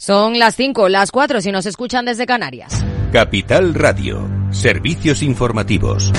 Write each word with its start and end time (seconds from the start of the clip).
Son 0.00 0.38
las 0.38 0.54
5, 0.54 0.88
las 0.88 1.10
4 1.10 1.40
si 1.40 1.50
nos 1.50 1.66
escuchan 1.66 2.04
desde 2.04 2.24
Canarias. 2.24 2.84
Capital 3.12 3.74
Radio. 3.74 4.30
Servicios 4.52 5.24
informativos. 5.24 6.12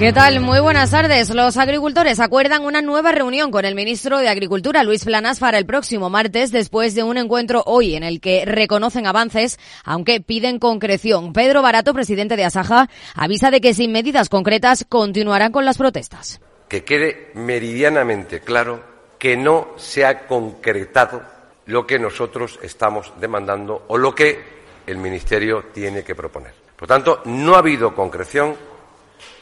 ¿Qué 0.00 0.12
tal? 0.12 0.40
Muy 0.40 0.58
buenas 0.58 0.90
tardes. 0.90 1.32
Los 1.32 1.56
agricultores 1.56 2.18
acuerdan 2.18 2.64
una 2.64 2.82
nueva 2.82 3.12
reunión 3.12 3.52
con 3.52 3.64
el 3.64 3.76
ministro 3.76 4.18
de 4.18 4.28
Agricultura, 4.28 4.82
Luis 4.82 5.04
Planas, 5.04 5.38
para 5.38 5.58
el 5.58 5.64
próximo 5.64 6.10
martes, 6.10 6.50
después 6.50 6.96
de 6.96 7.04
un 7.04 7.16
encuentro 7.16 7.62
hoy 7.64 7.94
en 7.94 8.02
el 8.02 8.20
que 8.20 8.44
reconocen 8.44 9.06
avances, 9.06 9.56
aunque 9.84 10.20
piden 10.20 10.58
concreción. 10.58 11.32
Pedro 11.32 11.62
Barato, 11.62 11.94
presidente 11.94 12.34
de 12.34 12.44
Asaja, 12.44 12.90
avisa 13.14 13.52
de 13.52 13.60
que 13.60 13.72
sin 13.72 13.92
medidas 13.92 14.28
concretas 14.28 14.84
continuarán 14.88 15.52
con 15.52 15.64
las 15.64 15.78
protestas. 15.78 16.40
Que 16.68 16.84
quede 16.84 17.30
meridianamente 17.34 18.40
claro 18.40 18.82
que 19.18 19.36
no 19.36 19.74
se 19.76 20.04
ha 20.04 20.26
concretado 20.26 21.22
lo 21.66 21.86
que 21.86 21.98
nosotros 21.98 22.58
estamos 22.62 23.12
demandando 23.20 23.84
o 23.88 23.98
lo 23.98 24.14
que 24.14 24.58
el 24.86 24.96
Ministerio 24.96 25.66
tiene 25.72 26.02
que 26.02 26.14
proponer. 26.14 26.54
Por 26.76 26.88
tanto, 26.88 27.22
no 27.26 27.54
ha 27.54 27.58
habido 27.58 27.94
concreción 27.94 28.56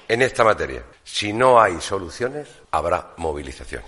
en 0.09 0.23
esta 0.23 0.45
materia. 0.45 0.83
Si 1.05 1.33
no 1.33 1.61
hay 1.61 1.81
soluciones, 1.81 2.49
habrá 2.71 3.13
movilización. 3.17 3.83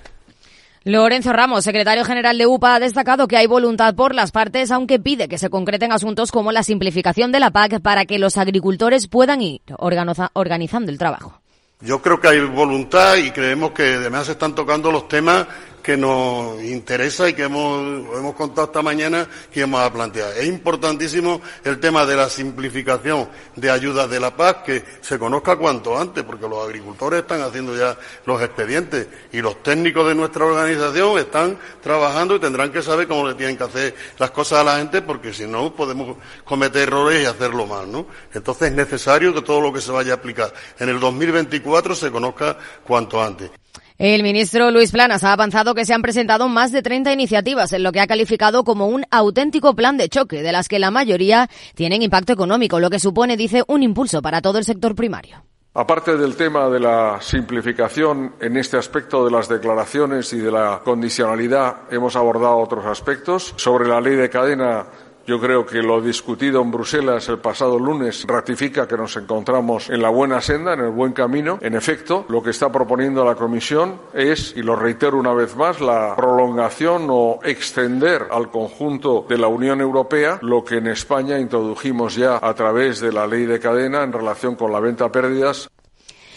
Lorenzo 0.84 1.32
Ramos, 1.32 1.64
secretario 1.64 2.04
general 2.04 2.38
de 2.38 2.46
UPA, 2.46 2.76
ha 2.76 2.80
destacado 2.80 3.26
que 3.28 3.36
hay 3.36 3.46
voluntad 3.46 3.94
por 3.94 4.14
las 4.14 4.30
partes, 4.30 4.70
aunque 4.70 4.98
pide 4.98 5.28
que 5.28 5.36
se 5.36 5.50
concreten 5.50 5.92
asuntos 5.92 6.30
como 6.30 6.52
la 6.52 6.62
simplificación 6.62 7.32
de 7.32 7.40
la 7.40 7.50
PAC 7.50 7.80
para 7.80 8.06
que 8.06 8.18
los 8.18 8.36
agricultores 8.36 9.08
puedan 9.08 9.42
ir 9.42 9.60
organizando 9.76 10.90
el 10.90 10.98
trabajo. 10.98 11.40
Yo 11.80 12.02
creo 12.02 12.20
que 12.20 12.26
hay 12.26 12.40
voluntad 12.40 13.16
y 13.16 13.30
creemos 13.30 13.70
que 13.70 13.94
además 13.94 14.26
se 14.26 14.32
están 14.32 14.52
tocando 14.52 14.90
los 14.90 15.06
temas 15.06 15.46
que 15.88 15.96
nos 15.96 16.62
interesa 16.62 17.30
y 17.30 17.32
que 17.32 17.44
hemos, 17.44 17.80
hemos 18.14 18.34
contado 18.34 18.66
esta 18.66 18.82
mañana 18.82 19.26
que 19.50 19.62
vamos 19.62 19.80
a 19.80 19.90
plantear. 19.90 20.36
Es 20.36 20.44
importantísimo 20.44 21.40
el 21.64 21.80
tema 21.80 22.04
de 22.04 22.14
la 22.14 22.28
simplificación 22.28 23.26
de 23.56 23.70
ayudas 23.70 24.10
de 24.10 24.20
la 24.20 24.36
paz, 24.36 24.56
que 24.66 24.84
se 25.00 25.18
conozca 25.18 25.56
cuanto 25.56 25.98
antes, 25.98 26.24
porque 26.24 26.46
los 26.46 26.62
agricultores 26.62 27.22
están 27.22 27.40
haciendo 27.40 27.74
ya 27.74 27.96
los 28.26 28.42
expedientes 28.42 29.06
y 29.32 29.40
los 29.40 29.62
técnicos 29.62 30.06
de 30.08 30.14
nuestra 30.14 30.44
organización 30.44 31.18
están 31.18 31.58
trabajando 31.82 32.36
y 32.36 32.38
tendrán 32.38 32.70
que 32.70 32.82
saber 32.82 33.08
cómo 33.08 33.26
le 33.26 33.32
tienen 33.32 33.56
que 33.56 33.64
hacer 33.64 33.94
las 34.18 34.30
cosas 34.30 34.58
a 34.58 34.64
la 34.64 34.76
gente, 34.76 35.00
porque 35.00 35.32
si 35.32 35.46
no 35.46 35.74
podemos 35.74 36.18
cometer 36.44 36.82
errores 36.82 37.22
y 37.22 37.24
hacerlo 37.24 37.66
mal, 37.66 37.90
¿no? 37.90 38.08
Entonces 38.34 38.68
es 38.68 38.74
necesario 38.74 39.32
que 39.32 39.40
todo 39.40 39.62
lo 39.62 39.72
que 39.72 39.80
se 39.80 39.90
vaya 39.90 40.12
a 40.12 40.16
aplicar 40.16 40.52
en 40.78 40.90
el 40.90 41.00
2024 41.00 41.94
se 41.94 42.10
conozca 42.10 42.58
cuanto 42.84 43.22
antes. 43.22 43.50
El 43.98 44.22
ministro 44.22 44.70
Luis 44.70 44.92
Planas 44.92 45.24
ha 45.24 45.32
avanzado 45.32 45.74
que 45.74 45.84
se 45.84 45.92
han 45.92 46.02
presentado 46.02 46.46
más 46.48 46.70
de 46.70 46.82
30 46.82 47.12
iniciativas 47.12 47.72
en 47.72 47.82
lo 47.82 47.90
que 47.90 47.98
ha 47.98 48.06
calificado 48.06 48.62
como 48.62 48.86
un 48.86 49.04
auténtico 49.10 49.74
plan 49.74 49.96
de 49.96 50.08
choque, 50.08 50.44
de 50.44 50.52
las 50.52 50.68
que 50.68 50.78
la 50.78 50.92
mayoría 50.92 51.50
tienen 51.74 52.02
impacto 52.02 52.32
económico, 52.32 52.78
lo 52.78 52.90
que 52.90 53.00
supone, 53.00 53.36
dice, 53.36 53.64
un 53.66 53.82
impulso 53.82 54.22
para 54.22 54.40
todo 54.40 54.58
el 54.58 54.64
sector 54.64 54.94
primario. 54.94 55.42
Aparte 55.74 56.16
del 56.16 56.36
tema 56.36 56.68
de 56.68 56.78
la 56.78 57.18
simplificación 57.20 58.34
en 58.40 58.56
este 58.56 58.76
aspecto 58.76 59.24
de 59.24 59.32
las 59.32 59.48
declaraciones 59.48 60.32
y 60.32 60.38
de 60.38 60.52
la 60.52 60.80
condicionalidad, 60.84 61.78
hemos 61.90 62.14
abordado 62.14 62.58
otros 62.58 62.86
aspectos. 62.86 63.52
Sobre 63.56 63.88
la 63.88 64.00
ley 64.00 64.14
de 64.14 64.30
cadena 64.30 64.86
yo 65.28 65.38
creo 65.38 65.66
que 65.66 65.82
lo 65.82 66.00
discutido 66.00 66.62
en 66.62 66.70
Bruselas 66.70 67.28
el 67.28 67.38
pasado 67.38 67.78
lunes 67.78 68.24
ratifica 68.26 68.88
que 68.88 68.96
nos 68.96 69.14
encontramos 69.18 69.90
en 69.90 70.00
la 70.00 70.08
buena 70.08 70.40
senda, 70.40 70.72
en 70.72 70.80
el 70.80 70.90
buen 70.90 71.12
camino. 71.12 71.58
En 71.60 71.74
efecto, 71.74 72.24
lo 72.30 72.42
que 72.42 72.48
está 72.48 72.72
proponiendo 72.72 73.22
la 73.26 73.34
Comisión 73.34 74.00
es, 74.14 74.56
y 74.56 74.62
lo 74.62 74.74
reitero 74.74 75.18
una 75.18 75.34
vez 75.34 75.54
más, 75.54 75.82
la 75.82 76.16
prolongación 76.16 77.08
o 77.10 77.40
extender 77.44 78.28
al 78.30 78.50
conjunto 78.50 79.26
de 79.28 79.36
la 79.36 79.48
Unión 79.48 79.82
Europea 79.82 80.38
lo 80.40 80.64
que 80.64 80.76
en 80.76 80.86
España 80.86 81.38
introdujimos 81.38 82.16
ya 82.16 82.38
a 82.40 82.54
través 82.54 83.00
de 83.00 83.12
la 83.12 83.26
ley 83.26 83.44
de 83.44 83.60
cadena 83.60 84.02
en 84.04 84.14
relación 84.14 84.56
con 84.56 84.72
la 84.72 84.80
venta 84.80 85.04
a 85.04 85.12
pérdidas. 85.12 85.68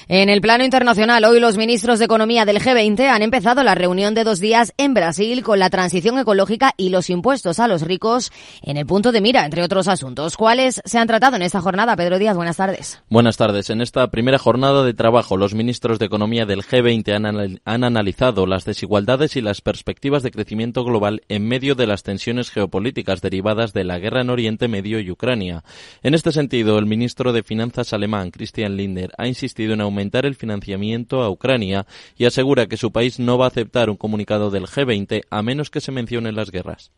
En 0.07 0.29
el 0.29 0.41
plano 0.41 0.63
internacional, 0.63 1.23
hoy 1.25 1.39
los 1.39 1.57
ministros 1.57 2.00
de 2.00 2.06
Economía 2.06 2.45
del 2.45 2.59
G20 2.59 3.07
han 3.07 3.22
empezado 3.22 3.63
la 3.63 3.75
reunión 3.75 4.13
de 4.13 4.23
dos 4.23 4.39
días 4.39 4.73
en 4.78 4.94
Brasil 4.94 5.44
con 5.44 5.59
la 5.59 5.69
transición 5.69 6.17
ecológica 6.17 6.73
y 6.75 6.89
los 6.89 7.09
impuestos 7.09 7.59
a 7.59 7.67
los 7.67 7.84
ricos 7.84 8.31
en 8.63 8.78
el 8.78 8.85
punto 8.85 9.11
de 9.11 9.22
mira, 9.22 9.45
entre 9.45 9.63
otros 9.63 9.88
asuntos. 9.88 10.38
¿Cuáles 10.38 10.81
se 10.84 10.97
han 10.97 11.07
tratado 11.07 11.35
en 11.35 11.44
esta 11.44 11.61
jornada? 11.61 11.95
Pedro 11.95 12.19
Díaz, 12.19 12.35
buenas 12.35 12.57
tardes. 12.57 13.01
Buenas 13.09 13.38
tardes. 13.38 13.69
En 13.69 13.81
esta 13.81 14.09
primera 14.09 14.38
jornada 14.38 14.84
de 14.84 14.94
trabajo, 14.94 15.38
los 15.38 15.53
ministros 15.53 16.00
de 16.00 16.06
Economía 16.06 16.45
del 16.45 16.63
G20 16.63 17.13
han, 17.16 17.59
han 17.63 17.84
analizado 17.84 18.47
las 18.47 18.66
desigualdades 18.66 19.35
y 19.35 19.41
las 19.41 19.61
perspectivas 19.61 20.23
de 20.23 20.31
crecimiento 20.31 20.84
global 20.84 21.22
en 21.29 21.47
medio 21.47 21.75
de 21.75 21.88
las 21.88 22.03
tensiones 22.03 22.50
geopolíticas 22.50 23.22
derivadas 23.22 23.73
de 23.73 23.84
la 23.84 24.00
guerra 24.00 24.22
en 24.22 24.29
Oriente 24.29 24.67
Medio 24.67 25.00
y 25.00 25.11
Ucrania. 25.11 25.63
En 26.01 26.13
este 26.13 26.31
sentido, 26.31 26.79
el 26.79 26.85
ministro 26.85 27.34
de 27.34 27.44
Finanzas 27.44 27.94
alemán, 27.94 28.31
Christian 28.31 28.75
Lindner, 28.75 29.11
ha 29.17 29.28
insistido 29.28 29.73
en 29.73 29.81
aumentar 29.91 30.25
el 30.25 30.35
financiamiento 30.35 31.22
a 31.22 31.29
Ucrania 31.29 31.85
y 32.18 32.25
asegura 32.25 32.68
que 32.68 32.78
su 32.78 32.91
país 32.91 33.19
no 33.19 33.38
va 33.38 33.46
a 33.46 33.50
aceptar 33.50 33.90
un 33.90 33.97
comunicado 33.97 34.50
del 34.50 34.66
G20 34.68 35.24
a 35.29 35.41
menos 35.41 35.69
que 35.69 35.81
se 35.81 35.91
mencionen 35.91 36.35
las 36.35 36.50
guerras. 36.52 36.91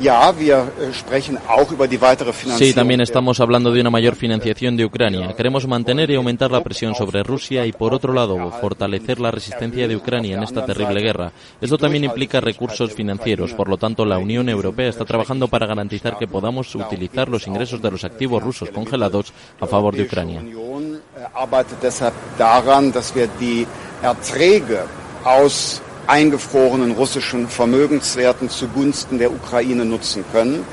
Äh, 0.00 0.12
sí, 2.56 2.72
también 2.72 3.00
estamos 3.00 3.40
hablando 3.40 3.72
de 3.72 3.80
una 3.80 3.90
mayor 3.90 4.14
financiación 4.14 4.76
de 4.76 4.84
Ucrania. 4.84 5.34
Queremos 5.34 5.66
mantener 5.66 6.10
y 6.10 6.14
aumentar 6.14 6.52
la 6.52 6.62
presión 6.62 6.94
sobre 6.94 7.24
Rusia 7.24 7.66
y, 7.66 7.72
por 7.72 7.92
otro 7.94 8.12
lado, 8.12 8.50
fortalecer 8.60 9.18
la 9.18 9.32
resistencia 9.32 9.88
de 9.88 9.96
Ucrania 9.96 10.36
en 10.36 10.44
esta 10.44 10.64
terrible 10.64 11.00
guerra. 11.00 11.32
Esto 11.60 11.78
también 11.78 12.04
implica 12.04 12.40
recursos 12.40 12.92
financieros. 12.92 13.54
Por 13.54 13.68
lo 13.68 13.76
tanto, 13.76 14.04
la 14.04 14.18
Unión 14.18 14.48
Europea 14.48 14.88
está 14.88 15.04
trabajando 15.04 15.48
para 15.48 15.66
garantizar 15.66 16.16
que 16.16 16.28
podamos 16.28 16.72
utilizar 16.76 17.28
los 17.28 17.48
ingresos 17.48 17.82
de 17.82 17.90
los 17.90 18.04
activos 18.04 18.40
rusos 18.40 18.70
congelados 18.70 19.32
a 19.60 19.66
favor 19.66 19.96
de 19.96 20.04
Ucrania. 20.04 20.44
Äh, 21.18 21.26
arbeitet 21.34 21.78
deshalb 21.82 22.14
daran, 22.36 22.92
dass 22.92 23.14
wir 23.16 23.28
die 23.40 23.66
Erträge 24.02 24.84
aus 25.24 25.80
eingefrorenen 26.06 26.92
russischen 26.92 27.48
Vermögenswerten 27.48 28.48
zugunsten 28.48 29.18
der 29.18 29.32
Ukraine 29.32 29.84
nutzen 29.84 30.24
können. 30.30 30.64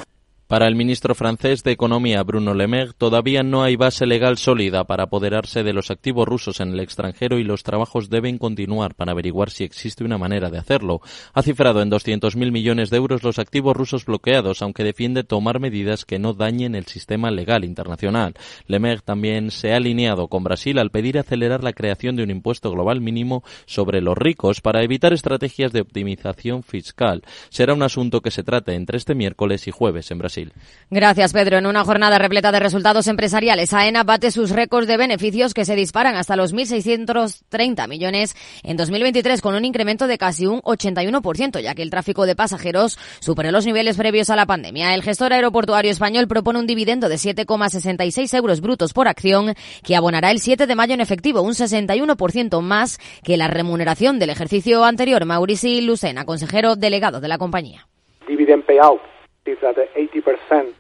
Para 0.56 0.70
el 0.70 0.76
ministro 0.76 1.16
francés 1.16 1.64
de 1.64 1.74
Economía, 1.74 2.24
Bruno 2.24 2.54
Le 2.54 2.66
Maire, 2.68 2.94
todavía 2.98 3.44
no 3.44 3.64
hay 3.64 3.76
base 3.76 4.06
legal 4.06 4.38
sólida 4.38 4.86
para 4.86 5.04
apoderarse 5.04 5.64
de 5.64 5.74
los 5.74 5.92
activos 5.92 6.26
rusos 6.26 6.62
en 6.62 6.70
el 6.70 6.80
extranjero 6.80 7.40
y 7.40 7.44
los 7.44 7.64
trabajos 7.64 8.10
deben 8.10 8.38
continuar 8.38 8.96
para 8.96 9.12
averiguar 9.12 9.50
si 9.50 9.66
existe 9.66 10.06
una 10.06 10.18
manera 10.18 10.50
de 10.50 10.58
hacerlo. 10.58 11.02
Ha 11.34 11.42
cifrado 11.42 11.82
en 11.82 11.92
200.000 11.92 12.54
millones 12.54 12.90
de 12.90 12.96
euros 12.96 13.22
los 13.22 13.38
activos 13.38 13.76
rusos 13.76 14.06
bloqueados, 14.06 14.62
aunque 14.62 14.86
defiende 14.86 15.26
tomar 15.26 15.60
medidas 15.60 16.06
que 16.06 16.20
no 16.20 16.32
dañen 16.34 16.74
el 16.76 16.86
sistema 16.86 17.32
legal 17.32 17.66
internacional. 17.66 18.36
Le 18.66 18.80
Maire 18.80 19.02
también 19.04 19.52
se 19.52 19.74
ha 19.74 19.76
alineado 19.76 20.30
con 20.30 20.46
Brasil 20.46 20.80
al 20.80 20.90
pedir 20.90 21.20
acelerar 21.20 21.66
la 21.66 21.74
creación 21.74 22.16
de 22.16 22.24
un 22.24 22.32
impuesto 22.32 22.72
global 22.72 23.02
mínimo 23.02 23.44
sobre 23.66 24.00
los 24.00 24.18
ricos 24.18 24.62
para 24.62 24.84
evitar 24.84 25.12
estrategias 25.12 25.74
de 25.74 25.82
optimización 25.82 26.64
fiscal. 26.64 27.24
Será 27.50 27.74
un 27.74 27.84
asunto 27.84 28.22
que 28.22 28.32
se 28.32 28.44
trate 28.44 28.74
entre 28.76 28.98
este 28.98 29.16
miércoles 29.16 29.68
y 29.68 29.72
jueves 29.72 30.12
en 30.12 30.20
Brasil. 30.20 30.45
Gracias, 30.92 31.34
Pedro. 31.34 31.58
En 31.58 31.66
una 31.66 31.84
jornada 31.84 32.20
repleta 32.20 32.52
de 32.52 32.60
resultados 32.60 33.08
empresariales, 33.08 33.74
AENA 33.74 34.04
bate 34.04 34.30
sus 34.30 34.52
récords 34.52 34.88
de 34.88 34.98
beneficios 34.98 35.54
que 35.54 35.66
se 35.66 35.76
disparan 35.76 36.16
hasta 36.16 36.36
los 36.36 36.54
1.630 36.54 37.88
millones 37.88 38.36
en 38.64 38.78
2023, 38.78 39.42
con 39.42 39.56
un 39.56 39.66
incremento 39.66 40.06
de 40.08 40.18
casi 40.18 40.46
un 40.46 40.62
81%, 40.62 41.60
ya 41.60 41.74
que 41.74 41.82
el 41.82 41.90
tráfico 41.90 42.26
de 42.26 42.36
pasajeros 42.36 43.00
superó 43.20 43.52
los 43.52 43.66
niveles 43.66 43.98
previos 43.98 44.30
a 44.30 44.36
la 44.36 44.46
pandemia. 44.46 44.94
El 44.94 45.02
gestor 45.02 45.34
aeroportuario 45.34 45.92
español 45.92 46.28
propone 46.28 46.60
un 46.60 46.68
dividendo 46.68 47.10
de 47.10 47.16
7,66 47.16 48.36
euros 48.38 48.62
brutos 48.62 48.94
por 48.94 49.08
acción, 49.08 49.56
que 49.84 49.96
abonará 49.96 50.30
el 50.30 50.40
7 50.40 50.68
de 50.68 50.76
mayo 50.76 50.94
en 50.94 51.02
efectivo, 51.02 51.42
un 51.42 51.54
61% 51.54 52.62
más 52.62 53.00
que 53.24 53.38
la 53.38 53.48
remuneración 53.48 54.20
del 54.20 54.30
ejercicio 54.30 54.84
anterior. 54.84 55.26
Maurici 55.26 55.82
Lucena, 55.82 56.26
consejero 56.26 56.76
delegado 56.76 57.22
de 57.22 57.28
la 57.28 57.38
compañía. 57.40 57.88
Dividend 58.28 58.64
payout 58.66 59.15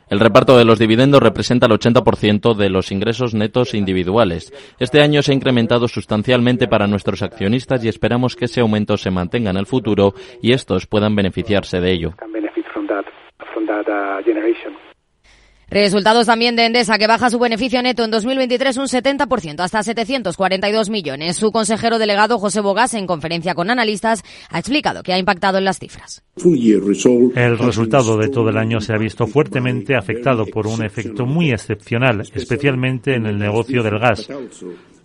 El 0.09 0.19
reparto 0.19 0.57
de 0.57 0.65
los 0.65 0.79
dividendos 0.79 1.21
representa 1.21 1.67
el 1.67 1.73
80% 1.73 2.55
de 2.55 2.69
los 2.69 2.91
ingresos 2.91 3.33
netos 3.33 3.73
individuales. 3.73 4.51
Este 4.79 5.01
año 5.01 5.21
se 5.21 5.31
ha 5.31 5.35
incrementado 5.35 5.87
sustancialmente 5.87 6.67
para 6.67 6.87
nuestros 6.87 7.21
accionistas 7.21 7.83
y 7.83 7.89
esperamos 7.89 8.35
que 8.35 8.45
ese 8.45 8.61
aumento 8.61 8.97
se 8.97 9.11
mantenga 9.11 9.51
en 9.51 9.57
el 9.57 9.65
futuro 9.65 10.13
y 10.41 10.53
estos 10.53 10.87
puedan 10.87 11.15
beneficiarse 11.15 11.79
de 11.79 11.91
ello. 11.91 12.13
Resultados 15.69 16.27
también 16.27 16.55
de 16.55 16.65
Endesa, 16.65 16.97
que 16.97 17.07
baja 17.07 17.29
su 17.29 17.39
beneficio 17.39 17.81
neto 17.81 18.03
en 18.03 18.11
2023 18.11 18.77
un 18.77 18.85
70%, 18.85 19.59
hasta 19.59 19.83
742 19.83 20.89
millones. 20.89 21.37
Su 21.37 21.51
consejero 21.51 21.99
delegado, 21.99 22.39
José 22.39 22.61
Bogas, 22.61 22.93
en 22.93 23.07
conferencia 23.07 23.55
con 23.55 23.69
analistas, 23.69 24.23
ha 24.49 24.59
explicado 24.59 25.03
que 25.03 25.13
ha 25.13 25.17
impactado 25.17 25.57
en 25.57 25.65
las 25.65 25.79
cifras. 25.79 26.23
El 27.35 27.57
resultado 27.57 28.17
de 28.17 28.29
todo 28.29 28.49
el 28.49 28.57
año 28.57 28.79
se 28.79 28.93
ha 28.93 28.97
visto 28.97 29.27
fuertemente 29.27 29.95
afectado 29.95 30.45
por 30.45 30.67
un 30.67 30.83
efecto 30.83 31.25
muy 31.25 31.51
excepcional, 31.51 32.21
especialmente 32.33 33.15
en 33.15 33.25
el 33.25 33.37
negocio 33.37 33.83
del 33.83 33.99
gas 33.99 34.27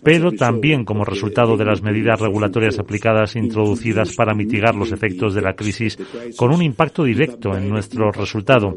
pero 0.03 0.31
también 0.31 0.85
como 0.85 1.05
resultado 1.05 1.57
de 1.57 1.65
las 1.65 1.81
medidas 1.81 2.19
regulatorias 2.19 2.79
aplicadas 2.79 3.35
introducidas 3.35 4.15
para 4.15 4.33
mitigar 4.33 4.75
los 4.75 4.91
efectos 4.91 5.33
de 5.33 5.41
la 5.41 5.53
crisis 5.53 5.97
con 6.35 6.53
un 6.53 6.61
impacto 6.61 7.03
directo 7.03 7.55
en 7.55 7.69
nuestro 7.69 8.11
resultado, 8.11 8.75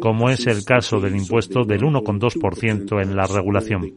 como 0.00 0.30
es 0.30 0.46
el 0.46 0.64
caso 0.64 1.00
del 1.00 1.16
impuesto 1.16 1.64
del 1.64 1.82
1,2% 1.82 3.02
en 3.02 3.16
la 3.16 3.26
regulación. 3.26 3.92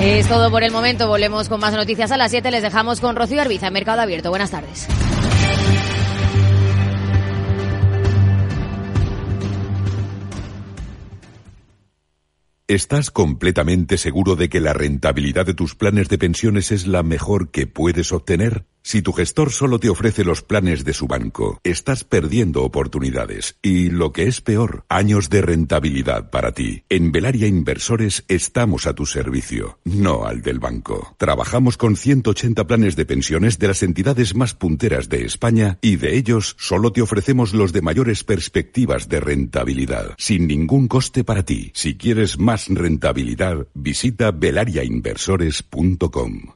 Es 0.00 0.28
todo 0.28 0.50
por 0.50 0.62
el 0.62 0.72
momento. 0.72 1.08
Volvemos 1.08 1.48
con 1.48 1.58
más 1.60 1.72
noticias 1.72 2.12
a 2.12 2.16
las 2.16 2.30
7. 2.30 2.50
Les 2.50 2.62
dejamos 2.62 3.00
con 3.00 3.16
Rocío 3.16 3.40
Arbiza, 3.40 3.70
Mercado 3.70 4.02
Abierto. 4.02 4.28
Buenas 4.28 4.50
tardes. 4.50 4.86
¿Estás 12.68 13.12
completamente 13.12 13.96
seguro 13.96 14.34
de 14.34 14.48
que 14.48 14.60
la 14.60 14.72
rentabilidad 14.72 15.46
de 15.46 15.54
tus 15.54 15.76
planes 15.76 16.08
de 16.08 16.18
pensiones 16.18 16.72
es 16.72 16.88
la 16.88 17.04
mejor 17.04 17.52
que 17.52 17.68
puedes 17.68 18.10
obtener? 18.10 18.64
Si 18.82 19.02
tu 19.02 19.12
gestor 19.12 19.50
solo 19.50 19.80
te 19.80 19.88
ofrece 19.88 20.22
los 20.22 20.42
planes 20.42 20.84
de 20.84 20.92
su 20.92 21.08
banco, 21.08 21.60
estás 21.64 22.04
perdiendo 22.04 22.62
oportunidades 22.62 23.58
y, 23.60 23.90
lo 23.90 24.12
que 24.12 24.28
es 24.28 24.40
peor, 24.40 24.84
años 24.88 25.28
de 25.28 25.42
rentabilidad 25.42 26.30
para 26.30 26.52
ti. 26.52 26.84
En 26.88 27.10
Velaria 27.10 27.48
Inversores 27.48 28.24
estamos 28.28 28.86
a 28.86 28.94
tu 28.94 29.04
servicio, 29.04 29.80
no 29.82 30.24
al 30.24 30.40
del 30.40 30.60
banco. 30.60 31.16
Trabajamos 31.18 31.76
con 31.76 31.96
180 31.96 32.64
planes 32.68 32.94
de 32.94 33.06
pensiones 33.06 33.58
de 33.58 33.66
las 33.66 33.82
entidades 33.82 34.36
más 34.36 34.54
punteras 34.54 35.08
de 35.08 35.24
España 35.24 35.78
y 35.82 35.96
de 35.96 36.16
ellos 36.16 36.54
solo 36.56 36.92
te 36.92 37.02
ofrecemos 37.02 37.54
los 37.54 37.72
de 37.72 37.82
mayores 37.82 38.22
perspectivas 38.22 39.08
de 39.08 39.18
rentabilidad, 39.18 40.14
sin 40.16 40.46
ningún 40.46 40.86
coste 40.86 41.24
para 41.24 41.44
ti. 41.44 41.72
Si 41.74 41.96
quieres 41.96 42.38
más 42.38 42.55
rentabilidad, 42.68 43.66
visita 43.74 44.30
velariainversores.com. 44.30 46.54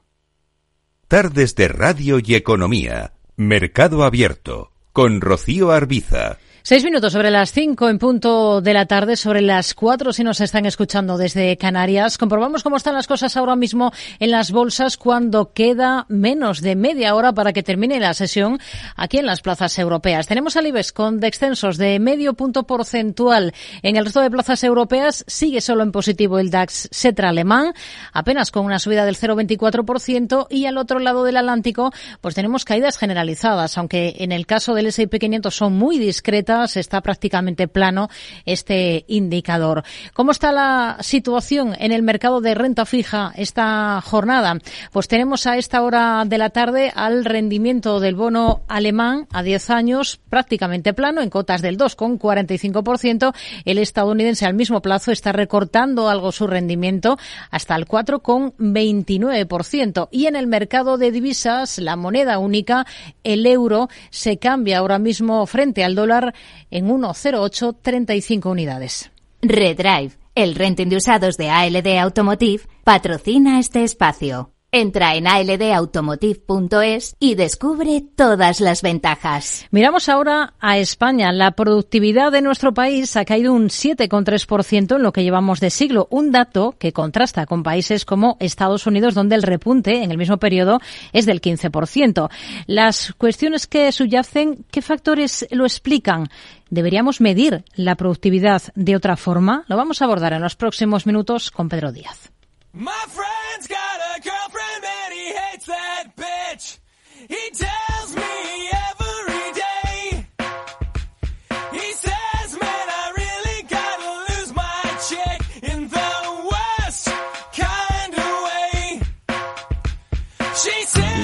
Tardes 1.09 1.57
de 1.57 1.69
Radio 1.69 2.19
y 2.25 2.35
Economía. 2.35 3.13
Mercado 3.37 4.05
Abierto. 4.05 4.73
Con 4.93 5.21
Rocío 5.21 5.73
Arbiza. 5.73 6.39
Seis 6.63 6.85
minutos 6.85 7.15
sobre 7.15 7.31
las 7.31 7.53
cinco 7.53 7.89
en 7.89 7.99
punto 7.99 8.61
de 8.61 8.75
la 8.75 8.85
tarde, 8.85 9.17
sobre 9.17 9.41
las 9.41 9.73
cuatro 9.73 10.13
si 10.13 10.23
nos 10.23 10.43
están 10.43 10.67
escuchando 10.67 11.17
desde 11.17 11.57
Canarias. 11.57 12.19
Comprobamos 12.19 12.63
cómo 12.63 12.77
están 12.77 12.95
las 12.95 13.07
cosas 13.07 13.35
ahora 13.39 13.57
mismo 13.57 13.93
en 14.19 14.31
las 14.31 14.53
bolsas 14.53 14.99
cuando 14.99 15.55
queda 15.55 16.05
menos 16.11 16.61
de 16.61 16.77
media 16.77 17.15
hora 17.15 17.33
para 17.33 17.55
que 17.55 17.63
termine 17.63 17.99
la 17.99 18.13
sesión 18.13 18.61
aquí 18.95 19.17
en 19.17 19.25
las 19.25 19.41
plazas 19.41 19.79
europeas. 19.79 20.27
Tenemos 20.27 20.55
al 20.57 20.67
IBEX 20.67 20.93
con 20.93 21.19
descensos 21.19 21.79
de 21.79 21.99
medio 21.99 22.35
punto 22.35 22.65
porcentual. 22.65 23.55
En 23.83 23.97
el 23.97 24.05
resto 24.05 24.21
de 24.21 24.31
plazas 24.31 24.63
europeas 24.63 25.25
sigue 25.27 25.63
solo 25.63 25.83
en 25.83 25.93
positivo 25.93 26.39
el 26.39 26.51
DAX 26.51 26.89
Setra 26.93 27.31
alemán, 27.31 27.73
apenas 28.13 28.51
con 28.51 28.67
una 28.67 28.79
subida 28.79 29.07
del 29.07 29.17
0,24% 29.17 30.47
y 30.51 30.67
al 30.67 30.77
otro 30.77 30.99
lado 30.99 31.25
del 31.25 31.39
Atlántico 31.39 31.91
pues 32.21 32.35
tenemos 32.35 32.67
caídas 32.67 32.99
generalizadas, 32.99 33.79
aunque 33.79 34.17
en 34.19 34.31
el 34.31 34.47
caso 34.47 34.75
del 34.75 34.89
S&P 34.89 35.19
500 35.19 35.55
son 35.55 35.73
muy 35.73 35.99
discretas 35.99 36.50
está 36.51 37.01
prácticamente 37.01 37.69
plano 37.69 38.09
este 38.45 39.05
indicador. 39.07 39.85
¿Cómo 40.15 40.33
está 40.33 40.51
la 40.53 40.97
situación 41.01 41.77
en 41.79 41.93
el 41.93 42.03
mercado 42.03 42.41
de 42.41 42.55
renta 42.55 42.87
fija 42.87 43.33
esta 43.37 44.01
jornada? 44.03 44.59
Pues 44.93 45.07
tenemos 45.07 45.47
a 45.47 45.57
esta 45.57 45.83
hora 45.83 46.25
de 46.27 46.39
la 46.39 46.51
tarde 46.51 46.93
al 46.95 47.25
rendimiento 47.25 48.01
del 48.01 48.17
bono 48.17 48.63
alemán 48.69 49.27
a 49.33 49.43
10 49.43 49.71
años 49.71 50.21
prácticamente 50.29 50.93
plano 50.93 51.21
en 51.21 51.31
cotas 51.31 51.63
del 51.63 51.79
2,45%. 51.79 53.33
El 53.65 53.79
estadounidense 53.79 54.47
al 54.47 54.55
mismo 54.55 54.83
plazo 54.83 55.13
está 55.13 55.31
recortando 55.33 56.09
algo 56.09 56.33
su 56.33 56.49
rendimiento 56.49 57.17
hasta 57.51 57.77
el 57.77 57.87
4,29%. 57.87 60.09
Y 60.11 60.27
en 60.27 60.35
el 60.37 60.49
mercado 60.49 60.99
de 60.99 61.13
divisas, 61.13 61.79
la 61.79 61.97
moneda 61.97 62.39
única, 62.39 62.87
el 63.23 63.47
euro, 63.47 63.89
se 64.11 64.39
cambia 64.39 64.79
ahora 64.79 64.99
mismo 64.99 65.47
frente 65.47 65.85
al 65.85 65.95
dólar 65.95 66.35
en 66.71 66.87
10835 66.87 68.51
unidades. 68.51 69.11
Redrive, 69.43 70.13
el 70.35 70.55
renting 70.55 70.89
de 70.89 70.97
usados 70.97 71.37
de 71.37 71.51
ALD 71.51 71.99
Automotive, 71.99 72.65
patrocina 72.85 73.59
este 73.59 73.85
espacio. 73.85 74.51
Entra 74.73 75.17
en 75.17 75.27
aldautomotive.es 75.27 77.17
y 77.19 77.35
descubre 77.35 78.05
todas 78.15 78.61
las 78.61 78.83
ventajas. 78.83 79.67
Miramos 79.73 80.09
ahora 80.09 80.55
a 80.61 80.79
España. 80.79 81.33
La 81.33 81.51
productividad 81.53 82.31
de 82.31 82.41
nuestro 82.41 82.73
país 82.73 83.17
ha 83.17 83.25
caído 83.25 83.53
un 83.53 83.69
7,3% 83.69 84.95
en 84.95 85.03
lo 85.03 85.13
que 85.13 85.25
llevamos 85.25 85.59
de 85.59 85.71
siglo, 85.71 86.07
un 86.11 86.31
dato 86.31 86.77
que 86.79 86.93
contrasta 86.93 87.47
con 87.47 87.65
países 87.65 88.05
como 88.05 88.37
Estados 88.39 88.87
Unidos, 88.87 89.15
donde 89.15 89.35
el 89.35 89.43
repunte 89.43 90.05
en 90.05 90.13
el 90.13 90.19
mismo 90.19 90.37
periodo 90.37 90.79
es 91.13 91.27
del 91.27 91.41
15%. 91.41 92.31
Las 92.67 93.13
cuestiones 93.15 93.67
que 93.67 93.91
subyacen, 93.91 94.65
¿qué 94.71 94.83
factores 94.83 95.49
lo 95.51 95.65
explican? 95.65 96.29
¿Deberíamos 96.69 97.21
medir 97.21 97.65
la 97.75 97.97
productividad 97.97 98.63
de 98.77 98.95
otra 98.95 99.17
forma? 99.17 99.65
Lo 99.67 99.77
vamos 99.77 100.01
a 100.01 100.05
abordar 100.05 100.33
en 100.33 100.43
los 100.43 100.55
próximos 100.55 101.07
minutos 101.07 101.51
con 101.51 101.69
Pedro 101.69 101.91
Díaz. 101.91 102.31
My 102.73 102.93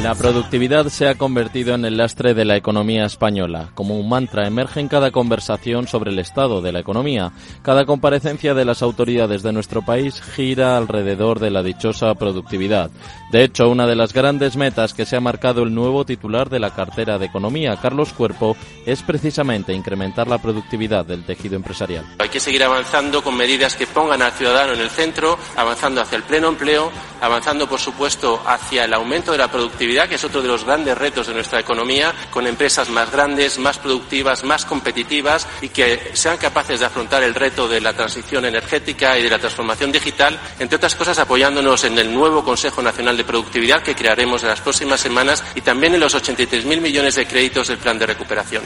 La 0.06 0.14
productividad 0.14 0.86
se 0.86 1.08
ha 1.08 1.16
convertido 1.16 1.74
en 1.74 1.84
el 1.84 1.96
lastre 1.96 2.32
de 2.32 2.44
la 2.44 2.56
economía 2.56 3.04
española. 3.06 3.70
Como 3.74 3.98
un 3.98 4.08
mantra 4.08 4.46
emerge 4.46 4.78
en 4.78 4.86
cada 4.86 5.10
conversación 5.10 5.88
sobre 5.88 6.12
el 6.12 6.20
estado 6.20 6.60
de 6.60 6.70
la 6.70 6.78
economía. 6.78 7.32
Cada 7.62 7.86
comparecencia 7.86 8.54
de 8.54 8.64
las 8.64 8.82
autoridades 8.82 9.42
de 9.42 9.52
nuestro 9.52 9.82
país 9.82 10.22
gira 10.22 10.76
alrededor 10.76 11.40
de 11.40 11.50
la 11.50 11.64
dichosa 11.64 12.14
productividad. 12.14 12.88
De 13.32 13.42
hecho, 13.42 13.68
una 13.68 13.88
de 13.88 13.96
las 13.96 14.12
grandes 14.12 14.56
metas 14.56 14.94
que 14.94 15.04
se 15.04 15.16
ha 15.16 15.20
marcado 15.20 15.64
el 15.64 15.74
nuevo 15.74 16.04
titular 16.04 16.50
de 16.50 16.60
la 16.60 16.70
cartera 16.70 17.18
de 17.18 17.26
Economía, 17.26 17.76
Carlos 17.82 18.12
Cuerpo, 18.12 18.56
es 18.86 19.02
precisamente 19.02 19.74
incrementar 19.74 20.28
la 20.28 20.38
productividad 20.38 21.04
del 21.04 21.24
tejido 21.24 21.56
empresarial. 21.56 22.04
Hay 22.20 22.28
que 22.28 22.38
seguir 22.38 22.62
avanzando 22.62 23.24
con 23.24 23.36
medidas 23.36 23.74
que 23.74 23.88
pongan 23.88 24.22
al 24.22 24.30
ciudadano 24.30 24.74
en 24.74 24.80
el 24.80 24.90
centro, 24.90 25.36
avanzando 25.56 26.00
hacia 26.00 26.14
el 26.14 26.22
pleno 26.22 26.46
empleo, 26.46 26.92
avanzando, 27.20 27.68
por 27.68 27.80
supuesto, 27.80 28.40
hacia 28.46 28.84
el 28.84 28.94
aumento 28.94 29.32
de 29.32 29.38
la 29.38 29.50
productividad, 29.50 29.95
que 30.04 30.16
es 30.16 30.24
otro 30.24 30.42
de 30.42 30.48
los 30.48 30.64
grandes 30.64 30.98
retos 30.98 31.26
de 31.26 31.34
nuestra 31.34 31.60
economía, 31.60 32.12
con 32.30 32.46
empresas 32.46 32.90
más 32.90 33.10
grandes, 33.10 33.58
más 33.58 33.78
productivas, 33.78 34.44
más 34.44 34.66
competitivas 34.66 35.48
y 35.62 35.70
que 35.70 36.10
sean 36.12 36.36
capaces 36.36 36.80
de 36.80 36.86
afrontar 36.86 37.22
el 37.22 37.34
reto 37.34 37.66
de 37.66 37.80
la 37.80 37.94
transición 37.94 38.44
energética 38.44 39.18
y 39.18 39.22
de 39.22 39.30
la 39.30 39.38
transformación 39.38 39.90
digital, 39.90 40.38
entre 40.58 40.76
otras 40.76 40.94
cosas 40.94 41.18
apoyándonos 41.18 41.84
en 41.84 41.98
el 41.98 42.12
nuevo 42.12 42.44
Consejo 42.44 42.82
Nacional 42.82 43.16
de 43.16 43.24
Productividad 43.24 43.82
que 43.82 43.94
crearemos 43.94 44.42
en 44.42 44.50
las 44.50 44.60
próximas 44.60 45.00
semanas 45.00 45.42
y 45.54 45.62
también 45.62 45.94
en 45.94 46.00
los 46.00 46.14
83.000 46.14 46.80
millones 46.80 47.14
de 47.14 47.26
créditos 47.26 47.68
del 47.68 47.78
plan 47.78 47.98
de 47.98 48.06
recuperación. 48.06 48.62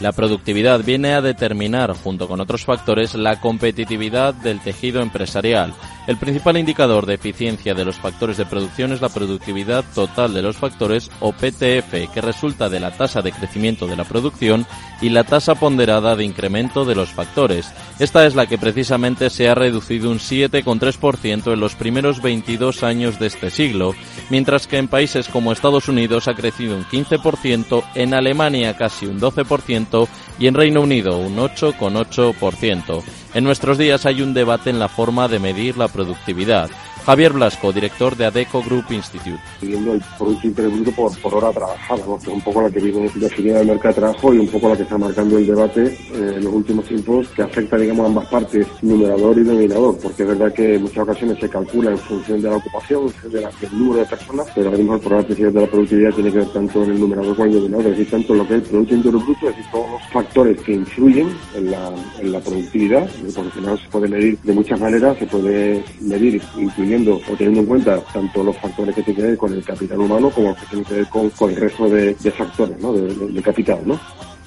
La 0.00 0.12
productividad 0.12 0.84
viene 0.84 1.14
a 1.14 1.20
determinar, 1.20 1.92
junto 1.92 2.28
con 2.28 2.40
otros 2.40 2.64
factores, 2.64 3.14
la 3.14 3.40
competitividad 3.40 4.32
del 4.32 4.60
tejido 4.60 5.02
empresarial. 5.02 5.74
El 6.08 6.16
principal 6.16 6.56
indicador 6.56 7.04
de 7.04 7.16
eficiencia 7.16 7.74
de 7.74 7.84
los 7.84 7.96
factores 7.96 8.38
de 8.38 8.46
producción 8.46 8.92
es 8.92 9.02
la 9.02 9.10
productividad 9.10 9.84
total 9.94 10.32
de 10.32 10.40
los 10.40 10.56
factores 10.56 11.10
o 11.20 11.32
PTF, 11.32 12.10
que 12.14 12.22
resulta 12.22 12.70
de 12.70 12.80
la 12.80 12.96
tasa 12.96 13.20
de 13.20 13.30
crecimiento 13.30 13.86
de 13.86 13.94
la 13.94 14.04
producción 14.04 14.66
y 15.02 15.10
la 15.10 15.24
tasa 15.24 15.54
ponderada 15.56 16.16
de 16.16 16.24
incremento 16.24 16.86
de 16.86 16.94
los 16.94 17.10
factores. 17.10 17.70
Esta 17.98 18.24
es 18.24 18.34
la 18.34 18.46
que 18.46 18.56
precisamente 18.56 19.28
se 19.28 19.50
ha 19.50 19.54
reducido 19.54 20.10
un 20.10 20.18
7,3% 20.18 21.52
en 21.52 21.60
los 21.60 21.74
primeros 21.74 22.22
22 22.22 22.84
años 22.84 23.18
de 23.18 23.26
este 23.26 23.50
siglo, 23.50 23.94
mientras 24.30 24.66
que 24.66 24.78
en 24.78 24.88
países 24.88 25.28
como 25.28 25.52
Estados 25.52 25.90
Unidos 25.90 26.26
ha 26.26 26.32
crecido 26.32 26.74
un 26.74 26.86
15%, 26.86 27.84
en 27.94 28.14
Alemania 28.14 28.74
casi 28.78 29.04
un 29.04 29.20
12% 29.20 30.08
y 30.38 30.46
en 30.46 30.54
Reino 30.54 30.80
Unido 30.80 31.18
un 31.18 31.36
8,8%. 31.36 33.02
En 33.34 33.44
nuestros 33.44 33.76
días 33.78 34.06
hay 34.06 34.22
un 34.22 34.32
debate 34.32 34.70
en 34.70 34.78
la 34.78 34.88
forma 34.88 35.28
de 35.28 35.38
medir 35.38 35.76
la 35.76 35.88
productividad. 35.88 36.70
Javier 37.08 37.32
Blasco, 37.32 37.72
director 37.72 38.14
de 38.16 38.26
ADECO 38.26 38.62
Group 38.62 38.84
Institute. 38.90 39.40
Viendo 39.62 39.94
el 39.94 40.02
Producto 40.18 40.46
Interior 40.46 40.74
Bruto 40.74 40.92
por, 40.92 41.18
por 41.22 41.34
hora 41.36 41.50
trabajada, 41.52 42.04
¿no? 42.06 42.18
que 42.18 42.24
es 42.24 42.34
un 42.34 42.42
poco 42.42 42.60
la 42.60 42.70
que 42.70 42.80
viene 42.80 43.10
definida 43.14 43.62
el 43.62 43.66
mercado 43.66 43.94
de 43.94 44.00
trabajo 44.02 44.34
y 44.34 44.38
un 44.40 44.48
poco 44.48 44.68
la 44.68 44.76
que 44.76 44.82
está 44.82 44.98
marcando 44.98 45.38
el 45.38 45.46
debate 45.46 45.86
eh, 45.86 46.34
en 46.36 46.44
los 46.44 46.52
últimos 46.52 46.84
tiempos, 46.84 47.26
que 47.28 47.40
afecta, 47.40 47.78
digamos, 47.78 48.04
a 48.04 48.08
ambas 48.08 48.26
partes, 48.26 48.66
numerador 48.82 49.38
y 49.38 49.42
denominador, 49.42 49.98
porque 50.02 50.24
es 50.24 50.28
verdad 50.28 50.52
que 50.52 50.74
en 50.74 50.82
muchas 50.82 50.98
ocasiones 50.98 51.38
se 51.40 51.48
calcula 51.48 51.92
en 51.92 51.96
función 51.96 52.42
de 52.42 52.50
la 52.50 52.56
ocupación, 52.56 53.10
de 53.32 53.40
la, 53.40 53.50
del 53.58 53.78
número 53.78 54.00
de 54.00 54.04
personas, 54.04 54.46
pero 54.54 54.66
ahora 54.66 54.76
mismo 54.76 54.94
el 54.96 55.00
programa 55.00 55.28
de 55.28 55.50
la 55.50 55.66
productividad 55.66 56.12
tiene 56.12 56.30
que 56.30 56.38
ver 56.40 56.52
tanto 56.52 56.84
en 56.84 56.90
el 56.90 57.00
numerador 57.00 57.36
como 57.36 57.48
en 57.48 57.54
el 57.54 57.62
denominador, 57.62 57.92
es 57.92 57.98
decir, 58.00 58.10
tanto 58.10 58.34
lo 58.34 58.46
que 58.46 58.56
es 58.56 58.62
el 58.64 58.68
Producto 58.68 58.94
Interior 58.94 59.24
Bruto, 59.24 59.48
es 59.48 59.56
decir, 59.56 59.70
todos 59.72 59.90
los 59.92 60.02
factores 60.12 60.60
que 60.60 60.72
influyen 60.74 61.30
en 61.54 61.70
la, 61.70 61.90
en 62.20 62.32
la 62.32 62.40
productividad, 62.40 63.08
porque 63.34 63.40
al 63.40 63.52
final 63.52 63.78
se 63.78 63.88
puede 63.88 64.08
medir 64.08 64.38
de 64.42 64.52
muchas 64.52 64.78
maneras, 64.78 65.16
se 65.16 65.24
puede 65.24 65.82
medir 66.02 66.42
incluyendo 66.58 66.97
o 67.06 67.20
teniendo 67.36 67.60
en 67.60 67.66
cuenta 67.66 68.00
tanto 68.12 68.42
los 68.42 68.56
factores 68.56 68.94
que 68.94 69.02
tienen 69.02 69.22
que 69.22 69.28
ver 69.28 69.38
con 69.38 69.52
el 69.52 69.62
capital 69.62 70.00
humano 70.00 70.30
como 70.30 70.48
los 70.48 70.58
que 70.58 70.66
tienen 70.66 70.84
que 70.84 70.94
ver 70.94 71.06
con, 71.08 71.50
el 71.50 71.56
resto 71.56 71.88
de, 71.88 72.14
factores 72.14 72.80
¿no? 72.80 72.92
de, 72.92 73.14
de 73.14 73.42
capital. 73.42 73.80
¿no? 73.84 74.00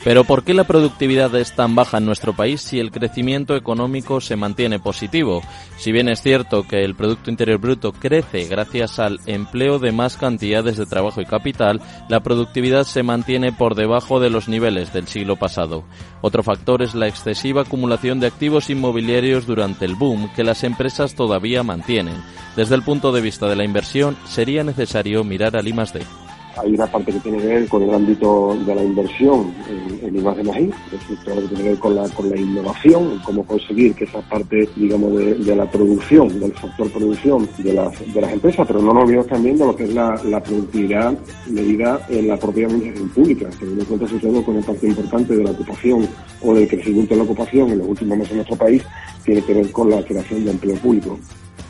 Pero 0.03 0.23
¿por 0.23 0.43
qué 0.43 0.55
la 0.55 0.63
productividad 0.63 1.35
es 1.35 1.55
tan 1.55 1.75
baja 1.75 1.99
en 1.99 2.05
nuestro 2.05 2.33
país 2.33 2.61
si 2.61 2.79
el 2.79 2.89
crecimiento 2.89 3.55
económico 3.55 4.19
se 4.19 4.35
mantiene 4.35 4.79
positivo? 4.79 5.43
Si 5.77 5.91
bien 5.91 6.09
es 6.09 6.23
cierto 6.23 6.67
que 6.67 6.83
el 6.83 6.95
Producto 6.95 7.29
Interior 7.29 7.59
Bruto 7.59 7.91
crece 7.91 8.45
gracias 8.45 8.97
al 8.97 9.19
empleo 9.27 9.77
de 9.77 9.91
más 9.91 10.17
cantidades 10.17 10.77
de 10.77 10.87
trabajo 10.87 11.21
y 11.21 11.25
capital, 11.25 11.81
la 12.09 12.21
productividad 12.21 12.85
se 12.85 13.03
mantiene 13.03 13.51
por 13.51 13.75
debajo 13.75 14.19
de 14.19 14.31
los 14.31 14.49
niveles 14.49 14.91
del 14.91 15.07
siglo 15.07 15.35
pasado. 15.35 15.83
Otro 16.21 16.41
factor 16.41 16.81
es 16.81 16.95
la 16.95 17.07
excesiva 17.07 17.61
acumulación 17.61 18.19
de 18.19 18.27
activos 18.27 18.71
inmobiliarios 18.71 19.45
durante 19.45 19.85
el 19.85 19.93
boom 19.93 20.33
que 20.35 20.43
las 20.43 20.63
empresas 20.63 21.13
todavía 21.13 21.61
mantienen. 21.61 22.23
Desde 22.55 22.73
el 22.73 22.81
punto 22.81 23.11
de 23.11 23.21
vista 23.21 23.47
de 23.47 23.55
la 23.55 23.65
inversión, 23.65 24.17
sería 24.25 24.63
necesario 24.63 25.23
mirar 25.23 25.55
al 25.55 25.67
I+D 25.67 26.30
hay 26.57 26.73
una 26.73 26.87
parte 26.87 27.11
que 27.11 27.19
tiene 27.19 27.39
que 27.39 27.47
ver 27.47 27.67
con 27.67 27.83
el 27.83 27.93
ámbito 27.93 28.57
de 28.65 28.75
la 28.75 28.83
inversión 28.83 29.53
en, 29.69 30.05
en 30.05 30.15
I+D+I, 30.15 30.69
es 30.69 30.91
decir, 30.91 31.17
todo 31.23 31.35
lo 31.35 31.41
que 31.41 31.47
tiene 31.47 31.63
que 31.63 31.69
ver 31.69 31.79
con 31.79 31.95
la, 31.95 32.09
con 32.09 32.29
la 32.29 32.37
innovación, 32.37 33.21
cómo 33.23 33.45
conseguir 33.45 33.93
que 33.95 34.05
esa 34.05 34.21
parte, 34.21 34.67
digamos, 34.75 35.17
de, 35.17 35.35
de, 35.35 35.55
la 35.55 35.69
producción, 35.69 36.39
del 36.39 36.53
factor 36.53 36.91
producción 36.91 37.47
de 37.57 37.73
las, 37.73 38.13
de 38.13 38.21
las 38.21 38.33
empresas, 38.33 38.67
pero 38.67 38.81
no 38.81 38.93
nos 38.93 39.03
olvidemos 39.03 39.27
también 39.27 39.57
de 39.57 39.65
lo 39.65 39.75
que 39.75 39.83
es 39.83 39.93
la, 39.93 40.19
la 40.25 40.41
productividad 40.41 41.17
medida 41.47 42.05
en 42.09 42.27
la 42.27 42.37
propia 42.37 42.67
administración 42.67 43.09
pública, 43.09 43.49
teniendo 43.57 43.81
en 43.81 43.87
cuenta 43.87 44.07
sobre 44.07 44.21
todo 44.21 44.43
con 44.43 44.55
una 44.55 44.65
parte 44.65 44.87
importante 44.87 45.35
de 45.35 45.43
la 45.43 45.51
ocupación 45.51 46.07
o 46.41 46.53
del 46.53 46.67
crecimiento 46.67 47.13
de 47.13 47.17
la 47.17 47.23
ocupación 47.23 47.69
en 47.71 47.77
los 47.79 47.87
últimos 47.87 48.17
meses 48.17 48.31
en 48.31 48.37
nuestro 48.37 48.57
país, 48.57 48.83
tiene 49.23 49.41
que 49.41 49.53
ver 49.53 49.71
con 49.71 49.89
la 49.89 50.03
creación 50.03 50.43
de 50.45 50.51
empleo 50.51 50.75
público. 50.77 51.19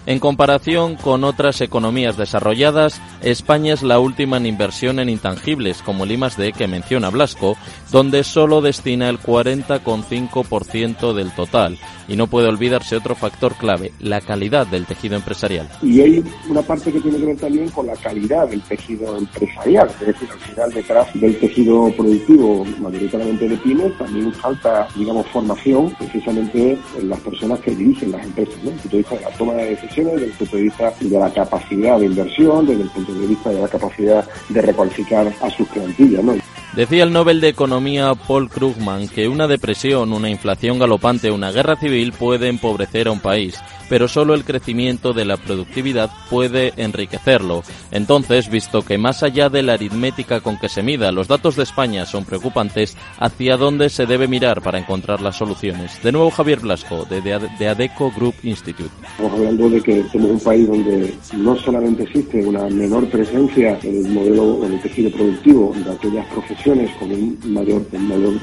En 0.07 0.17
comparación 0.17 0.95
con 0.95 1.23
otras 1.23 1.61
economías 1.61 2.17
desarrolladas, 2.17 2.99
España 3.21 3.73
es 3.73 3.83
la 3.83 3.99
última 3.99 4.37
en 4.37 4.47
inversión 4.47 4.97
en 4.97 5.09
intangibles, 5.09 5.83
como 5.83 6.05
el 6.05 6.11
I+D 6.13 6.53
que 6.53 6.67
menciona 6.67 7.11
Blasco, 7.11 7.55
donde 7.91 8.23
solo 8.23 8.61
destina 8.61 9.09
el 9.09 9.19
40,5% 9.19 11.13
del 11.13 11.31
total. 11.31 11.77
Y 12.07 12.15
no 12.15 12.25
puede 12.27 12.47
olvidarse 12.47 12.95
otro 12.95 13.13
factor 13.13 13.53
clave, 13.55 13.93
la 13.99 14.21
calidad 14.21 14.65
del 14.65 14.87
tejido 14.87 15.15
empresarial. 15.15 15.69
Y 15.83 16.01
hay 16.01 16.23
una 16.49 16.63
parte 16.63 16.91
que 16.91 16.99
tiene 16.99 17.19
que 17.19 17.25
ver 17.27 17.37
también 17.37 17.69
con 17.69 17.85
la 17.85 17.95
calidad 17.95 18.49
del 18.49 18.61
tejido 18.63 19.15
empresarial, 19.17 19.87
es 20.01 20.07
decir, 20.07 20.29
al 20.31 20.39
final 20.39 20.73
detrás 20.73 21.07
del 21.13 21.39
tejido 21.39 21.91
productivo, 21.95 22.65
mayoritariamente 22.79 23.47
de 23.47 23.57
pymes, 23.57 23.97
también 23.99 24.33
falta, 24.33 24.87
digamos, 24.95 25.27
formación 25.27 25.93
precisamente 25.99 26.77
en 26.97 27.09
las 27.09 27.19
personas 27.19 27.59
que 27.59 27.75
dirigen 27.75 28.11
las 28.11 28.25
empresas, 28.25 28.55
¿no? 28.63 28.71
desde 28.71 28.97
el 28.97 29.03
punto 29.03 29.21
la 29.21 29.37
toma 29.37 29.53
de 29.53 29.65
decisiones, 29.69 29.90
desde 29.95 30.25
el 30.25 30.31
punto 30.31 30.55
de 30.55 30.63
vista 30.63 30.93
de 30.99 31.19
la 31.19 31.33
capacidad 31.33 31.99
de 31.99 32.05
inversión, 32.05 32.65
desde 32.65 32.83
el 32.83 32.89
punto 32.89 33.13
de 33.13 33.27
vista 33.27 33.49
de 33.49 33.61
la 33.61 33.67
capacidad 33.67 34.27
de 34.49 34.61
recualificar 34.61 35.31
a 35.41 35.49
sus 35.49 35.67
plantillas, 35.67 36.23
¿no? 36.23 36.35
Decía 36.75 37.03
el 37.03 37.11
Nobel 37.11 37.41
de 37.41 37.49
Economía 37.49 38.13
Paul 38.15 38.49
Krugman 38.49 39.09
que 39.09 39.27
una 39.27 39.45
depresión, 39.45 40.13
una 40.13 40.29
inflación 40.29 40.79
galopante 40.79 41.29
una 41.29 41.51
guerra 41.51 41.75
civil 41.75 42.13
puede 42.13 42.47
empobrecer 42.47 43.09
a 43.09 43.11
un 43.11 43.19
país, 43.19 43.59
pero 43.89 44.07
solo 44.07 44.35
el 44.35 44.45
crecimiento 44.45 45.11
de 45.11 45.25
la 45.25 45.35
productividad 45.35 46.09
puede 46.29 46.71
enriquecerlo. 46.77 47.63
Entonces, 47.91 48.49
visto 48.49 48.83
que 48.83 48.97
más 48.97 49.21
allá 49.21 49.49
de 49.49 49.63
la 49.63 49.73
aritmética 49.73 50.39
con 50.39 50.57
que 50.57 50.69
se 50.69 50.81
mida, 50.81 51.11
los 51.11 51.27
datos 51.27 51.57
de 51.57 51.63
España 51.63 52.05
son 52.05 52.23
preocupantes, 52.23 52.95
¿hacia 53.19 53.57
dónde 53.57 53.89
se 53.89 54.05
debe 54.05 54.29
mirar 54.29 54.61
para 54.61 54.79
encontrar 54.79 55.19
las 55.19 55.35
soluciones? 55.35 56.01
De 56.01 56.13
nuevo, 56.13 56.31
Javier 56.31 56.61
Blasco, 56.61 57.03
de, 57.03 57.19
de 57.21 57.67
ADECO 57.67 58.13
Group 58.15 58.35
Institute. 58.43 58.91
Estamos 59.03 59.33
hablando 59.33 59.69
de 59.69 59.81
que 59.81 60.03
tenemos 60.03 60.31
un 60.31 60.39
país 60.39 60.67
donde 60.69 61.13
no 61.35 61.57
solamente 61.57 62.03
existe 62.03 62.45
una 62.45 62.63
menor 62.69 63.09
presencia 63.09 63.77
en 63.83 64.05
el 64.05 64.11
modelo, 64.13 64.65
en 64.65 64.71
el 64.71 64.81
tejido 64.81 65.11
productivo 65.11 65.73
de 65.75 65.91
aquellas 65.91 66.25
profesiones 66.27 66.60
con 66.63 67.11
un 67.11 67.39
mayor, 67.45 67.81
un 67.91 68.07
mayor, 68.07 68.33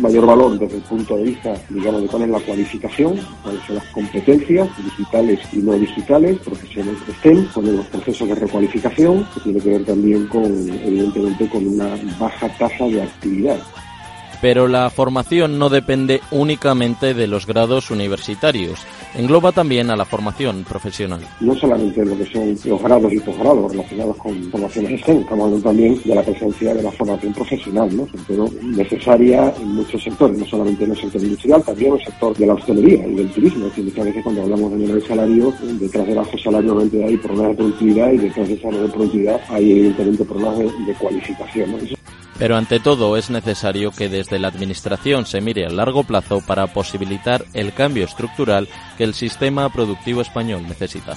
mayor 0.00 0.26
valor 0.26 0.58
desde 0.58 0.76
el 0.76 0.82
punto 0.82 1.16
de 1.16 1.24
vista, 1.24 1.54
digamos, 1.68 2.02
de 2.02 2.08
cuál 2.08 2.22
es 2.22 2.28
la 2.28 2.40
cualificación, 2.40 3.18
cuáles 3.42 3.62
son 3.66 3.76
las 3.76 3.84
competencias 3.86 4.68
digitales 4.84 5.40
y 5.52 5.58
no 5.58 5.72
digitales, 5.74 6.38
profesiones 6.38 6.96
STEM, 7.18 7.46
con 7.48 7.76
los 7.76 7.86
procesos 7.86 8.28
de 8.28 8.34
recualificación, 8.34 9.26
que 9.34 9.40
tiene 9.40 9.60
que 9.60 9.70
ver 9.70 9.84
también 9.84 10.26
con, 10.28 10.44
evidentemente, 10.44 11.48
con 11.48 11.66
una 11.66 11.90
baja 12.18 12.48
tasa 12.56 12.84
de 12.84 13.02
actividad. 13.02 13.58
Pero 14.40 14.68
la 14.68 14.90
formación 14.90 15.58
no 15.58 15.68
depende 15.68 16.20
únicamente 16.30 17.14
de 17.14 17.26
los 17.26 17.46
grados 17.46 17.90
universitarios, 17.90 18.80
engloba 19.14 19.52
también 19.52 19.90
a 19.90 19.96
la 19.96 20.04
formación 20.04 20.64
profesional. 20.64 21.20
No 21.40 21.54
solamente 21.54 22.04
lo 22.04 22.16
que 22.16 22.26
son 22.26 22.56
los 22.64 22.82
grados 22.82 23.12
y 23.12 23.20
posgrados 23.20 23.72
relacionados 23.72 24.16
con 24.16 24.50
formaciones 24.50 25.00
STEM, 25.00 25.18
estamos 25.18 25.44
hablando 25.44 25.68
también 25.68 26.00
de 26.04 26.14
la 26.14 26.22
presencia 26.22 26.74
de 26.74 26.82
la 26.82 26.92
formación 26.92 27.32
profesional, 27.32 27.96
¿no? 27.96 28.06
Pero 28.26 28.48
necesaria 28.62 29.52
en 29.60 29.74
muchos 29.74 30.02
sectores, 30.02 30.38
no 30.38 30.44
solamente 30.46 30.84
en 30.84 30.90
el 30.90 30.96
sector 30.96 31.22
industrial, 31.22 31.62
también 31.62 31.92
en 31.92 31.98
el 31.98 32.04
sector 32.04 32.36
de 32.36 32.46
la 32.46 32.54
hostelería 32.54 33.06
y 33.06 33.14
del 33.14 33.30
turismo. 33.30 33.66
Es 33.66 33.70
decir, 33.70 33.84
muchas 33.84 34.04
veces 34.04 34.22
cuando 34.22 34.42
hablamos 34.42 34.70
de 34.72 34.76
nivel 34.78 35.00
de 35.00 35.06
salario, 35.06 35.54
detrás 35.80 36.06
del 36.06 36.16
bajo 36.16 36.38
salario 36.38 36.78
hay 36.78 37.16
problemas 37.16 37.50
de 37.50 37.56
productividad 37.56 38.12
y 38.12 38.18
detrás 38.18 38.48
de 38.48 38.54
ese 38.54 38.68
de 38.68 38.88
productividad 38.88 39.40
hay 39.48 39.72
evidentemente 39.72 40.24
problemas 40.24 40.58
de, 40.58 40.64
de 40.64 40.94
cualificación. 40.98 41.72
¿no? 41.72 41.78
Pero 42.38 42.56
ante 42.56 42.80
todo 42.80 43.16
es 43.16 43.30
necesario 43.30 43.90
que 43.92 44.08
desde 44.08 44.38
la 44.38 44.48
Administración 44.48 45.24
se 45.26 45.40
mire 45.40 45.66
a 45.66 45.70
largo 45.70 46.04
plazo 46.04 46.42
para 46.46 46.66
posibilitar 46.66 47.44
el 47.54 47.72
cambio 47.72 48.04
estructural 48.04 48.68
que 48.98 49.04
el 49.04 49.14
sistema 49.14 49.68
productivo 49.70 50.20
español 50.20 50.62
necesita. 50.68 51.14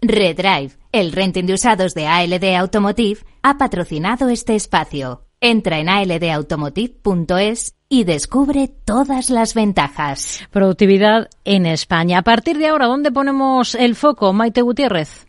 Redrive, 0.00 0.70
el 0.92 1.12
renting 1.12 1.44
de 1.44 1.54
usados 1.54 1.92
de 1.94 2.06
ALD 2.06 2.56
Automotive, 2.56 3.20
ha 3.42 3.58
patrocinado 3.58 4.28
este 4.28 4.54
espacio. 4.54 5.27
Entra 5.40 5.78
en 5.78 5.88
aldautomotive.es 5.88 7.74
y 7.88 8.02
descubre 8.02 8.68
todas 8.84 9.30
las 9.30 9.54
ventajas. 9.54 10.40
Productividad 10.50 11.30
en 11.44 11.64
España. 11.64 12.18
A 12.18 12.22
partir 12.22 12.58
de 12.58 12.66
ahora, 12.66 12.86
¿dónde 12.86 13.12
ponemos 13.12 13.76
el 13.76 13.94
foco, 13.94 14.32
Maite 14.32 14.62
Gutiérrez? 14.62 15.28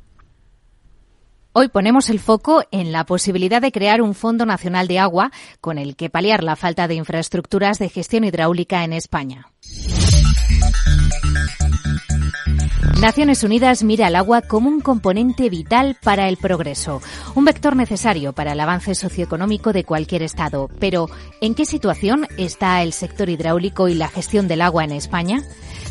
Hoy 1.53 1.67
ponemos 1.67 2.09
el 2.09 2.19
foco 2.19 2.63
en 2.71 2.91
la 2.91 3.05
posibilidad 3.05 3.61
de 3.61 3.71
crear 3.71 4.01
un 4.01 4.15
Fondo 4.15 4.47
Nacional 4.47 4.87
de 4.87 4.97
Agua 4.97 5.31
con 5.61 5.77
el 5.77 5.95
que 5.95 6.09
paliar 6.09 6.43
la 6.43 6.55
falta 6.55 6.87
de 6.87 6.95
infraestructuras 6.95 7.77
de 7.77 7.89
gestión 7.89 8.23
hidráulica 8.23 8.83
en 8.83 8.93
España. 8.93 9.51
Naciones 12.99 13.45
Unidas 13.45 13.81
mira 13.81 14.07
al 14.07 14.15
agua 14.17 14.41
como 14.41 14.67
un 14.67 14.81
componente 14.81 15.49
vital 15.49 15.95
para 16.03 16.27
el 16.27 16.35
progreso, 16.35 17.01
un 17.33 17.45
vector 17.45 17.77
necesario 17.77 18.33
para 18.33 18.51
el 18.51 18.59
avance 18.59 18.93
socioeconómico 18.93 19.71
de 19.71 19.85
cualquier 19.85 20.21
Estado. 20.21 20.69
Pero, 20.79 21.09
¿en 21.39 21.55
qué 21.55 21.65
situación 21.65 22.27
está 22.37 22.83
el 22.83 22.91
sector 22.91 23.29
hidráulico 23.29 23.87
y 23.87 23.95
la 23.95 24.09
gestión 24.09 24.49
del 24.49 24.61
agua 24.61 24.83
en 24.83 24.91
España? 24.91 25.41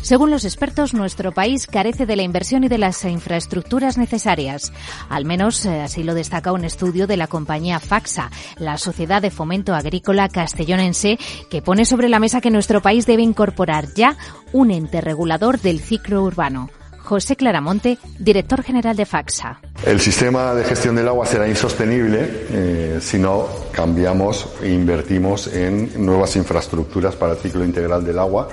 Según 0.01 0.31
los 0.31 0.45
expertos, 0.45 0.93
nuestro 0.93 1.31
país 1.31 1.67
carece 1.67 2.05
de 2.05 2.15
la 2.15 2.23
inversión 2.23 2.63
y 2.63 2.67
de 2.67 2.77
las 2.77 3.03
infraestructuras 3.05 3.97
necesarias. 3.97 4.71
Al 5.09 5.25
menos 5.25 5.65
eh, 5.65 5.81
así 5.81 6.03
lo 6.03 6.13
destaca 6.13 6.51
un 6.51 6.65
estudio 6.65 7.07
de 7.07 7.17
la 7.17 7.27
compañía 7.27 7.79
Faxa, 7.79 8.31
la 8.57 8.77
Sociedad 8.77 9.21
de 9.21 9.31
Fomento 9.31 9.75
Agrícola 9.75 10.29
Castellonense, 10.29 11.19
que 11.49 11.61
pone 11.61 11.85
sobre 11.85 12.09
la 12.09 12.19
mesa 12.19 12.41
que 12.41 12.51
nuestro 12.51 12.81
país 12.81 13.05
debe 13.05 13.23
incorporar 13.23 13.93
ya 13.93 14.15
un 14.53 14.71
ente 14.71 15.01
regulador 15.01 15.59
del 15.59 15.79
ciclo 15.79 16.23
urbano. 16.23 16.69
José 17.09 17.35
Claramonte, 17.35 17.97
director 18.19 18.61
general 18.61 18.95
de 18.95 19.05
FAXA. 19.05 19.59
El 19.83 19.99
sistema 19.99 20.53
de 20.53 20.63
gestión 20.63 20.95
del 20.95 21.07
agua 21.07 21.25
será 21.25 21.47
insostenible 21.47 22.19
eh, 22.51 22.99
si 23.01 23.17
no 23.17 23.47
cambiamos 23.71 24.47
e 24.61 24.69
invertimos 24.69 25.47
en 25.47 26.05
nuevas 26.05 26.35
infraestructuras 26.35 27.15
para 27.15 27.33
el 27.33 27.39
ciclo 27.39 27.65
integral 27.65 28.05
del 28.05 28.19
agua 28.19 28.47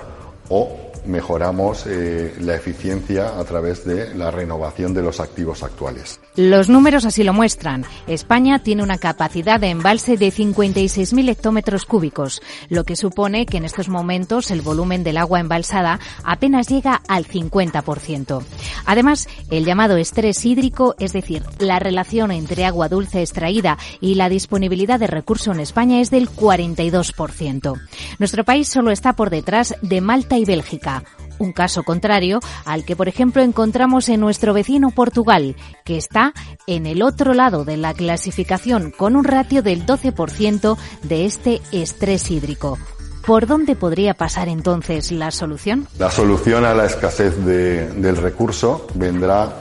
o 0.49 0.86
mejoramos 1.07 1.87
eh, 1.87 2.35
la 2.41 2.55
eficiencia 2.55 3.39
a 3.39 3.45
través 3.45 3.85
de 3.85 4.15
la 4.15 4.31
renovación 4.31 4.95
de 4.95 5.03
los 5.03 5.21
activos 5.21 5.63
actuales. 5.63 6.21
Los 6.37 6.69
números 6.69 7.05
así 7.05 7.25
lo 7.25 7.33
muestran. 7.33 7.85
España 8.07 8.59
tiene 8.59 8.83
una 8.83 8.99
capacidad 8.99 9.59
de 9.59 9.71
embalse 9.71 10.17
de 10.17 10.33
56.000 10.33 11.31
hectómetros 11.31 11.87
cúbicos, 11.87 12.43
lo 12.69 12.85
que 12.85 12.97
supone 12.97 13.47
que 13.47 13.57
en 13.57 13.65
estos 13.65 13.89
momentos 13.89 14.51
el 14.51 14.61
volumen 14.61 15.03
del 15.05 15.17
agua 15.17 15.41
embalsada 15.41 15.99
apenas 16.25 16.69
llega 16.69 17.01
al 17.09 17.27
50%. 17.27 18.43
Además, 18.85 19.29
el 19.51 19.65
llamado 19.65 19.97
estrés 19.97 20.45
hídrico, 20.45 20.95
es 20.99 21.13
decir, 21.13 21.43
la 21.59 21.79
relación 21.79 22.31
entre 22.31 22.65
agua 22.65 22.89
dulce 22.89 23.23
extraída 23.23 23.79
y 24.01 24.15
la 24.15 24.29
disponibilidad 24.29 25.01
de 25.01 25.07
recurso 25.07 25.53
en 25.53 25.61
España 25.61 26.01
es 26.01 26.11
del 26.11 26.29
42%. 26.29 27.81
Nuestro 28.19 28.45
país 28.45 28.69
solo 28.69 28.91
está 28.91 29.15
por 29.15 29.31
detrás 29.31 29.75
de 29.83 30.01
Malta 30.01 30.39
y 30.39 30.45
Bélgica 30.45 30.96
un 31.39 31.53
caso 31.53 31.83
contrario 31.83 32.41
al 32.65 32.85
que, 32.85 32.97
por 32.97 33.09
ejemplo, 33.09 33.43
encontramos 33.43 34.09
en 34.09 34.21
nuestro 34.21 34.55
vecino 34.55 34.91
Portugal, 34.91 35.57
que 35.85 35.97
está 35.97 36.33
en 36.67 36.87
el 36.87 37.03
otro 37.03 37.35
lado 37.35 37.65
de 37.65 37.77
la 37.77 37.95
clasificación 37.95 38.91
con 38.91 39.17
un 39.17 39.25
ratio 39.25 39.63
del 39.63 39.87
12% 39.87 40.77
de 41.03 41.27
este 41.27 41.61
estrés 41.73 42.31
hídrico. 42.31 42.79
¿Por 43.27 43.49
dónde 43.49 43.75
podría 43.75 44.15
pasar 44.15 44.49
entonces 44.49 45.11
la 45.11 45.33
solución? 45.33 45.89
La 45.99 46.13
solución 46.13 46.65
a 46.65 46.75
la 46.75 46.87
escasez 46.87 47.45
del 47.45 48.17
recurso 48.17 48.87
vendrá 48.95 49.53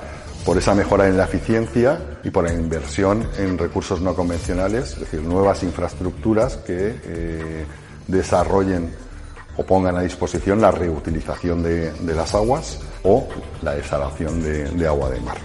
por 0.45 0.59
esa 0.59 0.75
mejora 0.75 1.07
en 1.07 1.17
la 1.17 1.23
eficiencia 1.23 2.19
y 2.23 2.29
por 2.29 2.43
la 2.43 2.53
inversión 2.53 3.27
en 3.39 3.57
recursos 3.57 4.01
no 4.01 4.13
convencionales, 4.13 4.93
es 4.93 4.99
decir, 4.99 5.21
nuevas 5.23 5.63
infraestructuras 5.63 6.57
que 6.57 6.95
eh, 7.03 7.65
desarrollen 8.07 8.93
o 9.57 9.63
pongan 9.63 9.97
a 9.97 10.01
disposición 10.01 10.61
la 10.61 10.71
reutilización 10.71 11.63
de, 11.63 11.93
las 12.13 12.33
aguas 12.33 12.79
o 13.03 13.27
la 13.61 13.75
desalación 13.75 14.41
de, 14.41 14.87
agua 14.87 15.09
de 15.09 15.21
mar. 15.21 15.37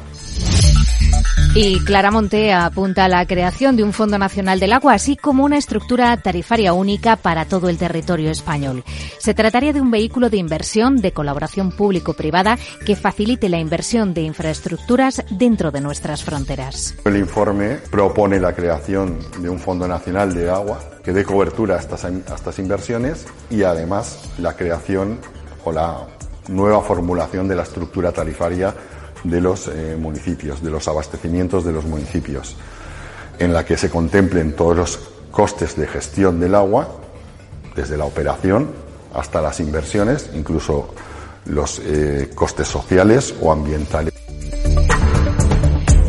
Y 1.52 1.80
Claramonte 1.80 2.52
apunta 2.52 3.06
a 3.06 3.08
la 3.08 3.26
creación 3.26 3.74
de 3.74 3.82
un 3.82 3.92
Fondo 3.92 4.18
Nacional 4.18 4.60
del 4.60 4.72
Agua, 4.72 4.94
así 4.94 5.16
como 5.16 5.44
una 5.44 5.58
estructura 5.58 6.16
tarifaria 6.16 6.72
única 6.72 7.16
para 7.16 7.44
todo 7.44 7.68
el 7.68 7.76
territorio 7.76 8.30
español. 8.30 8.84
Se 9.18 9.34
trataría 9.34 9.72
de 9.72 9.80
un 9.80 9.90
vehículo 9.90 10.30
de 10.30 10.36
inversión 10.36 10.98
de 10.98 11.12
colaboración 11.12 11.72
público-privada 11.72 12.56
que 12.86 12.94
facilite 12.94 13.48
la 13.48 13.58
inversión 13.58 14.14
de 14.14 14.22
infraestructuras 14.22 15.24
dentro 15.30 15.72
de 15.72 15.80
nuestras 15.80 16.22
fronteras. 16.22 16.94
El 17.04 17.16
informe 17.16 17.78
propone 17.90 18.38
la 18.38 18.54
creación 18.54 19.18
de 19.40 19.48
un 19.48 19.58
Fondo 19.58 19.88
Nacional 19.88 20.32
de 20.32 20.50
Agua 20.50 20.78
que 21.02 21.12
dé 21.12 21.24
cobertura 21.24 21.76
a 21.76 21.78
estas, 21.78 22.04
estas 22.04 22.58
inversiones 22.58 23.26
y 23.50 23.62
además 23.62 24.30
la 24.38 24.54
creación 24.54 25.18
o 25.64 25.72
la 25.72 26.06
nueva 26.48 26.82
formulación 26.82 27.48
de 27.48 27.56
la 27.56 27.62
estructura 27.62 28.12
tarifaria 28.12 28.74
de 29.24 29.40
los 29.40 29.68
eh, 29.68 29.96
municipios, 29.98 30.62
de 30.62 30.70
los 30.70 30.88
abastecimientos 30.88 31.64
de 31.64 31.72
los 31.72 31.84
municipios, 31.84 32.56
en 33.38 33.52
la 33.52 33.64
que 33.64 33.76
se 33.76 33.90
contemplen 33.90 34.54
todos 34.54 34.76
los 34.76 34.98
costes 35.30 35.76
de 35.76 35.86
gestión 35.86 36.40
del 36.40 36.54
agua, 36.54 36.88
desde 37.74 37.96
la 37.96 38.04
operación 38.04 38.68
hasta 39.14 39.40
las 39.40 39.60
inversiones, 39.60 40.30
incluso 40.34 40.94
los 41.46 41.80
eh, 41.84 42.30
costes 42.34 42.68
sociales 42.68 43.34
o 43.40 43.52
ambientales. 43.52 44.09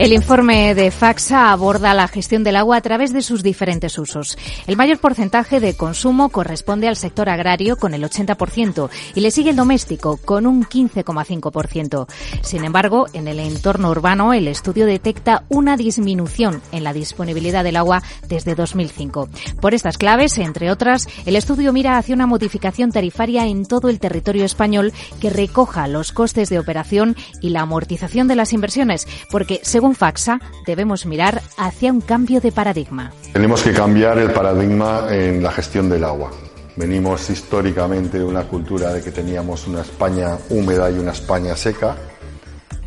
El 0.02 0.14
informe 0.14 0.74
de 0.74 0.90
FAXA 0.90 1.52
aborda 1.52 1.94
la 1.94 2.08
gestión 2.08 2.44
del 2.44 2.56
agua 2.56 2.78
a 2.78 2.82
través 2.82 3.14
de 3.14 3.22
sus 3.22 3.44
diferentes 3.44 4.00
usos. 4.00 4.36
El 4.66 4.76
mayor 4.76 4.98
porcentaje 4.98 5.60
de 5.60 5.78
consumo 5.78 6.30
corresponde 6.30 6.88
al 6.88 6.96
sector 6.96 7.30
agrario 7.30 7.78
con 7.78 7.94
el 7.94 8.04
80% 8.04 8.90
y 9.14 9.20
le 9.20 9.30
sigue 9.30 9.52
el 9.52 9.56
doméstico 9.56 10.18
con 10.18 10.48
un 10.48 10.66
15,5%. 10.66 12.08
Sin 12.42 12.64
embargo, 12.64 13.06
en 13.14 13.28
el 13.28 13.40
entorno 13.40 13.92
urbano 13.92 14.34
el 14.34 14.48
estudio 14.48 14.88
detecta 14.88 15.44
una 15.50 15.78
disminución 15.78 16.64
en 16.72 16.84
la 16.84 16.94
disponibilidad 16.94 17.64
del 17.64 17.78
agua 17.78 18.02
desde 18.28 18.56
2005. 18.56 19.30
Por 19.62 19.76
estas 19.76 20.00
claves, 20.00 20.40
entre 20.40 20.72
otras, 20.72 21.08
el 21.28 21.36
estudio 21.36 21.74
mira 21.74 22.00
hacia 22.00 22.16
una 22.16 22.26
modificación 22.26 22.92
tarifaria 22.92 23.46
en 23.46 23.68
todo 23.68 23.88
el 23.88 24.00
territorio 24.00 24.46
español 24.46 24.94
que 25.20 25.30
recoja 25.30 25.88
los 25.88 26.12
costes 26.12 26.50
de 26.50 26.58
operación 26.58 27.16
y 27.40 27.50
la 27.50 27.62
amortización 27.62 28.28
de 28.28 28.36
las 28.36 28.52
inversiones, 28.52 29.08
porque 29.30 29.60
según 29.62 29.91
Faxa, 29.96 30.40
debemos 30.66 31.06
mirar 31.06 31.42
hacia 31.58 31.92
un 31.92 32.02
cambio 32.02 32.42
de 32.42 32.52
paradigma. 32.52 33.12
Tenemos 33.34 33.62
que 33.62 33.74
cambiar 33.74 34.18
el 34.18 34.32
paradigma 34.32 35.08
en 35.10 35.42
la 35.42 35.52
gestión 35.52 35.90
del 35.90 36.04
agua. 36.04 36.32
Venimos 36.76 37.30
históricamente 37.30 38.20
de 38.20 38.24
una 38.24 38.44
cultura 38.44 38.94
de 38.94 39.02
que 39.02 39.12
teníamos 39.12 39.68
una 39.68 39.82
España 39.82 40.38
húmeda 40.50 40.90
y 40.90 41.00
una 41.00 41.12
España 41.12 41.56
seca 41.56 41.96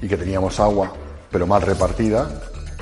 y 0.01 0.09
que 0.09 0.17
teníamos 0.17 0.59
agua, 0.61 0.93
pero 1.31 1.47
mal 1.47 1.63
repartida, 1.63 2.29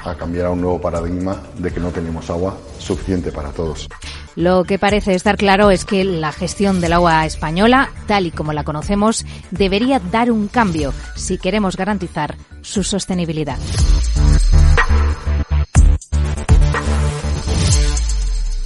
a 0.04 0.14
cambiar 0.16 0.46
a 0.46 0.50
un 0.50 0.60
nuevo 0.60 0.80
paradigma 0.80 1.40
de 1.58 1.70
que 1.70 1.80
no 1.80 1.90
tenemos 1.90 2.28
agua 2.30 2.56
suficiente 2.78 3.30
para 3.30 3.50
todos. 3.50 3.88
Lo 4.34 4.64
que 4.64 4.78
parece 4.78 5.14
estar 5.14 5.36
claro 5.36 5.70
es 5.70 5.84
que 5.84 6.04
la 6.04 6.32
gestión 6.32 6.80
del 6.80 6.94
agua 6.94 7.26
española, 7.26 7.90
tal 8.06 8.26
y 8.26 8.30
como 8.30 8.52
la 8.52 8.64
conocemos, 8.64 9.26
debería 9.50 9.98
dar 9.98 10.30
un 10.30 10.48
cambio 10.48 10.94
si 11.16 11.38
queremos 11.38 11.76
garantizar 11.76 12.36
su 12.62 12.82
sostenibilidad. 12.82 13.58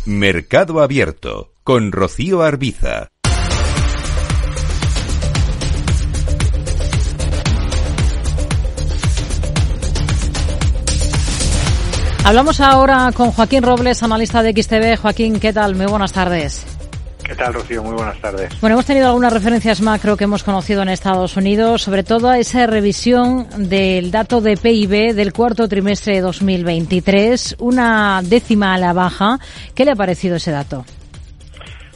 Mercado 0.05 0.81
Abierto 0.81 1.53
con 1.65 1.91
Rocío 1.91 2.43
Arbiza. 2.43 3.09
Hablamos 12.27 12.61
ahora 12.61 13.13
con 13.15 13.31
Joaquín 13.31 13.63
Robles, 13.63 14.03
analista 14.03 14.43
de 14.43 14.51
XTV. 14.51 14.97
Joaquín, 15.01 15.39
¿qué 15.39 15.53
tal? 15.53 15.77
Muy 15.77 15.87
buenas 15.87 16.13
tardes. 16.13 16.67
¿Qué 17.23 17.37
tal, 17.37 17.55
Rocío? 17.55 17.85
Muy 17.85 17.95
buenas 17.95 18.21
tardes. 18.21 18.61
Bueno, 18.61 18.75
hemos 18.75 18.85
tenido 18.85 19.07
algunas 19.07 19.33
referencias 19.33 19.81
macro 19.81 20.17
que 20.17 20.25
hemos 20.25 20.43
conocido 20.43 20.83
en 20.83 20.89
Estados 20.89 21.37
Unidos, 21.37 21.83
sobre 21.83 22.03
todo 22.03 22.29
a 22.29 22.37
esa 22.41 22.67
revisión 22.67 23.47
del 23.69 24.11
dato 24.11 24.41
de 24.41 24.57
PIB 24.57 25.15
del 25.15 25.33
cuarto 25.33 25.69
trimestre 25.69 26.15
de 26.15 26.23
2023, 26.23 27.59
una 27.61 28.21
décima 28.25 28.75
a 28.75 28.79
la 28.79 28.93
baja. 28.93 29.39
¿Qué 29.73 29.85
le 29.85 29.93
ha 29.93 29.97
parecido 29.97 30.35
ese 30.35 30.51
dato? 30.51 30.85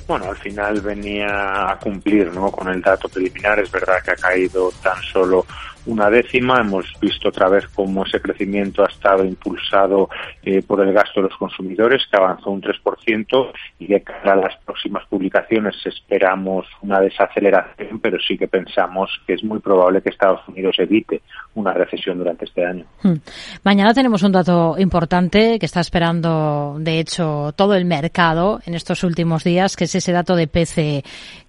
Bueno, 0.07 0.27
al 0.27 0.37
final 0.37 0.81
venía 0.81 1.71
a 1.71 1.79
cumplir 1.81 2.33
¿no? 2.33 2.53
con 2.53 2.69
el 2.69 2.81
dato 2.81 3.09
preliminar. 3.09 3.59
Es 3.59 3.71
verdad 3.73 3.97
que 4.05 4.13
ha 4.13 4.17
caído 4.17 4.71
tan 4.81 5.03
solo 5.03 5.45
una 5.87 6.11
décima. 6.11 6.61
Hemos 6.61 6.87
visto 7.01 7.29
otra 7.29 7.49
vez 7.49 7.67
cómo 7.69 8.05
ese 8.05 8.21
crecimiento 8.21 8.83
ha 8.83 8.89
estado 8.89 9.25
impulsado 9.25 10.09
eh, 10.43 10.63
por 10.63 10.81
el 10.81 10.93
gasto 10.93 11.21
de 11.21 11.29
los 11.29 11.39
consumidores, 11.39 12.03
que 12.11 12.17
avanzó 12.17 12.51
un 12.51 12.63
3%, 12.63 13.53
y 13.79 13.87
de 13.87 14.03
cara 14.03 14.33
a 14.33 14.37
las 14.37 14.57
próximas 14.65 15.07
publicaciones 15.09 15.75
esperamos 15.85 16.67
una 16.83 17.01
desaceleración, 17.01 17.99
pero 18.01 18.19
sí 18.21 18.37
que 18.37 18.49
pensamos 18.49 19.11
que 19.27 19.35
es 19.35 19.45
muy 19.45 19.59
probable 19.61 20.03
que 20.03 20.11
Estados 20.11 20.47
Unidos 20.49 20.77
evite 20.79 21.23
una 21.55 21.73
recesión 21.73 22.19
durante 22.19 22.45
este 22.45 22.65
año. 22.65 22.85
Hmm. 23.03 23.17
Mañana 23.65 23.95
tenemos 23.95 24.23
un 24.23 24.33
dato 24.33 24.77
importante 24.79 25.59
que 25.59 25.67
está 25.67 25.81
esperando, 25.81 26.77
de 26.79 27.01
hecho, 27.01 27.53
todo 27.57 27.75
el 27.75 27.85
mercado 27.85 28.61
en 28.67 28.75
estos 28.75 29.05
últimos 29.05 29.45
días, 29.45 29.77
que 29.77 29.85
es 29.85 29.95
ese 29.95 30.13
dato 30.13 30.37
de 30.37 30.47
PCE. 30.47 31.05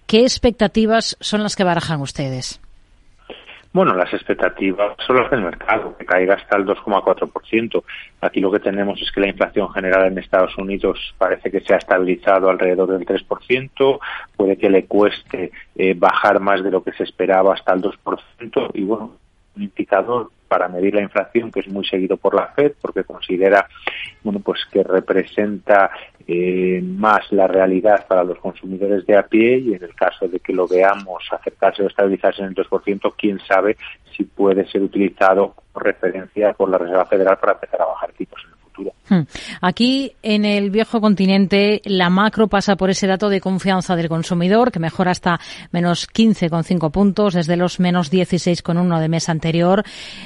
¿Qué 0.06 0.22
expectativas 0.22 1.16
son 1.20 1.42
las 1.42 1.56
que 1.56 1.64
barajan 1.64 2.00
ustedes? 2.00 2.60
Bueno, 3.72 3.94
las 3.94 4.12
expectativas 4.12 4.96
son 5.06 5.16
las 5.16 5.30
del 5.30 5.42
mercado, 5.42 5.96
que 5.96 6.04
caiga 6.04 6.34
hasta 6.34 6.58
el 6.58 6.66
2,4%. 6.66 7.82
Aquí 8.20 8.40
lo 8.40 8.52
que 8.52 8.60
tenemos 8.60 9.00
es 9.00 9.10
que 9.10 9.22
la 9.22 9.28
inflación 9.28 9.72
general 9.72 10.12
en 10.12 10.18
Estados 10.18 10.56
Unidos 10.58 11.14
parece 11.16 11.50
que 11.50 11.60
se 11.60 11.72
ha 11.72 11.78
estabilizado 11.78 12.50
alrededor 12.50 12.90
del 12.90 13.06
3%, 13.06 13.98
puede 14.36 14.58
que 14.58 14.68
le 14.68 14.84
cueste 14.84 15.52
eh, 15.74 15.94
bajar 15.96 16.38
más 16.40 16.62
de 16.62 16.70
lo 16.70 16.82
que 16.84 16.92
se 16.92 17.04
esperaba 17.04 17.54
hasta 17.54 17.72
el 17.72 17.80
2%, 17.80 18.70
y 18.74 18.82
bueno, 18.82 19.12
un 19.56 19.62
indicador 19.62 20.30
para 20.52 20.68
medir 20.68 20.94
la 20.94 21.00
inflación, 21.00 21.50
que 21.50 21.60
es 21.60 21.68
muy 21.68 21.82
seguido 21.82 22.18
por 22.18 22.34
la 22.34 22.48
Fed, 22.48 22.72
porque 22.82 23.04
considera 23.04 23.66
bueno, 24.22 24.38
pues 24.40 24.60
que 24.70 24.82
representa 24.82 25.90
eh, 26.28 26.78
más 26.84 27.32
la 27.32 27.46
realidad 27.46 28.06
para 28.06 28.22
los 28.22 28.38
consumidores 28.38 29.06
de 29.06 29.16
a 29.16 29.22
pie 29.22 29.56
y 29.60 29.72
en 29.72 29.82
el 29.82 29.94
caso 29.94 30.28
de 30.28 30.40
que 30.40 30.52
lo 30.52 30.68
veamos 30.68 31.26
acercarse 31.30 31.82
o 31.82 31.86
estabilizarse 31.86 32.42
en 32.42 32.48
el 32.48 32.54
2%, 32.54 33.14
quién 33.16 33.40
sabe 33.48 33.78
si 34.14 34.24
puede 34.24 34.68
ser 34.68 34.82
utilizado 34.82 35.54
referencia 35.74 36.52
por 36.52 36.68
la 36.68 36.76
Reserva 36.76 37.06
Federal 37.06 37.38
para 37.38 37.54
empezar 37.54 37.80
a 37.80 37.86
bajar 37.86 38.12
tipos 38.12 38.46
Hmm. 39.08 39.22
Aquí 39.60 40.12
en 40.22 40.44
el 40.44 40.70
viejo 40.70 41.00
continente 41.00 41.82
la 41.84 42.10
macro 42.10 42.48
pasa 42.48 42.76
por 42.76 42.90
ese 42.90 43.06
dato 43.06 43.28
de 43.28 43.40
confianza 43.40 43.96
del 43.96 44.08
consumidor 44.08 44.72
que 44.72 44.78
mejora 44.78 45.10
hasta 45.10 45.40
menos 45.70 46.08
15,5 46.08 46.90
puntos 46.90 47.34
desde 47.34 47.56
los 47.56 47.80
menos 47.80 48.12
16,1 48.12 49.00
de 49.00 49.08
mes 49.08 49.28
anterior, 49.28 49.84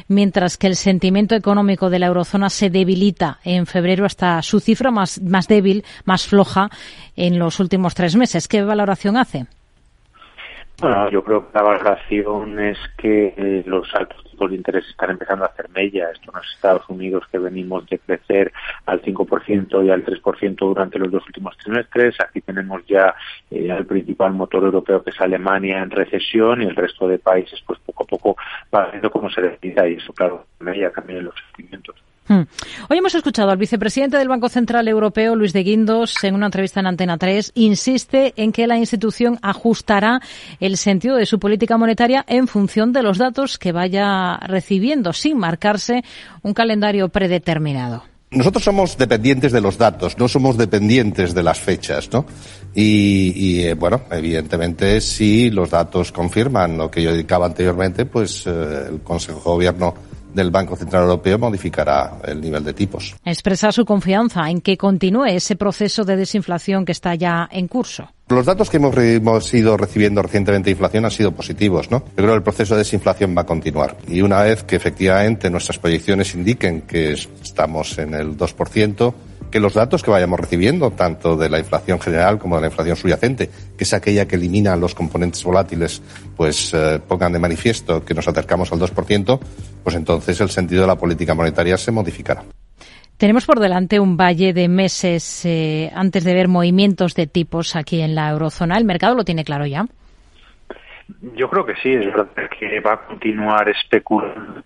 mientras 0.08 0.56
que 0.56 0.66
el 0.66 0.76
sentimiento 0.76 1.34
económico 1.34 1.90
de 1.90 1.98
la 1.98 2.06
eurozona 2.06 2.50
se 2.50 2.70
debilita 2.70 3.40
en 3.44 3.66
febrero 3.66 4.04
hasta 4.06 4.40
su 4.42 4.60
cifra 4.60 4.90
más, 4.90 5.20
más 5.20 5.48
débil, 5.48 5.84
más 6.04 6.26
floja 6.26 6.70
en 7.16 7.38
los 7.38 7.60
últimos 7.60 7.94
tres 7.94 8.16
meses. 8.16 8.48
¿Qué 8.48 8.62
valoración 8.62 9.16
hace? 9.16 9.46
Bueno, 10.78 11.10
yo 11.10 11.24
creo 11.24 11.46
que 11.46 11.58
la 11.58 11.62
valoración 11.62 12.60
es 12.60 12.76
que 12.98 13.32
eh, 13.34 13.62
los 13.64 13.94
altos 13.94 14.22
tipos 14.24 14.50
de 14.50 14.56
interés 14.56 14.86
están 14.86 15.08
empezando 15.08 15.44
a 15.44 15.48
hacer 15.48 15.70
mella. 15.70 16.10
Esto 16.10 16.30
en 16.30 16.36
los 16.36 16.54
Estados 16.54 16.82
Unidos 16.90 17.24
que 17.32 17.38
venimos 17.38 17.88
de 17.88 17.98
crecer 17.98 18.52
al 18.84 19.00
5% 19.00 19.86
y 19.86 19.90
al 19.90 20.04
3% 20.04 20.56
durante 20.58 20.98
los 20.98 21.10
dos 21.10 21.24
últimos 21.26 21.56
trimestres. 21.56 22.20
Aquí 22.20 22.42
tenemos 22.42 22.84
ya 22.86 23.14
eh, 23.50 23.72
al 23.72 23.86
principal 23.86 24.34
motor 24.34 24.64
europeo 24.64 25.02
que 25.02 25.10
es 25.10 25.20
Alemania 25.20 25.82
en 25.82 25.90
recesión 25.90 26.60
y 26.60 26.66
el 26.66 26.76
resto 26.76 27.08
de 27.08 27.18
países 27.18 27.58
pues 27.66 27.78
poco 27.78 28.04
a 28.04 28.06
poco 28.06 28.36
va 28.74 28.90
viendo 28.90 29.10
cómo 29.10 29.30
se 29.30 29.40
decida 29.40 29.88
y 29.88 29.94
eso 29.94 30.12
claro, 30.12 30.44
mella 30.60 30.90
también 30.90 31.20
en 31.20 31.24
los 31.24 31.34
sentimientos. 31.46 31.96
Hmm. 32.28 32.42
Hoy 32.90 32.98
hemos 32.98 33.14
escuchado 33.14 33.50
al 33.50 33.56
vicepresidente 33.56 34.16
del 34.16 34.28
Banco 34.28 34.48
Central 34.48 34.88
Europeo, 34.88 35.36
Luis 35.36 35.52
de 35.52 35.62
Guindos, 35.62 36.24
en 36.24 36.34
una 36.34 36.46
entrevista 36.46 36.80
en 36.80 36.86
Antena 36.86 37.18
3, 37.18 37.52
insiste 37.54 38.34
en 38.36 38.50
que 38.50 38.66
la 38.66 38.76
institución 38.76 39.38
ajustará 39.42 40.20
el 40.58 40.76
sentido 40.76 41.16
de 41.16 41.26
su 41.26 41.38
política 41.38 41.76
monetaria 41.76 42.24
en 42.26 42.48
función 42.48 42.92
de 42.92 43.02
los 43.02 43.18
datos 43.18 43.58
que 43.58 43.70
vaya 43.70 44.38
recibiendo, 44.38 45.12
sin 45.12 45.38
marcarse 45.38 46.02
un 46.42 46.52
calendario 46.52 47.08
predeterminado. 47.10 48.02
Nosotros 48.32 48.64
somos 48.64 48.98
dependientes 48.98 49.52
de 49.52 49.60
los 49.60 49.78
datos, 49.78 50.18
no 50.18 50.26
somos 50.26 50.56
dependientes 50.56 51.32
de 51.32 51.44
las 51.44 51.60
fechas, 51.60 52.10
¿no? 52.12 52.26
Y, 52.74 53.60
eh, 53.60 53.74
bueno, 53.74 54.02
evidentemente, 54.10 55.00
si 55.00 55.48
los 55.48 55.70
datos 55.70 56.10
confirman 56.10 56.76
lo 56.76 56.90
que 56.90 57.02
yo 57.02 57.12
indicaba 57.12 57.46
anteriormente, 57.46 58.04
pues 58.04 58.44
eh, 58.46 58.88
el 58.90 59.00
Consejo 59.00 59.38
de 59.38 59.44
Gobierno 59.44 59.94
del 60.36 60.50
Banco 60.50 60.76
Central 60.76 61.04
Europeo 61.04 61.38
modificará 61.38 62.18
el 62.24 62.40
nivel 62.40 62.62
de 62.62 62.74
tipos. 62.74 63.16
Expresa 63.24 63.72
su 63.72 63.84
confianza 63.84 64.48
en 64.50 64.60
que 64.60 64.76
continúe 64.76 65.24
ese 65.24 65.56
proceso 65.56 66.04
de 66.04 66.16
desinflación 66.16 66.84
que 66.84 66.92
está 66.92 67.14
ya 67.14 67.48
en 67.50 67.66
curso. 67.66 68.10
Los 68.28 68.44
datos 68.44 68.68
que 68.68 68.76
hemos, 68.76 69.54
ido 69.54 69.76
recibiendo 69.76 70.20
recientemente 70.20 70.66
de 70.66 70.72
inflación 70.72 71.04
han 71.04 71.10
sido 71.10 71.32
positivos, 71.32 71.90
¿no? 71.90 72.00
Yo 72.08 72.16
creo 72.16 72.30
que 72.30 72.36
el 72.36 72.42
proceso 72.42 72.74
de 72.74 72.80
desinflación 72.80 73.34
va 73.36 73.42
a 73.42 73.46
continuar. 73.46 73.96
Y 74.08 74.20
una 74.20 74.42
vez 74.42 74.64
que 74.64 74.76
efectivamente 74.76 75.48
nuestras 75.48 75.78
proyecciones 75.78 76.34
indiquen 76.34 76.82
que 76.82 77.12
estamos 77.12 77.96
en 77.98 78.14
el 78.14 78.36
2%, 78.36 79.14
que 79.56 79.60
los 79.60 79.72
datos 79.72 80.02
que 80.02 80.10
vayamos 80.10 80.38
recibiendo, 80.38 80.90
tanto 80.90 81.34
de 81.34 81.48
la 81.48 81.58
inflación 81.58 81.98
general 81.98 82.38
como 82.38 82.56
de 82.56 82.60
la 82.60 82.66
inflación 82.66 82.94
subyacente, 82.94 83.48
que 83.48 83.84
es 83.84 83.94
aquella 83.94 84.28
que 84.28 84.36
elimina 84.36 84.76
los 84.76 84.94
componentes 84.94 85.42
volátiles, 85.42 86.02
pues 86.36 86.74
eh, 86.74 87.00
pongan 87.08 87.32
de 87.32 87.38
manifiesto 87.38 88.04
que 88.04 88.12
nos 88.12 88.28
acercamos 88.28 88.70
al 88.70 88.80
2%, 88.80 89.40
pues 89.82 89.96
entonces 89.96 90.38
el 90.42 90.50
sentido 90.50 90.82
de 90.82 90.88
la 90.88 90.96
política 90.96 91.32
monetaria 91.32 91.78
se 91.78 91.90
modificará. 91.90 92.42
Tenemos 93.16 93.46
por 93.46 93.58
delante 93.58 93.98
un 93.98 94.18
valle 94.18 94.52
de 94.52 94.68
meses 94.68 95.46
eh, 95.46 95.90
antes 95.94 96.22
de 96.24 96.34
ver 96.34 96.48
movimientos 96.48 97.14
de 97.14 97.26
tipos 97.26 97.76
aquí 97.76 98.02
en 98.02 98.14
la 98.14 98.28
eurozona. 98.28 98.76
¿El 98.76 98.84
mercado 98.84 99.14
lo 99.14 99.24
tiene 99.24 99.42
claro 99.42 99.64
ya? 99.64 99.86
Yo 101.34 101.48
creo 101.48 101.64
que 101.64 101.76
sí, 101.82 101.94
es 101.94 102.04
verdad 102.04 102.50
que 102.60 102.78
va 102.80 102.92
a 102.92 103.06
continuar 103.06 103.70
especulando 103.70 104.62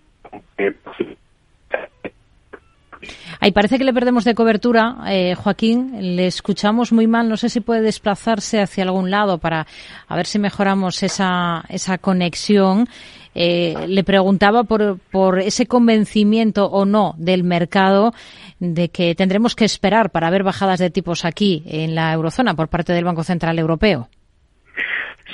Ahí 3.39 3.51
parece 3.51 3.77
que 3.77 3.83
le 3.83 3.93
perdemos 3.93 4.23
de 4.23 4.35
cobertura, 4.35 4.97
eh, 5.07 5.35
Joaquín. 5.35 6.15
Le 6.15 6.27
escuchamos 6.27 6.91
muy 6.91 7.07
mal. 7.07 7.27
No 7.29 7.37
sé 7.37 7.49
si 7.49 7.59
puede 7.59 7.81
desplazarse 7.81 8.61
hacia 8.61 8.83
algún 8.83 9.09
lado 9.09 9.37
para 9.37 9.67
a 10.07 10.15
ver 10.15 10.25
si 10.25 10.39
mejoramos 10.39 11.03
esa, 11.03 11.63
esa 11.69 11.97
conexión. 11.97 12.87
Eh, 13.33 13.85
le 13.87 14.03
preguntaba 14.03 14.63
por, 14.65 14.99
por 15.11 15.39
ese 15.39 15.65
convencimiento 15.65 16.65
o 16.65 16.85
no 16.85 17.15
del 17.17 17.43
mercado 17.43 18.13
de 18.59 18.89
que 18.89 19.15
tendremos 19.15 19.55
que 19.55 19.63
esperar 19.63 20.11
para 20.11 20.29
ver 20.29 20.43
bajadas 20.43 20.79
de 20.79 20.89
tipos 20.89 21.23
aquí 21.23 21.63
en 21.65 21.95
la 21.95 22.11
eurozona 22.11 22.55
por 22.55 22.67
parte 22.67 22.91
del 22.91 23.05
Banco 23.05 23.23
Central 23.23 23.57
Europeo. 23.57 24.09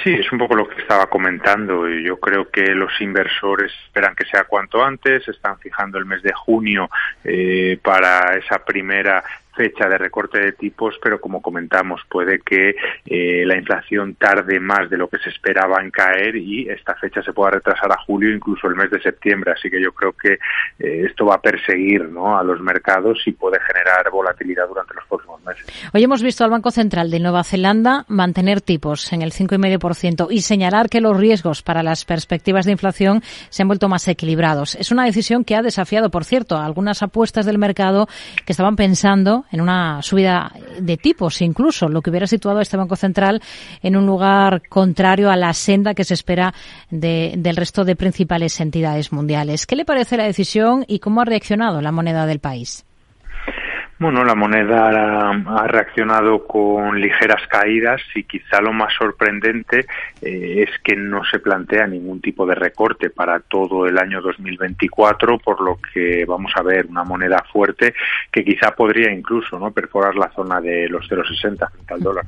Sí, 0.03 0.13
es 0.13 0.31
un 0.31 0.37
poco 0.37 0.55
lo 0.55 0.67
que 0.67 0.81
estaba 0.81 1.07
comentando. 1.07 1.87
Yo 1.87 2.19
creo 2.19 2.49
que 2.49 2.75
los 2.75 2.91
inversores 3.01 3.71
esperan 3.85 4.15
que 4.15 4.25
sea 4.25 4.43
cuanto 4.43 4.83
antes, 4.83 5.27
están 5.27 5.57
fijando 5.59 5.97
el 5.97 6.05
mes 6.05 6.21
de 6.21 6.33
junio 6.33 6.89
eh, 7.23 7.79
para 7.81 8.37
esa 8.37 8.63
primera 8.63 9.23
fecha 9.57 9.89
de 9.89 9.97
recorte 9.97 10.39
de 10.39 10.51
tipos, 10.53 10.95
pero 11.01 11.19
como 11.19 11.41
comentamos, 11.41 12.01
puede 12.09 12.39
que 12.39 12.75
eh, 13.05 13.43
la 13.45 13.57
inflación 13.57 14.15
tarde 14.15 14.59
más 14.59 14.89
de 14.89 14.97
lo 14.97 15.09
que 15.09 15.17
se 15.17 15.29
esperaba 15.29 15.81
en 15.81 15.89
caer 15.89 16.35
y 16.35 16.69
esta 16.69 16.93
fecha 16.95 17.23
se 17.23 17.33
pueda 17.33 17.51
retrasar 17.51 17.91
a 17.91 17.97
julio, 18.05 18.33
incluso 18.33 18.67
el 18.67 18.75
mes 18.75 18.91
de 18.91 19.01
septiembre. 19.01 19.53
Así 19.53 19.69
que 19.69 19.81
yo 19.81 19.91
creo 19.91 20.13
que 20.13 20.33
eh, 20.79 21.05
esto 21.07 21.25
va 21.25 21.35
a 21.35 21.41
perseguir 21.41 22.07
¿no? 22.09 22.37
a 22.37 22.43
los 22.43 22.61
mercados 22.61 23.19
y 23.25 23.31
puede 23.31 23.59
generar 23.59 24.09
volatilidad 24.11 24.67
durante 24.67 24.93
los 24.93 25.05
próximos 25.05 25.43
meses. 25.43 25.65
Hoy 25.93 26.03
hemos 26.03 26.21
visto 26.21 26.43
al 26.43 26.51
Banco 26.51 26.69
Central 26.69 27.09
de 27.09 27.19
Nueva 27.19 27.43
Zelanda 27.43 28.05
mantener 28.07 28.61
tipos 28.61 29.11
en 29.11 29.23
el 29.23 29.31
5,5% 29.31 30.27
y 30.29 30.41
señalar 30.41 30.89
que 30.89 31.01
los 31.01 31.17
riesgos 31.17 31.63
para 31.63 31.81
las 31.81 32.05
perspectivas 32.05 32.65
de 32.65 32.73
inflación 32.73 33.21
se 33.49 33.63
han 33.63 33.67
vuelto 33.67 33.89
más 33.89 34.07
equilibrados. 34.07 34.75
Es 34.75 34.91
una 34.91 35.05
decisión 35.05 35.43
que 35.43 35.55
ha 35.55 35.61
desafiado, 35.61 36.11
por 36.11 36.25
cierto, 36.25 36.57
algunas 36.57 37.01
apuestas 37.01 37.45
del 37.45 37.57
mercado 37.57 38.07
que 38.45 38.53
estaban 38.53 38.75
pensando 38.75 39.45
en 39.51 39.61
una 39.61 40.01
subida 40.01 40.51
de 40.79 40.97
tipos, 40.97 41.41
incluso 41.41 41.89
lo 41.89 42.01
que 42.01 42.09
hubiera 42.09 42.27
situado 42.27 42.59
a 42.59 42.61
este 42.61 42.77
Banco 42.77 42.95
Central 42.95 43.41
en 43.81 43.95
un 43.95 44.05
lugar 44.05 44.61
contrario 44.67 45.29
a 45.29 45.35
la 45.35 45.53
senda 45.53 45.93
que 45.93 46.03
se 46.03 46.13
espera 46.13 46.53
del 46.89 47.55
resto 47.55 47.85
de 47.85 47.95
principales 47.95 48.59
entidades 48.59 49.11
mundiales. 49.11 49.65
¿Qué 49.65 49.75
le 49.75 49.85
parece 49.85 50.17
la 50.17 50.25
decisión 50.25 50.85
y 50.87 50.99
cómo 50.99 51.21
ha 51.21 51.25
reaccionado 51.25 51.81
la 51.81 51.91
moneda 51.91 52.25
del 52.25 52.39
país? 52.39 52.85
Bueno, 53.99 54.23
la 54.23 54.35
moneda 54.35 55.31
ha 55.31 55.67
reaccionado 55.67 56.45
con 56.45 57.01
ligeras 57.01 57.41
caídas 57.47 57.99
y 58.13 58.25
quizá 58.25 58.61
lo 58.61 58.71
más 58.71 58.93
sorprendente 58.93 59.87
eh, 60.21 60.65
es 60.67 60.69
que 60.83 60.95
no 60.95 61.25
se 61.25 61.39
plantea 61.39 61.87
ningún 61.87 62.21
tipo 62.21 62.45
de 62.45 62.53
recorte 62.53 63.09
para 63.09 63.39
todo 63.39 63.87
el 63.87 63.97
año 63.97 64.21
2024, 64.21 65.39
por 65.39 65.61
lo 65.61 65.79
que 65.81 66.25
vamos 66.25 66.51
a 66.55 66.61
ver 66.61 66.85
una 66.85 67.03
moneda 67.03 67.43
fuerte 67.51 67.95
que 68.31 68.45
quizá 68.45 68.69
podría 68.75 69.11
incluso 69.11 69.57
no 69.57 69.71
perforar 69.71 70.15
la 70.15 70.29
zona 70.29 70.61
de 70.61 70.87
los 70.89 71.09
0,60 71.09 71.71
frente 71.71 71.93
al 71.95 71.99
dólar. 71.99 72.25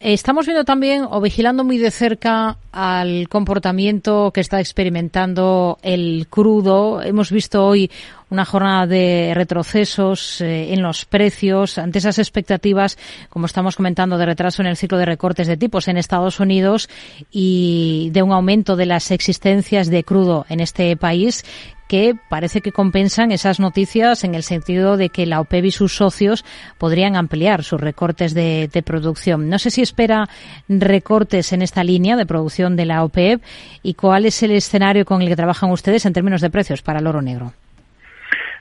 Estamos 0.00 0.46
viendo 0.46 0.64
también 0.64 1.04
o 1.10 1.20
vigilando 1.20 1.64
muy 1.64 1.76
de 1.76 1.90
cerca 1.90 2.56
al 2.70 3.28
comportamiento 3.28 4.30
que 4.32 4.40
está 4.40 4.60
experimentando 4.60 5.76
el 5.82 6.28
crudo. 6.30 7.02
Hemos 7.02 7.32
visto 7.32 7.66
hoy 7.66 7.90
una 8.30 8.44
jornada 8.44 8.86
de 8.86 9.32
retrocesos 9.34 10.40
eh, 10.40 10.72
en 10.72 10.82
los 10.82 11.04
precios 11.04 11.78
ante 11.78 11.98
esas 11.98 12.20
expectativas, 12.20 12.96
como 13.28 13.46
estamos 13.46 13.74
comentando, 13.74 14.18
de 14.18 14.26
retraso 14.26 14.62
en 14.62 14.68
el 14.68 14.76
ciclo 14.76 14.98
de 14.98 15.06
recortes 15.06 15.48
de 15.48 15.56
tipos 15.56 15.88
en 15.88 15.96
Estados 15.96 16.38
Unidos 16.38 16.88
y 17.32 18.10
de 18.12 18.22
un 18.22 18.30
aumento 18.30 18.76
de 18.76 18.86
las 18.86 19.10
existencias 19.10 19.88
de 19.90 20.04
crudo 20.04 20.46
en 20.48 20.60
este 20.60 20.96
país 20.96 21.44
que 21.88 22.14
parece 22.28 22.60
que 22.60 22.70
compensan 22.70 23.32
esas 23.32 23.58
noticias 23.58 24.22
en 24.22 24.34
el 24.34 24.42
sentido 24.42 24.96
de 24.96 25.08
que 25.08 25.26
la 25.26 25.40
OPEP 25.40 25.64
y 25.64 25.70
sus 25.70 25.96
socios 25.96 26.44
podrían 26.76 27.16
ampliar 27.16 27.64
sus 27.64 27.80
recortes 27.80 28.34
de, 28.34 28.70
producción. 28.84 29.48
No 29.48 29.58
sé 29.58 29.70
si 29.70 29.82
espera 29.82 30.28
recortes 30.68 31.52
en 31.52 31.62
esta 31.62 31.82
línea 31.82 32.16
de 32.16 32.26
producción 32.26 32.76
de 32.76 32.84
la 32.84 33.02
OPEP 33.02 33.42
y 33.82 33.94
cuál 33.94 34.26
es 34.26 34.42
el 34.42 34.52
escenario 34.52 35.04
con 35.04 35.22
el 35.22 35.28
que 35.28 35.36
trabajan 35.36 35.70
ustedes 35.70 36.06
en 36.06 36.12
términos 36.12 36.42
de 36.42 36.50
precios 36.50 36.82
para 36.82 37.00
el 37.00 37.06
oro 37.06 37.22
negro. 37.22 37.52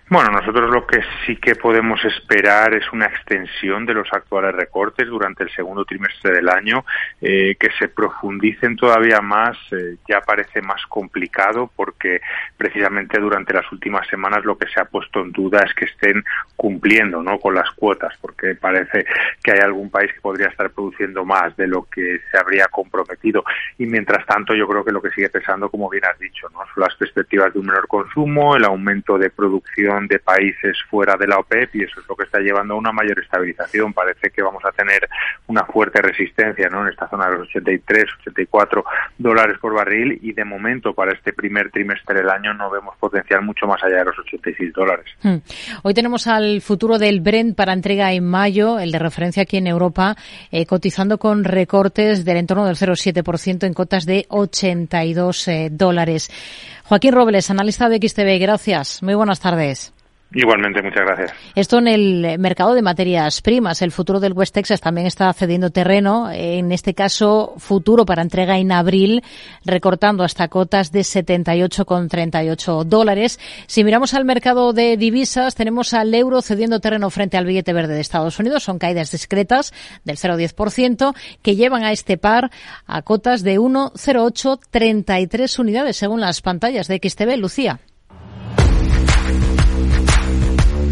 Bueno, 0.10 0.30
nosotros 0.32 0.70
lo 0.70 0.88
que 0.88 1.02
sí 1.26 1.36
que 1.36 1.56
podemos 1.56 2.00
esperar 2.06 2.74
es 2.74 2.94
una 2.94 3.08
extensión 3.08 3.86
de 3.86 3.94
los 3.94 4.08
actuales 4.14 4.56
recortes 4.56 5.06
durante 5.06 5.44
el 5.44 5.52
segundo 5.52 5.84
trimestre 5.84 6.32
del 6.32 6.48
año, 6.48 6.86
eh, 7.20 7.58
que 7.60 7.68
se 7.78 7.90
profundicen 7.90 8.78
todavía 8.78 9.20
más, 9.20 9.58
eh, 9.74 9.98
ya 10.08 10.22
parece 10.22 10.62
más 10.62 10.82
complicado 10.86 11.70
porque 11.76 12.22
precisamente 12.56 13.20
durante 13.20 13.54
las 13.54 13.70
últimas 13.70 14.08
semanas 14.08 14.46
lo 14.46 14.58
que 14.58 14.70
se 14.70 14.80
ha 14.80 14.86
puesto 14.86 15.20
en 15.20 15.34
duda 15.34 15.60
es 15.66 15.74
que 15.74 15.84
estén 15.84 16.24
cumpliendo 16.56 17.22
¿no? 17.22 17.38
con 17.38 17.54
las 17.54 17.70
cuotas, 17.72 18.14
porque 18.22 18.56
parece 18.56 19.06
que 19.44 19.52
hay 19.52 19.60
algún 19.60 19.90
país 19.90 20.14
que 20.14 20.22
podría 20.22 20.48
estar 20.48 20.70
produciendo 20.70 21.26
más 21.26 21.54
de 21.58 21.68
lo 21.68 21.84
que 21.84 22.22
se 22.32 22.38
habría 22.38 22.68
comprometido. 22.68 23.44
Y 23.78 23.86
mientras 23.86 24.26
tanto, 24.26 24.56
yo 24.56 24.70
creo 24.70 24.86
que 24.86 24.94
lo 24.94 25.02
que 25.02 25.10
sigue 25.10 25.30
pesando, 25.30 25.70
como 25.70 25.90
bien 25.90 26.06
has 26.06 26.18
dicho, 26.18 26.48
¿no? 26.54 26.60
son 26.74 26.84
las 26.84 26.96
perspectivas 26.96 27.54
de 27.54 27.60
un 27.60 27.66
menor 27.66 27.90
consumo, 27.90 28.56
el 28.56 28.64
aumento 28.64 29.18
de 29.18 29.30
producción 29.30 29.97
de 30.06 30.20
países 30.20 30.78
fuera 30.90 31.16
de 31.16 31.28
la 31.28 31.40
OPEP 31.40 31.76
y 31.76 31.84
eso 31.84 32.02
es 32.02 32.08
lo 32.08 32.16
que 32.16 32.26
está 32.26 32.40
llevando 32.40 32.74
a 32.74 32.78
una 32.78 32.92
mayor 32.92 33.18
estabilización. 33.20 33.94
Parece 33.94 34.30
que 34.30 34.42
vamos 34.42 34.64
a 34.66 34.72
tener 34.72 35.08
una 35.48 35.64
fuerte 35.64 36.02
resistencia 36.02 36.68
en 36.68 36.88
esta 36.88 37.08
zona 37.08 37.30
de 37.30 37.38
los 37.38 37.48
83, 37.48 38.06
84 38.22 38.84
dólares 39.18 39.58
por 39.60 39.74
barril 39.74 40.20
y 40.22 40.34
de 40.34 40.44
momento 40.44 40.94
para 40.94 41.14
este 41.14 41.34
primer 41.34 41.72
trimestre 41.72 42.20
del 42.20 42.30
año 42.30 42.54
no 42.54 42.70
vemos 42.70 42.96
potencial 42.98 43.42
mucho 43.42 43.66
más 43.66 43.82
allá 43.84 44.00
de 44.00 44.06
los 44.06 44.20
86 44.20 44.74
dólares. 44.74 45.06
Hmm. 45.22 45.38
Hoy 45.84 45.94
tenemos 45.94 46.28
al 46.28 46.62
futuro 46.62 46.98
del 46.98 47.22
Brent 47.22 47.56
para 47.56 47.74
entrega 47.74 48.12
en 48.12 48.26
mayo, 48.26 48.80
el 48.80 48.92
de 48.92 49.00
referencia 49.00 49.44
aquí 49.44 49.58
en 49.58 49.68
Europa, 49.68 50.16
eh, 50.52 50.66
cotizando 50.66 51.18
con 51.18 51.44
recortes 51.44 52.26
del 52.26 52.38
entorno 52.38 52.66
del 52.66 52.76
0,7% 52.76 53.66
en 53.66 53.74
cotas 53.74 54.06
de 54.06 54.26
82 54.30 55.48
eh, 55.48 55.70
dólares. 55.72 56.30
Joaquín 56.88 57.12
Robles, 57.12 57.52
analista 57.52 57.90
de 57.90 57.98
XTV, 57.98 58.40
gracias. 58.40 59.04
Muy 59.04 59.14
buenas 59.14 59.42
tardes. 59.42 59.92
Igualmente, 60.34 60.82
muchas 60.82 61.06
gracias. 61.06 61.32
Esto 61.56 61.78
en 61.78 61.88
el 61.88 62.38
mercado 62.38 62.74
de 62.74 62.82
materias 62.82 63.42
primas. 63.42 63.82
El 63.82 63.94
futuro 63.94 64.20
del 64.20 64.34
West 64.34 64.54
Texas 64.54 64.82
también 64.82 65.08
está 65.08 65.32
cediendo 65.32 65.70
terreno. 65.70 66.30
En 66.32 66.74
este 66.74 66.94
caso, 66.94 67.54
futuro 67.58 68.06
para 68.06 68.24
entrega 68.24 68.58
en 68.58 68.74
abril, 68.74 69.24
recortando 69.64 70.26
hasta 70.26 70.50
cotas 70.50 70.92
de 70.92 71.00
78,38 71.00 72.84
dólares. 72.84 73.40
Si 73.68 73.86
miramos 73.86 74.14
al 74.14 74.26
mercado 74.26 74.74
de 74.74 74.98
divisas, 74.98 75.56
tenemos 75.56 75.94
al 75.94 76.14
euro 76.14 76.42
cediendo 76.42 76.82
terreno 76.82 77.10
frente 77.10 77.38
al 77.38 77.46
billete 77.46 77.72
verde 77.72 77.94
de 77.94 78.02
Estados 78.02 78.38
Unidos. 78.38 78.64
Son 78.64 78.80
caídas 78.80 79.12
discretas 79.12 79.74
del 80.04 80.18
0,10% 80.18 81.16
que 81.42 81.56
llevan 81.56 81.86
a 81.86 81.94
este 81.94 82.18
par 82.18 82.52
a 82.86 83.02
cotas 83.02 83.44
de 83.44 83.60
1,0833 83.60 85.58
unidades 85.60 85.96
según 85.96 86.20
las 86.20 86.42
pantallas 86.42 86.90
de 86.90 87.00
XTV. 87.02 87.38
Lucía. 87.38 87.80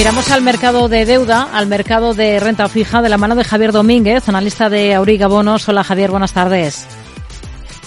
Miramos 0.00 0.30
al 0.30 0.40
mercado 0.40 0.88
de 0.88 1.04
deuda, 1.04 1.42
al 1.52 1.66
mercado 1.66 2.14
de 2.14 2.40
renta 2.40 2.70
fija, 2.70 3.02
de 3.02 3.10
la 3.10 3.18
mano 3.18 3.34
de 3.34 3.44
Javier 3.44 3.70
Domínguez, 3.70 4.30
analista 4.30 4.70
de 4.70 4.94
Auriga 4.94 5.26
Bonos. 5.26 5.68
Hola 5.68 5.84
Javier, 5.84 6.10
buenas 6.10 6.32
tardes. 6.32 6.88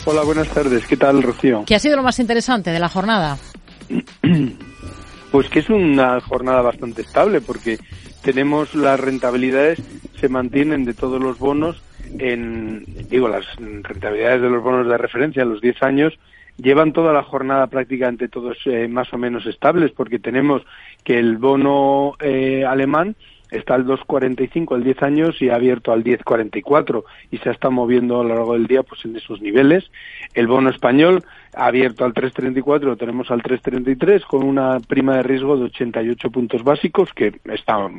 Hola, 0.05 0.21
buenas 0.21 0.47
tardes. 0.49 0.85
¿Qué 0.85 0.95
tal, 0.95 1.23
Rocío? 1.23 1.63
¿Qué 1.65 1.73
ha 1.73 1.79
sido 1.79 1.95
lo 1.95 2.03
más 2.03 2.19
interesante 2.19 2.69
de 2.69 2.77
la 2.79 2.87
jornada? 2.87 3.37
Pues 5.31 5.49
que 5.49 5.57
es 5.57 5.69
una 5.71 6.21
jornada 6.21 6.61
bastante 6.61 7.01
estable 7.01 7.41
porque 7.41 7.79
tenemos 8.21 8.75
las 8.75 8.99
rentabilidades, 8.99 9.81
se 10.21 10.29
mantienen 10.29 10.85
de 10.85 10.93
todos 10.93 11.19
los 11.19 11.39
bonos 11.39 11.81
en, 12.19 12.85
digo, 13.09 13.27
las 13.27 13.43
rentabilidades 13.55 14.43
de 14.43 14.49
los 14.51 14.61
bonos 14.61 14.87
de 14.87 14.95
referencia, 14.99 15.43
los 15.45 15.61
10 15.61 15.81
años, 15.81 16.13
llevan 16.57 16.93
toda 16.93 17.13
la 17.13 17.23
jornada 17.23 17.67
prácticamente 17.67 18.27
todos 18.27 18.57
eh, 18.65 18.87
más 18.87 19.13
o 19.13 19.17
menos 19.17 19.45
estables 19.45 19.91
porque 19.91 20.19
tenemos 20.19 20.61
que 21.03 21.19
el 21.19 21.37
bono 21.37 22.13
eh, 22.19 22.65
alemán 22.65 23.15
está 23.53 23.75
al 23.75 23.85
2,45 23.85 24.75
al 24.75 24.83
10 24.83 25.03
años 25.03 25.41
y 25.41 25.49
ha 25.49 25.55
abierto 25.55 25.91
al 25.91 26.03
10,44 26.03 27.03
y 27.31 27.37
se 27.37 27.51
está 27.51 27.69
moviendo 27.69 28.19
a 28.19 28.23
lo 28.23 28.29
largo 28.29 28.53
del 28.53 28.67
día 28.67 28.83
pues 28.83 29.05
en 29.05 29.15
esos 29.15 29.41
niveles. 29.41 29.89
El 30.33 30.47
bono 30.47 30.69
español 30.69 31.23
ha 31.55 31.67
abierto 31.67 32.03
al 32.05 32.13
3,34, 32.13 32.81
lo 32.81 32.97
tenemos 32.97 33.29
al 33.31 33.41
3,33 33.41 34.25
con 34.25 34.43
una 34.43 34.79
prima 34.79 35.17
de 35.17 35.23
riesgo 35.23 35.57
de 35.57 35.65
88 35.65 36.31
puntos 36.31 36.63
básicos 36.63 37.13
que 37.13 37.39
está, 37.45 37.89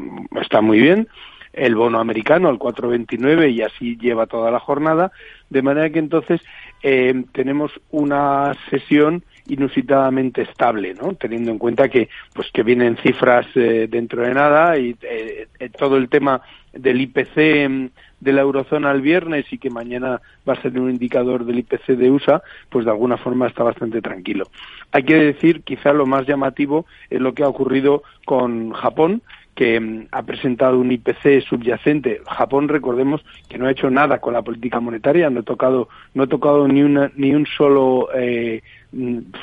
está 0.41 0.61
muy 0.61 0.81
bien. 0.81 1.09
El 1.53 1.77
bono 1.77 2.01
americano 2.01 2.49
al 2.49 2.59
4,29 2.59 3.53
y 3.53 3.63
así 3.63 3.97
lleva 3.97 4.27
toda 4.27 4.51
la 4.51 4.59
jornada. 4.59 5.13
De 5.51 5.63
manera 5.63 5.89
que 5.91 6.01
entonces 6.01 6.41
eh, 6.87 7.25
tenemos 7.33 7.73
una 7.91 8.55
sesión 8.69 9.25
inusitadamente 9.49 10.43
estable, 10.43 10.93
¿no? 10.93 11.15
Teniendo 11.15 11.51
en 11.51 11.59
cuenta 11.59 11.89
que, 11.89 12.11
pues, 12.35 12.51
que 12.53 12.63
vienen 12.63 12.99
cifras 12.99 13.47
eh, 13.55 13.89
dentro 13.91 14.23
de 14.23 14.35
nada 14.35 14.79
y 14.79 14.95
eh, 15.01 15.49
eh, 15.59 15.69
todo 15.71 15.97
el 15.97 16.11
tema 16.11 16.43
del 16.75 17.01
IPC 17.01 17.69
mm, 17.71 17.87
de 18.21 18.33
la 18.33 18.43
eurozona 18.43 18.91
el 18.91 19.01
viernes 19.01 19.51
y 19.51 19.57
que 19.57 19.71
mañana 19.71 20.21
va 20.47 20.53
a 20.53 20.63
ser 20.63 20.79
un 20.79 20.91
indicador 20.91 21.47
del 21.47 21.61
IPC 21.61 21.97
de 21.97 22.11
USA, 22.11 22.43
pues 22.69 22.85
de 22.85 22.91
alguna 22.91 23.17
forma 23.17 23.47
está 23.47 23.63
bastante 23.63 24.03
tranquilo. 24.03 24.45
Hay 24.93 25.05
que 25.05 25.15
decir, 25.15 25.63
quizá 25.63 25.95
lo 25.95 26.05
más 26.05 26.27
llamativo 26.27 26.85
es 27.09 27.21
lo 27.21 27.33
que 27.33 27.45
ha 27.45 27.49
ocurrido 27.49 28.03
con 28.27 28.73
Japón, 28.73 29.23
que 29.55 29.81
mm, 29.81 30.09
ha 30.11 30.23
presentado 30.23 30.79
un 30.79 30.91
IPC 30.93 31.43
subyacente. 31.49 32.21
Japón, 32.27 32.69
recordemos 32.69 33.25
que 33.49 33.59
no 33.59 33.67
ha 33.67 33.71
hecho 33.71 33.91
nada 33.91 34.19
con 34.19 34.35
la 34.35 34.43
política 34.43 34.81
monetaria, 34.81 35.31
no 35.31 35.41
ha 35.41 35.45
tocado, 35.45 35.89
no 36.15 36.25
ha 36.25 36.27
tocado 36.27 36.67
ni 36.69 36.83
una, 36.83 37.11
ni 37.17 37.35
un 37.35 37.47
solo 37.47 38.09
eh, 38.15 38.63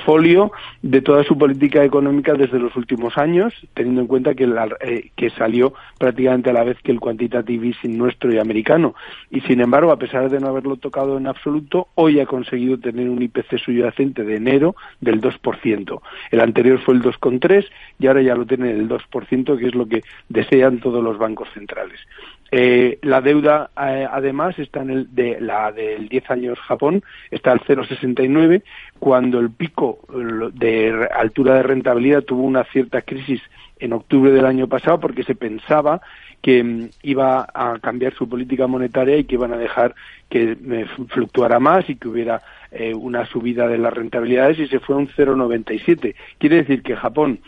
folio 0.05 0.51
de 0.81 1.01
toda 1.01 1.23
su 1.23 1.37
política 1.37 1.83
económica 1.83 2.33
desde 2.33 2.59
los 2.59 2.75
últimos 2.75 3.17
años, 3.17 3.53
teniendo 3.73 4.01
en 4.01 4.07
cuenta 4.07 4.35
que, 4.35 4.49
eh, 4.81 5.11
que 5.15 5.29
salió 5.31 5.73
prácticamente 5.97 6.49
a 6.49 6.53
la 6.53 6.63
vez 6.63 6.77
que 6.83 6.91
el 6.91 6.99
quantitative 6.99 7.67
easing 7.67 7.97
nuestro 7.97 8.33
y 8.33 8.39
americano. 8.39 8.95
Y 9.29 9.41
sin 9.41 9.61
embargo, 9.61 9.91
a 9.91 9.97
pesar 9.97 10.29
de 10.29 10.39
no 10.39 10.47
haberlo 10.47 10.77
tocado 10.77 11.17
en 11.17 11.27
absoluto, 11.27 11.87
hoy 11.95 12.19
ha 12.19 12.25
conseguido 12.25 12.77
tener 12.77 13.09
un 13.09 13.21
IPC 13.21 13.57
subyacente 13.57 14.23
de 14.23 14.35
enero 14.35 14.75
del 14.99 15.21
2%. 15.21 16.01
El 16.31 16.39
anterior 16.39 16.79
fue 16.79 16.95
el 16.95 17.01
2,3 17.01 17.65
y 17.99 18.07
ahora 18.07 18.21
ya 18.21 18.35
lo 18.35 18.45
tiene 18.45 18.71
el 18.71 18.87
2%, 18.87 19.57
que 19.57 19.67
es 19.67 19.75
lo 19.75 19.87
que 19.87 20.03
desean 20.29 20.79
todos 20.79 21.03
los 21.03 21.17
bancos 21.17 21.49
centrales. 21.53 21.99
Eh, 22.51 22.99
la 23.01 23.21
deuda, 23.21 23.69
eh, 23.81 24.05
además, 24.09 24.59
está 24.59 24.81
en 24.81 24.89
el 24.89 25.15
de 25.15 25.39
la 25.39 25.71
del 25.71 26.09
10 26.09 26.31
años 26.31 26.59
Japón, 26.59 27.03
está 27.29 27.53
al 27.53 27.61
0,69, 27.61 28.63
cuando 28.99 29.39
el 29.39 29.51
pico 29.51 29.99
de 30.53 31.07
altura 31.15 31.55
de 31.55 31.63
rentabilidad 31.63 32.23
tuvo 32.23 32.43
una 32.43 32.65
cierta 32.65 33.01
crisis 33.01 33.41
en 33.79 33.93
octubre 33.93 34.31
del 34.31 34.45
año 34.45 34.67
pasado 34.67 34.99
porque 34.99 35.23
se 35.23 35.35
pensaba 35.35 36.01
que 36.41 36.63
mm, 36.63 36.89
iba 37.03 37.47
a 37.53 37.79
cambiar 37.79 38.13
su 38.13 38.27
política 38.27 38.67
monetaria 38.67 39.17
y 39.17 39.25
que 39.25 39.35
iban 39.35 39.53
a 39.53 39.57
dejar 39.57 39.95
que 40.29 40.51
eh, 40.51 40.85
fluctuara 41.09 41.59
más 41.59 41.89
y 41.89 41.95
que 41.95 42.07
hubiera 42.07 42.41
eh, 42.71 42.93
una 42.93 43.25
subida 43.25 43.67
de 43.67 43.77
las 43.77 43.93
rentabilidades 43.93 44.59
y 44.59 44.67
se 44.67 44.79
fue 44.79 44.95
a 44.95 44.99
un 44.99 45.07
0,97. 45.07 46.15
Quiere 46.37 46.57
decir 46.57 46.83
que 46.83 46.95
Japón, 46.95 47.39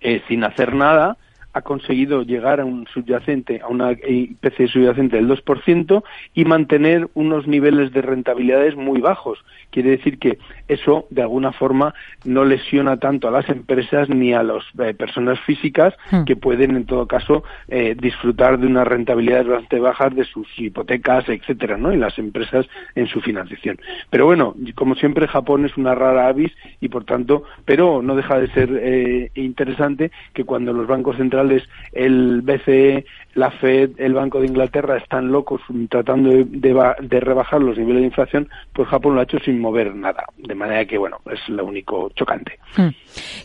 eh, 0.00 0.22
sin 0.28 0.44
hacer 0.44 0.74
nada, 0.74 1.16
ha 1.54 1.62
conseguido 1.62 2.22
llegar 2.22 2.60
a 2.60 2.64
un 2.64 2.86
subyacente, 2.92 3.60
a 3.62 3.68
una 3.68 3.92
IPC 3.92 4.66
subyacente 4.68 5.16
del 5.16 5.28
2% 5.28 6.02
y 6.34 6.44
mantener 6.44 7.08
unos 7.14 7.46
niveles 7.46 7.92
de 7.92 8.02
rentabilidades 8.02 8.76
muy 8.76 9.00
bajos. 9.00 9.38
Quiere 9.70 9.90
decir 9.90 10.18
que 10.18 10.38
eso, 10.68 11.06
de 11.10 11.22
alguna 11.22 11.52
forma, 11.52 11.94
no 12.24 12.44
lesiona 12.44 12.96
tanto 12.98 13.28
a 13.28 13.30
las 13.30 13.48
empresas 13.48 14.08
ni 14.08 14.34
a 14.34 14.42
las 14.42 14.64
eh, 14.78 14.94
personas 14.94 15.38
físicas 15.40 15.94
hmm. 16.10 16.24
que 16.24 16.36
pueden, 16.36 16.76
en 16.76 16.86
todo 16.86 17.06
caso, 17.06 17.44
eh, 17.68 17.96
disfrutar 17.98 18.58
de 18.58 18.66
unas 18.66 18.86
rentabilidades 18.86 19.46
bastante 19.46 19.78
bajas 19.78 20.14
de 20.14 20.24
sus 20.24 20.48
hipotecas, 20.58 21.28
etcétera, 21.28 21.76
¿no? 21.76 21.92
Y 21.92 21.96
las 21.96 22.18
empresas 22.18 22.66
en 22.96 23.06
su 23.06 23.20
financiación. 23.20 23.78
Pero 24.10 24.26
bueno, 24.26 24.56
como 24.74 24.96
siempre, 24.96 25.28
Japón 25.28 25.64
es 25.64 25.76
una 25.76 25.94
rara 25.94 26.26
avis 26.26 26.52
y, 26.80 26.88
por 26.88 27.04
tanto, 27.04 27.44
pero 27.64 28.02
no 28.02 28.16
deja 28.16 28.40
de 28.40 28.48
ser 28.48 28.70
eh, 28.82 29.30
interesante 29.34 30.10
que 30.32 30.44
cuando 30.44 30.72
los 30.72 30.86
bancos 30.88 31.16
centrales 31.16 31.43
el 31.92 32.42
BCE, 32.42 33.04
la 33.34 33.50
Fed, 33.50 33.90
el 33.98 34.14
Banco 34.14 34.40
de 34.40 34.46
Inglaterra 34.46 34.96
están 34.96 35.30
locos 35.30 35.60
tratando 35.88 36.30
de, 36.30 37.20
rebajar 37.20 37.60
los 37.60 37.76
niveles 37.76 38.02
de 38.02 38.06
inflación, 38.06 38.48
pues 38.72 38.88
Japón 38.88 39.14
lo 39.14 39.20
ha 39.20 39.24
hecho 39.24 39.38
sin 39.44 39.60
mover 39.60 39.94
nada. 39.94 40.24
De 40.36 40.54
manera 40.54 40.84
que, 40.84 40.98
bueno, 40.98 41.18
es 41.32 41.40
lo 41.48 41.64
único 41.64 42.10
chocante. 42.14 42.58
Hmm. 42.76 42.90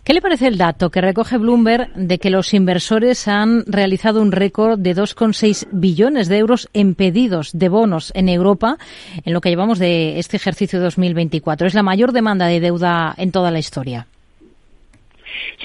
¿Qué 0.04 0.14
le 0.14 0.22
parece 0.22 0.48
el 0.48 0.58
dato 0.58 0.90
que 0.90 1.02
recoge 1.02 1.38
Bloomberg 1.38 1.94
de 1.94 2.20
que 2.20 2.30
los 2.30 2.54
inversores 2.54 3.28
han 3.28 3.64
realizado 3.66 4.22
un 4.22 4.32
récord 4.32 4.80
de 4.80 4.96
2,6 4.96 5.68
billones 5.72 6.30
de 6.30 6.38
euros 6.38 6.70
en 6.74 6.96
pedidos 6.96 7.52
de 7.58 7.70
bonos 7.70 8.12
en 8.16 8.30
Europa 8.30 8.78
en 9.26 9.34
lo 9.34 9.42
que 9.42 9.50
llevamos 9.50 9.80
de 9.80 10.20
este 10.20 10.38
ejercicio 10.38 10.80
2024? 10.80 11.68
Es 11.68 11.74
la 11.74 11.84
mayor 11.84 12.12
demanda 12.12 12.48
de 12.48 12.60
deuda 12.60 13.14
en 13.18 13.32
toda 13.32 13.52
la 13.52 13.60
historia. 13.60 14.08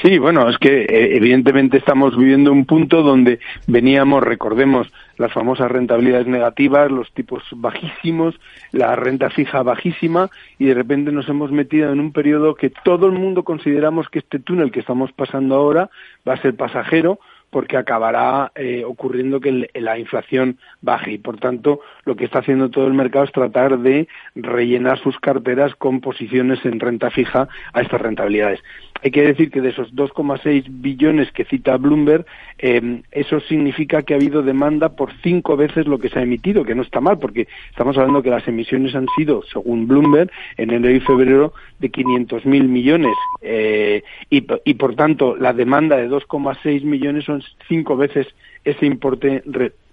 Sí, 0.02 0.18
bueno, 0.18 0.48
es 0.48 0.58
que 0.58 0.82
eh, 0.82 1.16
evidentemente 1.16 1.78
estamos 1.78 2.16
viviendo 2.16 2.52
un 2.52 2.64
punto 2.64 3.02
donde 3.02 3.38
veníamos, 3.66 4.22
recordemos, 4.22 4.92
las 5.16 5.32
famosas 5.32 5.70
rentabilidades 5.70 6.26
negativas, 6.26 6.90
los 6.90 7.12
tipos 7.12 7.42
bajísimos, 7.52 8.34
la 8.72 8.96
renta 8.96 9.30
fija 9.30 9.62
bajísima 9.62 10.30
y 10.58 10.66
de 10.66 10.74
repente 10.74 11.12
nos 11.12 11.28
hemos 11.28 11.52
metido 11.52 11.92
en 11.92 12.00
un 12.00 12.12
periodo 12.12 12.54
que 12.54 12.70
todo 12.70 13.06
el 13.06 13.12
mundo 13.12 13.44
consideramos 13.44 14.08
que 14.08 14.18
este 14.18 14.38
túnel 14.38 14.72
que 14.72 14.80
estamos 14.80 15.12
pasando 15.12 15.54
ahora 15.54 15.90
va 16.26 16.34
a 16.34 16.42
ser 16.42 16.56
pasajero 16.56 17.18
porque 17.54 17.76
acabará 17.76 18.50
eh, 18.56 18.82
ocurriendo 18.84 19.38
que 19.38 19.70
la 19.74 19.96
inflación 19.96 20.58
baje 20.82 21.12
y 21.12 21.18
por 21.18 21.38
tanto 21.38 21.78
lo 22.04 22.16
que 22.16 22.24
está 22.24 22.40
haciendo 22.40 22.68
todo 22.68 22.88
el 22.88 22.94
mercado 22.94 23.26
es 23.26 23.30
tratar 23.30 23.78
de 23.78 24.08
rellenar 24.34 24.98
sus 24.98 25.20
carteras 25.20 25.72
con 25.76 26.00
posiciones 26.00 26.64
en 26.64 26.80
renta 26.80 27.10
fija 27.12 27.46
a 27.72 27.80
estas 27.80 28.00
rentabilidades. 28.00 28.60
Hay 29.04 29.10
que 29.10 29.22
decir 29.22 29.50
que 29.50 29.60
de 29.60 29.68
esos 29.68 29.94
2,6 29.94 30.64
billones 30.66 31.30
que 31.30 31.44
cita 31.44 31.76
Bloomberg, 31.76 32.24
em, 32.56 33.02
eso 33.12 33.38
significa 33.40 34.02
que 34.02 34.14
ha 34.14 34.16
habido 34.16 34.42
demanda 34.42 34.96
por 34.96 35.12
cinco 35.22 35.58
veces 35.58 35.86
lo 35.86 35.98
que 35.98 36.08
se 36.08 36.18
ha 36.18 36.22
emitido, 36.22 36.64
que 36.64 36.74
no 36.74 36.80
está 36.80 37.02
mal, 37.02 37.18
porque 37.18 37.46
estamos 37.68 37.98
hablando 37.98 38.22
que 38.22 38.30
las 38.30 38.48
emisiones 38.48 38.94
han 38.94 39.06
sido, 39.14 39.42
según 39.42 39.86
Bloomberg, 39.86 40.30
en 40.56 40.70
enero 40.70 40.94
y 40.94 41.00
febrero 41.00 41.52
de 41.80 41.92
500.000 41.92 42.66
millones 42.66 43.14
eh, 43.42 44.02
y, 44.30 44.74
por 44.74 44.96
tanto 44.96 45.36
la 45.36 45.52
demanda 45.52 45.96
de 45.96 46.08
2,6 46.08 46.82
millones 46.84 47.24
son 47.24 47.42
cinco 47.68 47.98
veces 47.98 48.26
ese 48.64 48.86
importe 48.86 49.42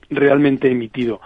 realmente 0.09 0.71
emitido. 0.71 1.19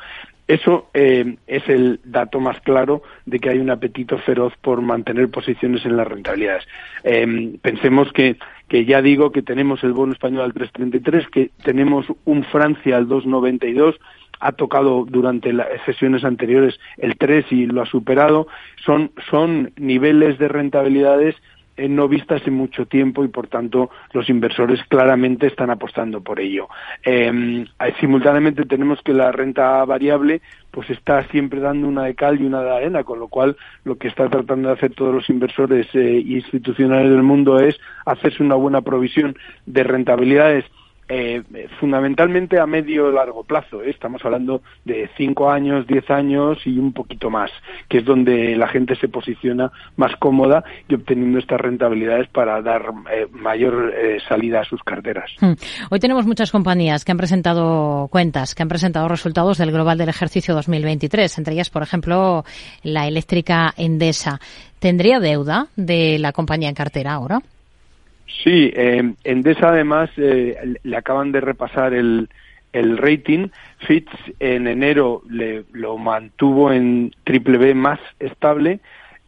Eso 0.47 0.89
eh, 0.93 1.37
es 1.47 1.67
el 1.67 1.99
dato 2.03 2.39
más 2.39 2.59
claro 2.61 3.01
de 3.25 3.39
que 3.39 3.49
hay 3.49 3.57
un 3.57 3.71
apetito 3.71 4.17
feroz 4.19 4.53
por 4.61 4.81
mantener 4.81 5.29
posiciones 5.29 5.85
en 5.85 5.97
las 5.97 6.07
rentabilidades. 6.07 6.67
Em, 7.03 7.57
pensemos 7.57 8.11
que, 8.13 8.37
que 8.67 8.85
ya 8.85 9.01
digo 9.01 9.31
que 9.31 9.41
tenemos 9.41 9.83
el 9.83 9.93
bono 9.93 10.13
español 10.13 10.43
al 10.43 10.53
3.33, 10.53 11.29
que 11.29 11.49
tenemos 11.63 12.05
un 12.25 12.43
Francia 12.43 12.95
al 12.97 13.07
2.92, 13.07 13.95
ha 14.39 14.51
tocado 14.51 15.05
durante 15.09 15.51
las 15.51 15.67
sesiones 15.85 16.23
anteriores 16.23 16.79
el 16.97 17.17
3 17.17 17.45
y 17.51 17.65
lo 17.65 17.81
ha 17.81 17.85
superado. 17.87 18.47
Son, 18.85 19.11
son 19.31 19.71
niveles 19.77 20.37
de 20.37 20.47
rentabilidades 20.47 21.35
no 21.77 22.07
vistas 22.07 22.41
en 22.45 22.53
mucho 22.53 22.85
tiempo 22.85 23.23
y 23.23 23.27
por 23.27 23.47
tanto 23.47 23.89
los 24.13 24.29
inversores 24.29 24.79
claramente 24.87 25.47
están 25.47 25.69
apostando 25.69 26.21
por 26.21 26.39
ello. 26.39 26.67
Em, 27.03 27.63
eh, 27.63 27.93
simultáneamente 27.99 28.65
tenemos 28.65 29.01
que 29.01 29.13
la 29.13 29.31
renta 29.31 29.83
variable 29.85 30.41
pues 30.71 30.89
está 30.89 31.23
siempre 31.29 31.61
dando 31.61 31.87
una 31.87 32.03
de 32.03 32.15
cal 32.15 32.39
y 32.39 32.45
una 32.45 32.61
de 32.61 32.75
arena, 32.75 33.03
con 33.03 33.19
lo 33.19 33.29
cual 33.29 33.55
lo 33.85 33.97
que 33.97 34.09
está 34.09 34.27
tratando 34.29 34.67
de 34.67 34.75
hacer 34.75 34.93
todos 34.93 35.13
los 35.13 35.29
inversores 35.29 35.87
eh, 35.93 36.21
institucionales 36.25 37.09
del 37.09 37.23
mundo 37.23 37.59
es 37.59 37.79
hacerse 38.05 38.43
una 38.43 38.55
buena 38.55 38.81
provisión 38.81 39.37
de 39.65 39.83
rentabilidades 39.83 40.65
eh, 41.07 41.43
fundamentalmente 41.79 42.59
a 42.59 42.65
medio 42.65 43.11
largo 43.11 43.43
plazo. 43.43 43.83
¿eh? 43.83 43.91
Estamos 43.91 44.23
hablando 44.25 44.61
de 44.83 45.09
cinco 45.17 45.51
años, 45.51 45.85
diez 45.85 46.09
años 46.09 46.59
y 46.65 46.77
un 46.79 46.93
poquito 46.93 47.29
más, 47.29 47.51
que 47.87 47.99
es 47.99 48.05
donde 48.05 48.55
la 48.55 48.67
gente 48.67 48.95
se 48.95 49.07
posiciona 49.07 49.71
más 49.97 50.15
cómoda 50.17 50.63
y 50.87 50.95
obteniendo 50.95 51.39
estas 51.39 51.61
rentabilidades 51.61 52.27
para 52.29 52.61
dar 52.61 52.91
eh, 53.11 53.27
mayor 53.31 53.93
salida 54.27 54.61
a 54.61 54.65
sus 54.65 54.81
carteras. 54.83 55.31
Hmm. 55.39 55.53
Hoy 55.91 55.99
tenemos 55.99 56.25
muchas 56.25 56.51
compañías 56.51 57.05
que 57.05 57.11
han 57.11 57.17
presentado 57.17 58.07
cuentas, 58.09 58.55
que 58.55 58.63
han 58.63 58.69
presentado 58.69 59.07
resultados 59.07 59.57
del 59.57 59.71
global 59.71 59.97
del 59.97 60.09
ejercicio 60.09 60.55
2023, 60.55 61.37
entre 61.37 61.53
ellas, 61.53 61.69
por 61.69 61.83
ejemplo, 61.83 62.43
la 62.83 63.07
eléctrica 63.07 63.73
Endesa. 63.77 64.39
¿Tendría 64.79 65.19
deuda 65.19 65.67
de 65.75 66.19
la 66.19 66.31
compañía 66.31 66.69
en 66.69 66.75
cartera 66.75 67.13
ahora? 67.13 67.41
Sí, 68.27 68.71
eh, 68.75 69.13
Endesa 69.23 69.69
además 69.69 70.09
eh, 70.17 70.75
le 70.83 70.97
acaban 70.97 71.31
de 71.31 71.41
repasar 71.41 71.93
el, 71.93 72.29
el 72.73 72.97
rating. 72.97 73.47
Fitch 73.79 74.09
en 74.39 74.67
enero 74.67 75.21
le, 75.29 75.63
lo 75.71 75.97
mantuvo 75.97 76.71
en 76.71 77.13
triple 77.23 77.57
B 77.57 77.73
más 77.73 77.99
estable. 78.19 78.79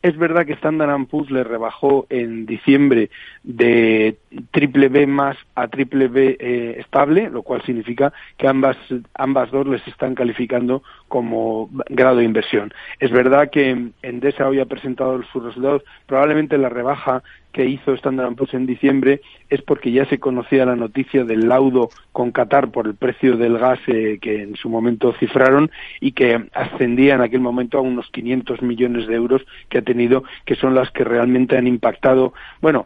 Es 0.01 0.17
verdad 0.17 0.45
que 0.45 0.53
Standard 0.53 1.05
Poor's 1.07 1.31
le 1.31 1.43
rebajó 1.43 2.05
en 2.09 2.45
diciembre 2.45 3.09
de 3.47 4.17
triple 4.51 4.89
B 4.89 5.07
más 5.07 5.37
a 5.55 5.69
triple 5.69 6.09
B 6.09 6.35
eh, 6.37 6.75
estable, 6.79 7.29
lo 7.29 7.43
cual 7.43 7.63
significa 7.63 8.11
que 8.35 8.45
ambas, 8.45 8.75
ambas 9.13 9.49
dos 9.51 9.65
les 9.67 9.87
están 9.87 10.15
calificando 10.15 10.83
como 11.07 11.69
grado 11.87 12.17
de 12.17 12.25
inversión. 12.25 12.73
Es 12.99 13.09
verdad 13.09 13.49
que 13.49 13.91
Endesa 14.01 14.49
hoy 14.49 14.59
ha 14.59 14.65
presentado 14.65 15.23
sus 15.31 15.45
resultados, 15.45 15.83
probablemente 16.07 16.57
la 16.57 16.67
rebaja 16.67 17.23
que 17.53 17.65
hizo 17.65 17.93
Standard 17.93 18.35
Poor's 18.35 18.53
en 18.53 18.67
diciembre 18.67 19.21
es 19.49 19.61
porque 19.63 19.91
ya 19.91 20.05
se 20.05 20.19
conocía 20.19 20.65
la 20.65 20.75
noticia 20.75 21.23
del 21.23 21.47
laudo 21.47 21.89
con 22.11 22.31
Qatar 22.31 22.69
por 22.69 22.85
el 22.85 22.95
precio 22.95 23.37
del 23.37 23.57
gas 23.57 23.79
eh, 23.87 24.19
que 24.21 24.43
en 24.43 24.55
su 24.57 24.69
momento 24.69 25.13
cifraron 25.13 25.71
y 25.99 26.11
que 26.11 26.49
ascendía 26.53 27.15
en 27.15 27.21
aquel 27.21 27.39
momento 27.39 27.79
a 27.79 27.81
unos 27.81 28.09
500 28.11 28.61
millones 28.61 29.07
de 29.07 29.15
euros 29.15 29.41
que 29.69 29.79
ha 29.79 29.81
tenido, 29.81 30.23
que 30.45 30.55
son 30.55 30.75
las 30.75 30.91
que 30.91 31.03
realmente 31.03 31.57
han 31.57 31.65
impactado. 31.65 32.33
Bueno, 32.61 32.85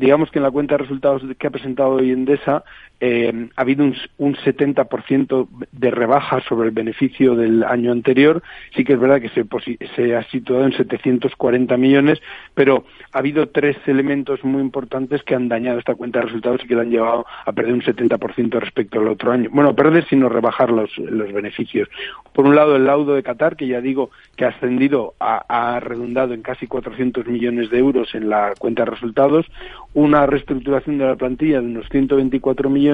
digamos 0.00 0.30
que 0.30 0.38
en 0.38 0.44
la 0.44 0.50
cuenta 0.50 0.74
de 0.74 0.78
resultados 0.78 1.22
que 1.38 1.46
ha 1.46 1.50
presentado 1.50 1.90
hoy 1.90 2.10
Endesa 2.10 2.64
eh, 3.00 3.48
ha 3.56 3.62
habido 3.62 3.84
un, 3.84 3.96
un 4.18 4.36
70% 4.36 5.48
de 5.72 5.90
rebaja 5.90 6.40
sobre 6.42 6.68
el 6.68 6.74
beneficio 6.74 7.34
del 7.34 7.64
año 7.64 7.92
anterior. 7.92 8.42
Sí 8.76 8.84
que 8.84 8.92
es 8.92 9.00
verdad 9.00 9.22
que 9.22 9.30
se, 9.30 10.14
ha 10.14 10.22
situado 10.24 10.66
en 10.66 10.72
740 10.72 11.76
millones, 11.78 12.20
pero 12.54 12.84
ha 13.12 13.18
habido 13.18 13.48
tres 13.48 13.76
elementos 13.86 14.44
muy 14.44 14.60
importantes 14.60 15.22
que 15.22 15.34
han 15.34 15.48
dañado 15.48 15.78
esta 15.78 15.94
cuenta 15.94 16.18
de 16.18 16.26
resultados 16.26 16.60
y 16.62 16.68
que 16.68 16.74
la 16.74 16.82
han 16.82 16.90
llevado 16.90 17.24
a 17.46 17.52
perder 17.52 17.72
un 17.72 17.82
70% 17.82 18.60
respecto 18.60 19.00
al 19.00 19.08
otro 19.08 19.32
año. 19.32 19.48
Bueno, 19.50 19.74
perder 19.74 20.06
sino 20.06 20.28
rebajar 20.28 20.70
los, 20.70 20.96
los 20.98 21.32
beneficios. 21.32 21.88
Por 22.34 22.46
un 22.46 22.54
lado, 22.54 22.76
el 22.76 22.84
laudo 22.84 23.14
de 23.14 23.22
Qatar, 23.22 23.56
que 23.56 23.66
ya 23.66 23.80
digo 23.80 24.10
que 24.36 24.44
ha 24.44 24.48
ascendido, 24.48 25.14
ha, 25.20 25.44
ha 25.48 25.80
redundado 25.80 26.34
en 26.34 26.42
casi 26.42 26.66
400 26.66 27.26
millones 27.26 27.70
de 27.70 27.78
euros 27.78 28.14
en 28.14 28.28
la 28.28 28.52
cuenta 28.58 28.84
de 28.84 28.90
resultados. 28.90 29.46
Una 29.94 30.26
reestructuración 30.26 30.98
de 30.98 31.06
la 31.06 31.16
plantilla 31.16 31.60
de 31.60 31.66
unos 31.66 31.88
124 31.88 32.68
millones 32.68 32.89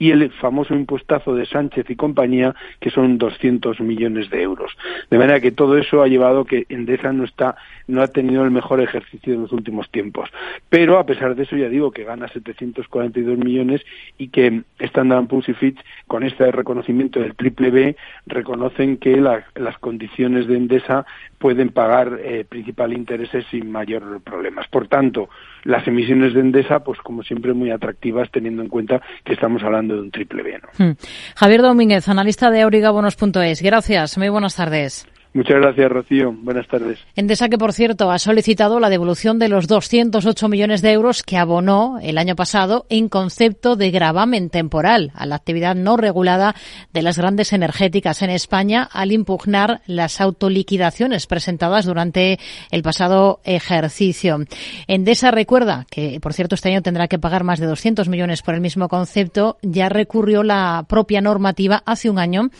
y 0.00 0.10
el 0.10 0.30
famoso 0.30 0.74
impuestazo 0.74 1.34
de 1.34 1.44
Sánchez 1.44 1.88
y 1.90 1.94
compañía, 1.94 2.56
que 2.80 2.90
son 2.90 3.18
200 3.18 3.80
millones 3.80 4.30
de 4.30 4.42
euros. 4.42 4.72
De 5.10 5.18
manera 5.18 5.40
que 5.40 5.52
todo 5.52 5.76
eso 5.76 6.02
ha 6.02 6.08
llevado 6.08 6.46
que 6.46 6.64
Endesa 6.70 7.12
no 7.12 7.24
está, 7.24 7.56
no 7.86 8.00
ha 8.00 8.08
tenido 8.08 8.42
el 8.42 8.50
mejor 8.50 8.80
ejercicio 8.80 9.34
de 9.34 9.40
los 9.40 9.52
últimos 9.52 9.90
tiempos. 9.90 10.30
Pero 10.70 10.98
a 10.98 11.04
pesar 11.04 11.36
de 11.36 11.42
eso, 11.42 11.54
ya 11.54 11.68
digo 11.68 11.92
que 11.92 12.04
gana 12.04 12.28
742 12.28 13.36
millones 13.36 13.82
y 14.16 14.28
que 14.28 14.62
Standard 14.78 15.26
Poor's 15.26 15.50
y 15.50 15.52
Fitch, 15.52 15.78
con 16.06 16.22
este 16.22 16.50
reconocimiento 16.50 17.20
del 17.20 17.34
triple 17.34 17.70
B, 17.70 17.96
reconocen 18.24 18.96
que 18.96 19.16
las 19.20 19.78
condiciones 19.80 20.46
de 20.46 20.56
Endesa 20.56 21.04
pueden 21.40 21.70
pagar 21.70 22.20
eh, 22.22 22.44
principal 22.44 22.92
intereses 22.92 23.46
sin 23.50 23.72
mayor 23.72 24.20
problemas. 24.20 24.68
Por 24.68 24.88
tanto, 24.88 25.30
las 25.64 25.88
emisiones 25.88 26.34
de 26.34 26.40
Endesa, 26.40 26.80
pues 26.80 26.98
como 27.00 27.22
siempre 27.22 27.54
muy 27.54 27.70
atractivas 27.70 28.30
teniendo 28.30 28.62
en 28.62 28.68
cuenta 28.68 29.00
que 29.24 29.32
estamos 29.32 29.62
hablando 29.62 29.94
de 29.94 30.02
un 30.02 30.10
triple 30.10 30.42
B. 30.42 30.60
Hmm. 30.76 30.92
Javier 31.34 31.62
Domínguez, 31.62 32.08
analista 32.08 32.50
de 32.50 32.60
aurigabonos.es. 32.60 33.62
Gracias, 33.62 34.18
muy 34.18 34.28
buenas 34.28 34.54
tardes. 34.54 35.09
Muchas 35.32 35.58
gracias, 35.58 35.92
Rocío. 35.92 36.32
Buenas 36.32 36.66
tardes. 36.66 36.98
Endesa, 37.14 37.48
que 37.48 37.56
por 37.56 37.72
cierto 37.72 38.10
ha 38.10 38.18
solicitado 38.18 38.80
la 38.80 38.90
devolución 38.90 39.38
de 39.38 39.48
los 39.48 39.68
208 39.68 40.48
millones 40.48 40.82
de 40.82 40.90
euros 40.90 41.22
que 41.22 41.36
abonó 41.36 42.00
el 42.02 42.18
año 42.18 42.34
pasado 42.34 42.84
en 42.88 43.08
concepto 43.08 43.76
de 43.76 43.92
gravamen 43.92 44.50
temporal 44.50 45.12
a 45.14 45.26
la 45.26 45.36
actividad 45.36 45.76
no 45.76 45.96
regulada 45.96 46.56
de 46.92 47.02
las 47.02 47.16
grandes 47.16 47.52
energéticas 47.52 48.22
en 48.22 48.30
España 48.30 48.88
al 48.90 49.12
impugnar 49.12 49.82
las 49.86 50.20
autoliquidaciones 50.20 51.28
presentadas 51.28 51.84
durante 51.84 52.40
el 52.72 52.82
pasado 52.82 53.40
ejercicio. 53.44 54.38
Endesa 54.88 55.30
recuerda 55.30 55.86
que, 55.88 56.18
por 56.20 56.32
cierto, 56.32 56.56
este 56.56 56.70
año 56.70 56.82
tendrá 56.82 57.06
que 57.06 57.20
pagar 57.20 57.44
más 57.44 57.60
de 57.60 57.66
200 57.66 58.08
millones 58.08 58.42
por 58.42 58.56
el 58.56 58.60
mismo 58.60 58.88
concepto. 58.88 59.58
Ya 59.62 59.88
recurrió 59.88 60.42
la 60.42 60.84
propia 60.88 61.20
normativa 61.20 61.84
hace 61.86 62.10
un 62.10 62.18
año 62.18 62.50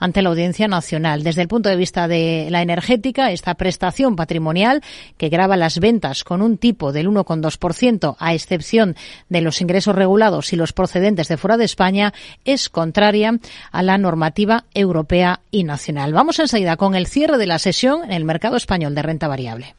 ante 0.00 0.22
la 0.22 0.30
Audiencia 0.30 0.66
Nacional. 0.66 1.22
Desde 1.22 1.42
el 1.42 1.48
punto 1.48 1.68
de 1.68 1.76
vista 1.76 2.08
de 2.08 2.15
la 2.50 2.62
energética, 2.62 3.30
esta 3.30 3.54
prestación 3.54 4.16
patrimonial 4.16 4.82
que 5.16 5.28
grava 5.28 5.56
las 5.56 5.78
ventas 5.78 6.24
con 6.24 6.42
un 6.42 6.58
tipo 6.58 6.92
del 6.92 7.08
1,2%, 7.08 8.16
a 8.18 8.34
excepción 8.34 8.96
de 9.28 9.40
los 9.40 9.60
ingresos 9.60 9.94
regulados 9.94 10.52
y 10.52 10.56
los 10.56 10.72
procedentes 10.72 11.28
de 11.28 11.36
fuera 11.36 11.56
de 11.56 11.64
España, 11.64 12.12
es 12.44 12.68
contraria 12.68 13.38
a 13.70 13.82
la 13.82 13.98
normativa 13.98 14.64
europea 14.74 15.40
y 15.50 15.64
nacional. 15.64 16.12
Vamos 16.12 16.38
enseguida 16.38 16.76
con 16.76 16.94
el 16.94 17.06
cierre 17.06 17.38
de 17.38 17.46
la 17.46 17.58
sesión 17.58 18.04
en 18.04 18.12
el 18.12 18.24
mercado 18.24 18.56
español 18.56 18.94
de 18.94 19.02
renta 19.02 19.28
variable. 19.28 19.74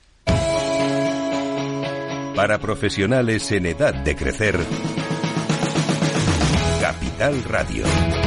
Para 2.35 2.59
profesionales 2.59 3.51
en 3.51 3.65
edad 3.65 3.95
de 3.95 4.15
crecer, 4.15 4.59
Capital 6.79 7.43
Radio. 7.45 8.26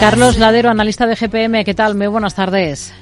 Carlos 0.00 0.38
Ladero, 0.38 0.70
analista 0.70 1.08
de 1.08 1.16
GPM, 1.16 1.64
¿qué 1.64 1.74
tal? 1.74 1.96
Muy 1.96 2.06
buenas 2.06 2.36
tardes. 2.36 2.94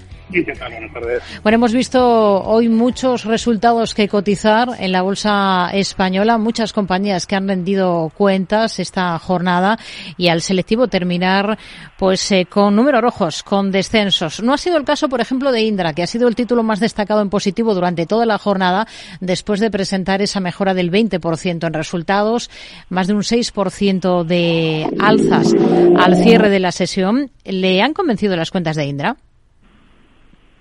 Bueno, 1.42 1.56
hemos 1.56 1.72
visto 1.72 2.42
hoy 2.42 2.68
muchos 2.68 3.24
resultados 3.24 3.94
que 3.94 4.08
cotizar 4.08 4.70
en 4.78 4.92
la 4.92 5.02
bolsa 5.02 5.70
española, 5.72 6.36
muchas 6.36 6.72
compañías 6.72 7.26
que 7.26 7.36
han 7.36 7.46
rendido 7.46 8.10
cuentas 8.16 8.78
esta 8.80 9.18
jornada 9.18 9.78
y 10.16 10.28
al 10.28 10.42
selectivo 10.42 10.88
terminar 10.88 11.58
pues 11.96 12.30
eh, 12.32 12.46
con 12.46 12.74
números 12.74 13.02
rojos, 13.02 13.42
con 13.42 13.70
descensos. 13.70 14.42
No 14.42 14.52
ha 14.52 14.58
sido 14.58 14.76
el 14.76 14.84
caso, 14.84 15.08
por 15.08 15.20
ejemplo, 15.20 15.52
de 15.52 15.62
Indra, 15.62 15.92
que 15.92 16.02
ha 16.02 16.06
sido 16.06 16.26
el 16.28 16.34
título 16.34 16.62
más 16.62 16.80
destacado 16.80 17.22
en 17.22 17.30
positivo 17.30 17.74
durante 17.74 18.06
toda 18.06 18.26
la 18.26 18.38
jornada 18.38 18.86
después 19.20 19.60
de 19.60 19.70
presentar 19.70 20.22
esa 20.22 20.40
mejora 20.40 20.74
del 20.74 20.90
20% 20.90 21.66
en 21.66 21.72
resultados, 21.72 22.50
más 22.88 23.06
de 23.06 23.14
un 23.14 23.22
6% 23.22 24.24
de 24.24 24.88
alzas 24.98 25.54
al 25.98 26.16
cierre 26.16 26.50
de 26.50 26.60
la 26.60 26.72
sesión. 26.72 27.30
¿Le 27.44 27.80
han 27.80 27.94
convencido 27.94 28.36
las 28.36 28.50
cuentas 28.50 28.76
de 28.76 28.86
Indra? 28.86 29.16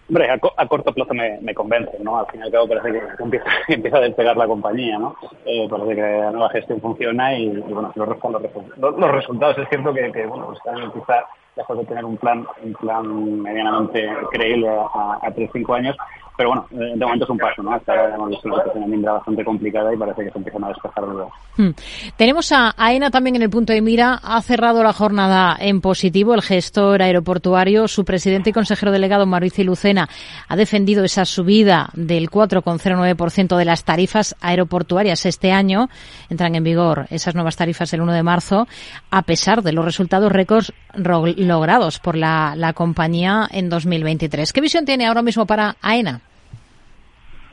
Hombre, 0.07 0.29
a, 0.29 0.67
corto 0.67 0.93
plazo 0.93 1.13
me, 1.15 1.53
convence, 1.55 1.97
¿no? 1.99 2.19
Al 2.19 2.27
fin 2.27 2.41
y 2.41 2.43
al 2.43 2.51
cabo 2.51 2.67
parece 2.67 2.91
que 2.91 3.01
empieza, 3.23 3.45
empieza 3.67 3.97
a 3.97 4.01
despegar 4.01 4.37
la 4.37 4.47
compañía, 4.47 4.99
¿no? 4.99 5.15
Eh, 5.45 5.67
parece 5.69 5.95
que 5.95 6.01
la 6.01 6.31
nueva 6.31 6.49
gestión 6.49 6.79
funciona 6.79 7.33
y, 7.37 7.49
bueno, 7.49 7.91
los, 7.95 8.07
los, 8.07 8.99
los, 8.99 9.11
resultados 9.11 9.57
es 9.57 9.69
cierto 9.69 9.93
que, 9.93 10.11
que 10.11 10.25
bueno, 10.27 10.53
están 10.53 10.91
quizá 10.91 11.25
lejos 11.55 11.77
de 11.77 11.85
tener 11.85 12.05
un 12.05 12.17
plan, 12.17 12.45
un 12.61 12.73
plan 12.73 13.41
medianamente 13.41 14.07
creíble 14.31 14.69
a, 14.69 15.19
a 15.21 15.33
3-5 15.33 15.75
años, 15.75 15.97
pero 16.37 16.49
bueno, 16.49 16.67
de 16.69 17.05
momento 17.05 17.25
es 17.25 17.29
un 17.29 17.37
paso, 17.37 17.63
¿no? 17.63 17.73
Hasta 17.73 17.93
ahora 17.93 18.15
hemos 18.15 18.29
visto 18.29 18.47
una 18.47 18.57
situación 18.57 18.93
en 18.93 19.01
bastante 19.01 19.45
complicada 19.45 19.93
y 19.93 19.97
parece 19.97 20.25
que 20.25 20.31
se 20.31 20.37
empiezan 20.37 20.63
a 20.63 20.67
despejar 20.69 21.05
dudas. 21.05 21.27
Hmm. 21.57 21.69
Tenemos 22.17 22.51
a 22.51 22.73
AENA 22.77 23.09
también 23.09 23.37
en 23.37 23.43
el 23.43 23.49
punto 23.49 23.71
de 23.71 23.81
mira. 23.81 24.19
Ha 24.21 24.41
cerrado 24.41 24.83
la 24.83 24.91
jornada 24.91 25.55
en 25.59 25.79
positivo. 25.81 26.33
El 26.33 26.41
gestor 26.41 27.01
aeroportuario, 27.01 27.87
su 27.87 28.03
presidente 28.03 28.49
y 28.49 28.53
consejero 28.53 28.91
delegado, 28.91 29.25
Mauricio 29.25 29.63
Lucena, 29.63 30.09
ha 30.47 30.55
defendido 30.55 31.03
esa 31.03 31.23
subida 31.25 31.89
del 31.93 32.29
4,09% 32.29 33.55
de 33.55 33.65
las 33.65 33.85
tarifas 33.85 34.35
aeroportuarias 34.41 35.25
este 35.25 35.51
año. 35.51 35.89
Entran 36.29 36.55
en 36.55 36.63
vigor 36.63 37.07
esas 37.09 37.35
nuevas 37.35 37.55
tarifas 37.55 37.93
el 37.93 38.01
1 38.01 38.11
de 38.11 38.23
marzo, 38.23 38.67
a 39.09 39.21
pesar 39.21 39.63
de 39.63 39.71
los 39.71 39.85
resultados 39.85 40.31
récords 40.31 40.73
logrados 40.93 41.99
por 41.99 42.17
la, 42.17 42.55
la 42.57 42.73
compañía 42.73 43.47
en 43.51 43.69
2023. 43.69 44.51
¿Qué 44.51 44.61
visión 44.61 44.85
tiene 44.85 45.05
ahora 45.05 45.21
mismo 45.21 45.45
para 45.45 45.77
AENA? 45.81 46.21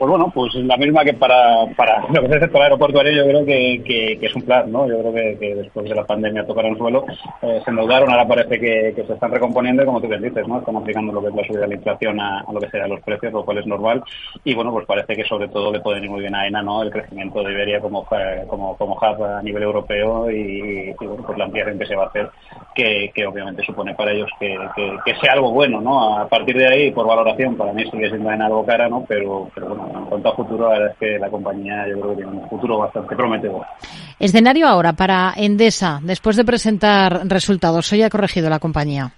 Pues 0.03 0.11
bueno, 0.11 0.29
pues 0.35 0.53
la 0.55 0.75
misma 0.75 1.05
que 1.05 1.13
para, 1.13 1.65
para 1.77 2.01
lo 2.09 2.19
que 2.19 2.25
es 2.25 2.31
el 2.33 2.39
sector 2.41 2.61
aeroportuario, 2.61 3.13
yo 3.13 3.23
creo 3.23 3.45
que, 3.45 3.81
que, 3.85 4.25
es 4.25 4.35
un 4.35 4.41
plan, 4.41 4.69
¿no? 4.69 4.85
Yo 4.85 4.99
creo 4.99 5.13
que, 5.13 5.55
después 5.55 5.87
de 5.87 5.95
la 5.95 6.03
pandemia 6.03 6.45
tocaron 6.45 6.77
suelo, 6.77 7.05
eh, 7.41 7.61
se 7.63 7.69
endeudaron, 7.69 8.11
ahora 8.11 8.27
parece 8.27 8.59
que, 8.59 8.93
se 8.93 9.13
están 9.13 9.31
recomponiendo 9.31 9.85
como 9.85 10.01
tú 10.01 10.09
bien 10.09 10.21
dices, 10.21 10.45
¿no? 10.45 10.59
Están 10.59 10.75
aplicando 10.75 11.13
lo 11.13 11.21
que 11.21 11.29
es 11.29 11.35
la 11.35 11.43
subida 11.45 11.61
de 11.61 11.67
la 11.69 11.75
inflación 11.75 12.19
a, 12.19 12.43
lo 12.51 12.59
que 12.59 12.69
sean 12.69 12.89
los 12.89 12.99
precios, 12.99 13.31
lo 13.31 13.45
cual 13.45 13.59
es 13.59 13.65
normal. 13.65 14.03
Y 14.43 14.53
bueno, 14.53 14.73
pues 14.73 14.85
parece 14.85 15.15
que 15.15 15.23
sobre 15.23 15.47
todo 15.47 15.71
le 15.71 15.79
puede 15.79 16.03
ir 16.03 16.09
muy 16.09 16.19
bien 16.19 16.35
a 16.35 16.47
ENA, 16.47 16.61
¿no? 16.61 16.83
El 16.83 16.91
crecimiento 16.91 17.41
de 17.41 17.53
Iberia 17.53 17.79
como, 17.79 18.05
como, 18.47 18.75
como 18.75 18.95
hub 18.95 19.23
a 19.23 19.41
nivel 19.41 19.63
europeo 19.63 20.29
y, 20.29 20.93
bueno, 20.99 21.23
pues 21.25 21.37
la 21.37 21.45
ampliación 21.45 21.79
que 21.79 21.85
se 21.85 21.95
va 21.95 22.03
a 22.03 22.07
hacer, 22.07 22.29
que, 22.75 23.25
obviamente 23.25 23.63
supone 23.63 23.95
para 23.95 24.11
ellos 24.11 24.29
que, 24.37 24.57
sea 25.21 25.31
algo 25.31 25.53
bueno, 25.53 25.79
¿no? 25.79 26.17
A 26.17 26.27
partir 26.27 26.57
de 26.57 26.67
ahí, 26.67 26.91
por 26.91 27.07
valoración, 27.07 27.55
para 27.55 27.71
mí 27.71 27.89
sigue 27.89 28.09
siendo 28.09 28.29
ENA 28.29 28.47
algo 28.47 28.65
cara, 28.65 28.89
¿no? 28.89 29.05
Pero, 29.07 29.49
pero 29.55 29.67
bueno, 29.69 29.92
en 29.93 30.05
cuanto 30.05 30.29
a 30.29 30.35
futuro, 30.35 30.67
la 30.67 30.79
verdad 30.79 30.91
es 30.91 30.97
que 30.97 31.19
la 31.19 31.29
compañía 31.29 31.87
yo 31.87 31.99
creo 31.99 32.09
que 32.11 32.23
tiene 32.23 32.31
un 32.31 32.49
futuro 32.49 32.77
bastante 32.79 33.15
prometedor. 33.15 33.65
Escenario 34.19 34.67
ahora 34.67 34.93
para 34.93 35.33
Endesa, 35.35 35.99
después 36.03 36.35
de 36.35 36.45
presentar 36.45 37.27
resultados. 37.27 37.91
Hoy 37.91 38.03
ha 38.03 38.09
corregido 38.09 38.49
la 38.49 38.59
compañía. 38.59 39.13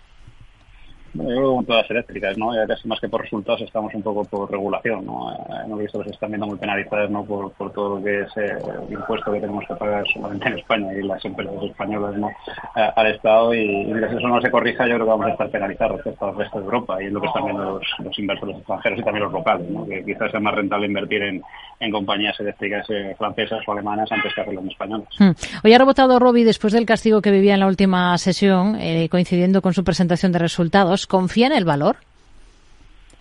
Yo 1.15 1.23
creo 1.23 1.55
con 1.55 1.65
todas 1.65 1.89
eléctricas, 1.89 2.37
¿no? 2.37 2.53
Ya 2.53 2.67
casi 2.67 2.87
más 2.87 2.99
que 2.99 3.07
por 3.07 3.21
resultados 3.21 3.61
estamos 3.61 3.93
un 3.93 4.01
poco 4.01 4.25
por 4.25 4.51
regulación, 4.51 5.05
¿no? 5.05 5.31
Eh, 5.31 5.37
hemos 5.65 5.79
visto 5.79 5.99
que 5.99 6.09
se 6.09 6.11
están 6.11 6.31
viendo 6.31 6.47
muy 6.47 6.57
penalizadas, 6.57 7.09
¿no? 7.09 7.23
Por, 7.23 7.51
por 7.53 7.71
todo 7.71 7.97
lo 7.97 8.03
que 8.03 8.21
es 8.21 8.37
eh, 8.37 8.57
el 8.87 8.93
impuesto 8.93 9.31
que 9.31 9.39
tenemos 9.39 9.63
que 9.65 9.75
pagar 9.75 10.05
solamente 10.13 10.47
en 10.49 10.59
España 10.59 10.93
y 10.93 11.03
las 11.03 11.23
empresas 11.23 11.63
españolas, 11.63 12.17
¿no? 12.17 12.27
Eh, 12.27 12.89
al 12.95 13.07
Estado 13.07 13.53
y, 13.53 13.85
mientras 13.85 14.11
eso 14.13 14.27
no 14.27 14.41
se 14.41 14.51
corrija 14.51 14.85
yo 14.87 14.95
creo 14.95 15.05
que 15.05 15.11
vamos 15.11 15.27
a 15.27 15.31
estar 15.31 15.49
penalizados 15.49 15.97
respecto 15.97 16.25
al 16.25 16.35
resto 16.35 16.59
de 16.59 16.65
Europa 16.65 17.01
y 17.01 17.05
es 17.05 17.13
lo 17.13 17.21
que 17.21 17.27
están 17.27 17.45
viendo 17.45 17.79
los, 18.03 18.19
inversores 18.19 18.57
extranjeros 18.57 18.99
y 18.99 19.03
también 19.03 19.23
los 19.23 19.33
locales, 19.33 19.69
¿no? 19.69 19.85
Que 19.85 20.03
quizás 20.03 20.31
sea 20.31 20.39
más 20.41 20.53
rentable 20.53 20.87
invertir 20.87 21.21
en, 21.23 21.41
en 21.79 21.91
compañías 21.91 22.37
eléctricas 22.41 22.85
francesas 23.17 23.59
o 23.65 23.71
alemanas 23.71 24.11
antes 24.11 24.33
que 24.33 24.41
hacerlo 24.41 24.59
en 24.59 24.69
españoles. 24.69 25.07
Hmm. 25.17 25.31
Hoy 25.63 25.73
ha 25.73 25.77
rebotado 25.77 26.19
Robbie 26.19 26.43
después 26.43 26.73
del 26.73 26.85
castigo 26.85 27.21
que 27.21 27.31
vivía 27.31 27.53
en 27.53 27.61
la 27.61 27.67
última 27.67 28.17
sesión, 28.17 28.77
coincidiendo 29.09 29.61
con 29.61 29.73
su 29.73 29.83
presentación 29.83 30.31
de 30.31 30.39
resultados. 30.39 31.04
¿Confía 31.07 31.47
en 31.47 31.53
el 31.53 31.65
valor? 31.65 31.97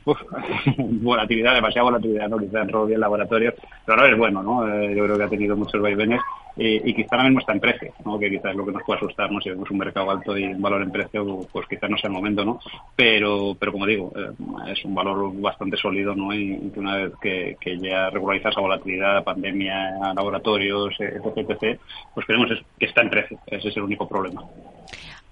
uf, 0.05 0.19
volatilidad, 0.79 1.55
demasiada 1.55 1.85
volatilidad, 1.85 2.29
¿no? 2.29 2.39
Quizá 2.39 2.63
en 2.63 2.87
bien 2.87 3.01
laboratorio, 3.01 3.55
pero 3.85 3.99
no 3.99 4.07
es 4.07 4.19
bueno, 4.19 4.43
¿no? 4.43 4.69
Eh, 4.69 4.95
yo 4.95 5.05
creo 5.05 5.19
que 5.19 5.25
ha 5.25 5.29
tenido 5.29 5.57
muchos 5.57 5.81
vaivenes 5.81 6.21
y, 6.57 6.95
quizá 6.95 7.17
ahora 7.17 7.25
mismo 7.25 7.41
está 7.41 7.53
en 7.53 7.61
precio, 7.61 7.93
¿no? 8.05 8.19
Que 8.19 8.31
quizás 8.31 8.53
es 8.53 8.57
lo 8.57 8.65
que 8.65 8.73
nos 8.73 8.83
puede 8.85 8.99
asustar, 8.99 9.31
¿no? 9.31 9.41
Si 9.41 9.51
vemos 9.51 9.71
un 9.71 9.79
mercado 9.79 10.11
alto 10.11 10.37
y 10.37 10.45
un 10.45 10.63
valor 10.63 10.83
en 10.83 10.93
precio, 10.93 11.41
pues 11.51 11.67
quizás 11.67 11.91
no 11.91 11.99
sea 11.99 12.09
el 12.09 12.15
momento, 12.15 12.45
¿no? 12.45 12.61
Pero, 12.95 13.57
pero 13.59 13.73
como 13.73 13.87
digo, 13.87 14.13
eh, 14.17 14.73
es 14.73 14.85
un 14.85 14.95
valor 14.95 15.33
bastante 15.41 15.77
sólido, 15.77 16.15
¿no? 16.15 16.33
Y, 16.33 16.71
que 16.73 16.81
una 16.81 16.97
vez 16.97 17.13
que, 17.21 17.57
ya 17.81 18.11
regulariza 18.11 18.51
esa 18.51 18.61
volatilidad, 18.61 19.25
pandemia, 19.25 20.15
laboratorios, 20.15 20.95
etc, 21.01 21.39
etc, 21.49 21.81
pues 22.15 22.27
creemos 22.27 22.51
que 22.79 22.87
está 22.87 23.03
en 23.03 23.11
precio. 23.11 23.39
Ese 23.47 23.69
es 23.69 23.77
el 23.77 23.83
único 23.83 24.09
problema 24.09 24.43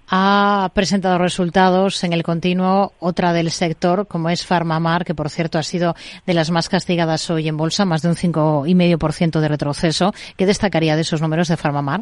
ha 0.09 0.69
presentado 0.73 1.17
resultados 1.17 2.03
en 2.03 2.13
el 2.13 2.23
continuo 2.23 2.93
otra 2.99 3.33
del 3.33 3.51
sector, 3.51 4.07
como 4.07 4.29
es 4.29 4.45
Farmamar, 4.45 5.05
que 5.05 5.15
por 5.15 5.29
cierto 5.29 5.57
ha 5.57 5.63
sido 5.63 5.95
de 6.25 6.33
las 6.33 6.51
más 6.51 6.69
castigadas 6.69 7.29
hoy 7.29 7.47
en 7.47 7.57
bolsa, 7.57 7.85
más 7.85 8.01
de 8.01 8.09
un 8.09 8.15
5,5% 8.15 9.39
de 9.39 9.47
retroceso. 9.47 10.13
¿Qué 10.37 10.45
destacaría 10.45 10.95
de 10.95 11.01
esos 11.01 11.21
números 11.21 11.47
de 11.47 11.57
Farmamar? 11.57 12.01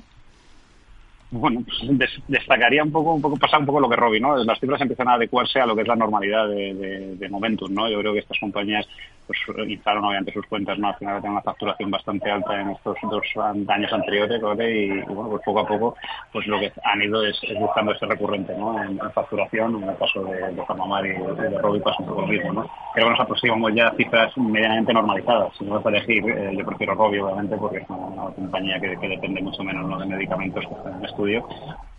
bueno, 1.32 1.64
pues 1.66 2.12
destacaría 2.28 2.84
un 2.84 2.92
poco, 2.92 3.14
un 3.14 3.22
poco, 3.22 3.38
pasar 3.38 3.62
un 3.62 3.66
poco 3.66 3.80
lo 3.80 3.90
que 3.90 3.96
Robbie, 3.96 4.20
¿no? 4.20 4.36
Las 4.44 4.60
cifras 4.60 4.82
empiezan 4.82 5.08
a 5.08 5.14
adecuarse 5.14 5.62
a 5.62 5.66
lo 5.66 5.76
que 5.76 5.84
es 5.84 5.88
la 5.88 5.96
normalidad 5.96 6.48
de, 6.50 6.74
de, 6.74 7.16
de 7.16 7.30
Momentum, 7.30 7.74
¿no? 7.74 7.90
Yo 7.90 8.00
creo 8.00 8.14
que 8.14 8.20
estas 8.20 8.38
compañías 8.38 8.86
pues 9.32 9.58
obviamente 9.88 10.34
sus 10.34 10.46
cuentas, 10.48 10.78
¿no? 10.78 10.90
Al 10.90 10.96
final 10.96 11.22
tienen 11.22 11.34
una 11.34 11.42
facturación 11.42 11.92
bastante 11.92 12.30
alta 12.30 12.60
en 12.60 12.72
estos 12.72 12.98
dos 13.04 13.24
años 13.68 13.94
anteriores, 13.94 14.42
¿vale? 14.42 14.86
Y, 14.86 15.02
bueno, 15.04 15.30
pues 15.30 15.42
poco 15.44 15.60
a 15.62 15.68
poco, 15.68 15.96
pues 16.32 16.48
lo 16.48 16.60
que 16.60 16.72
han 16.84 17.02
ido 17.02 17.26
es, 17.26 17.40
buscando 17.60 17.94
ese 17.94 18.06
recurrente, 18.06 18.56
¿no? 18.58 18.82
En, 18.84 19.00
facturación, 19.12 19.84
en 19.84 19.90
el 19.90 19.98
caso 19.98 20.24
de, 20.26 20.54
de 20.54 20.66
Farmamar 20.66 21.06
y 21.06 21.10
de, 21.10 21.60
Robbie 21.60 21.82
pasa 21.82 21.98
un 22.00 22.08
poco 22.08 22.22
lo 22.22 22.28
mismo, 22.28 22.54
¿no? 22.54 22.70
Creo 22.94 23.06
que 23.06 23.12
nos 23.12 23.20
aproximamos 23.20 23.74
ya 23.74 23.88
a 23.88 23.96
cifras 23.96 24.38
medianamente 24.38 24.94
normalizadas. 24.94 25.54
Si 25.58 25.66
no 25.66 25.80
me 25.80 25.90
elegir, 25.92 26.30
eh, 26.30 26.56
yo 26.58 26.66
prefiero 26.66 26.94
Robbie, 26.96 27.22
obviamente, 27.22 27.58
porque 27.58 27.78
es 27.78 27.90
una, 27.90 28.32
compañía 28.34 28.80
que, 28.80 28.96
depende 29.08 29.42
mucho 29.42 29.64
menos 29.64 29.88
¿no? 29.88 30.00
de 30.00 30.06
medicamentos 30.06 30.66
que 30.68 30.74
están 30.74 31.00
en 31.00 31.06
estudio, 31.06 31.48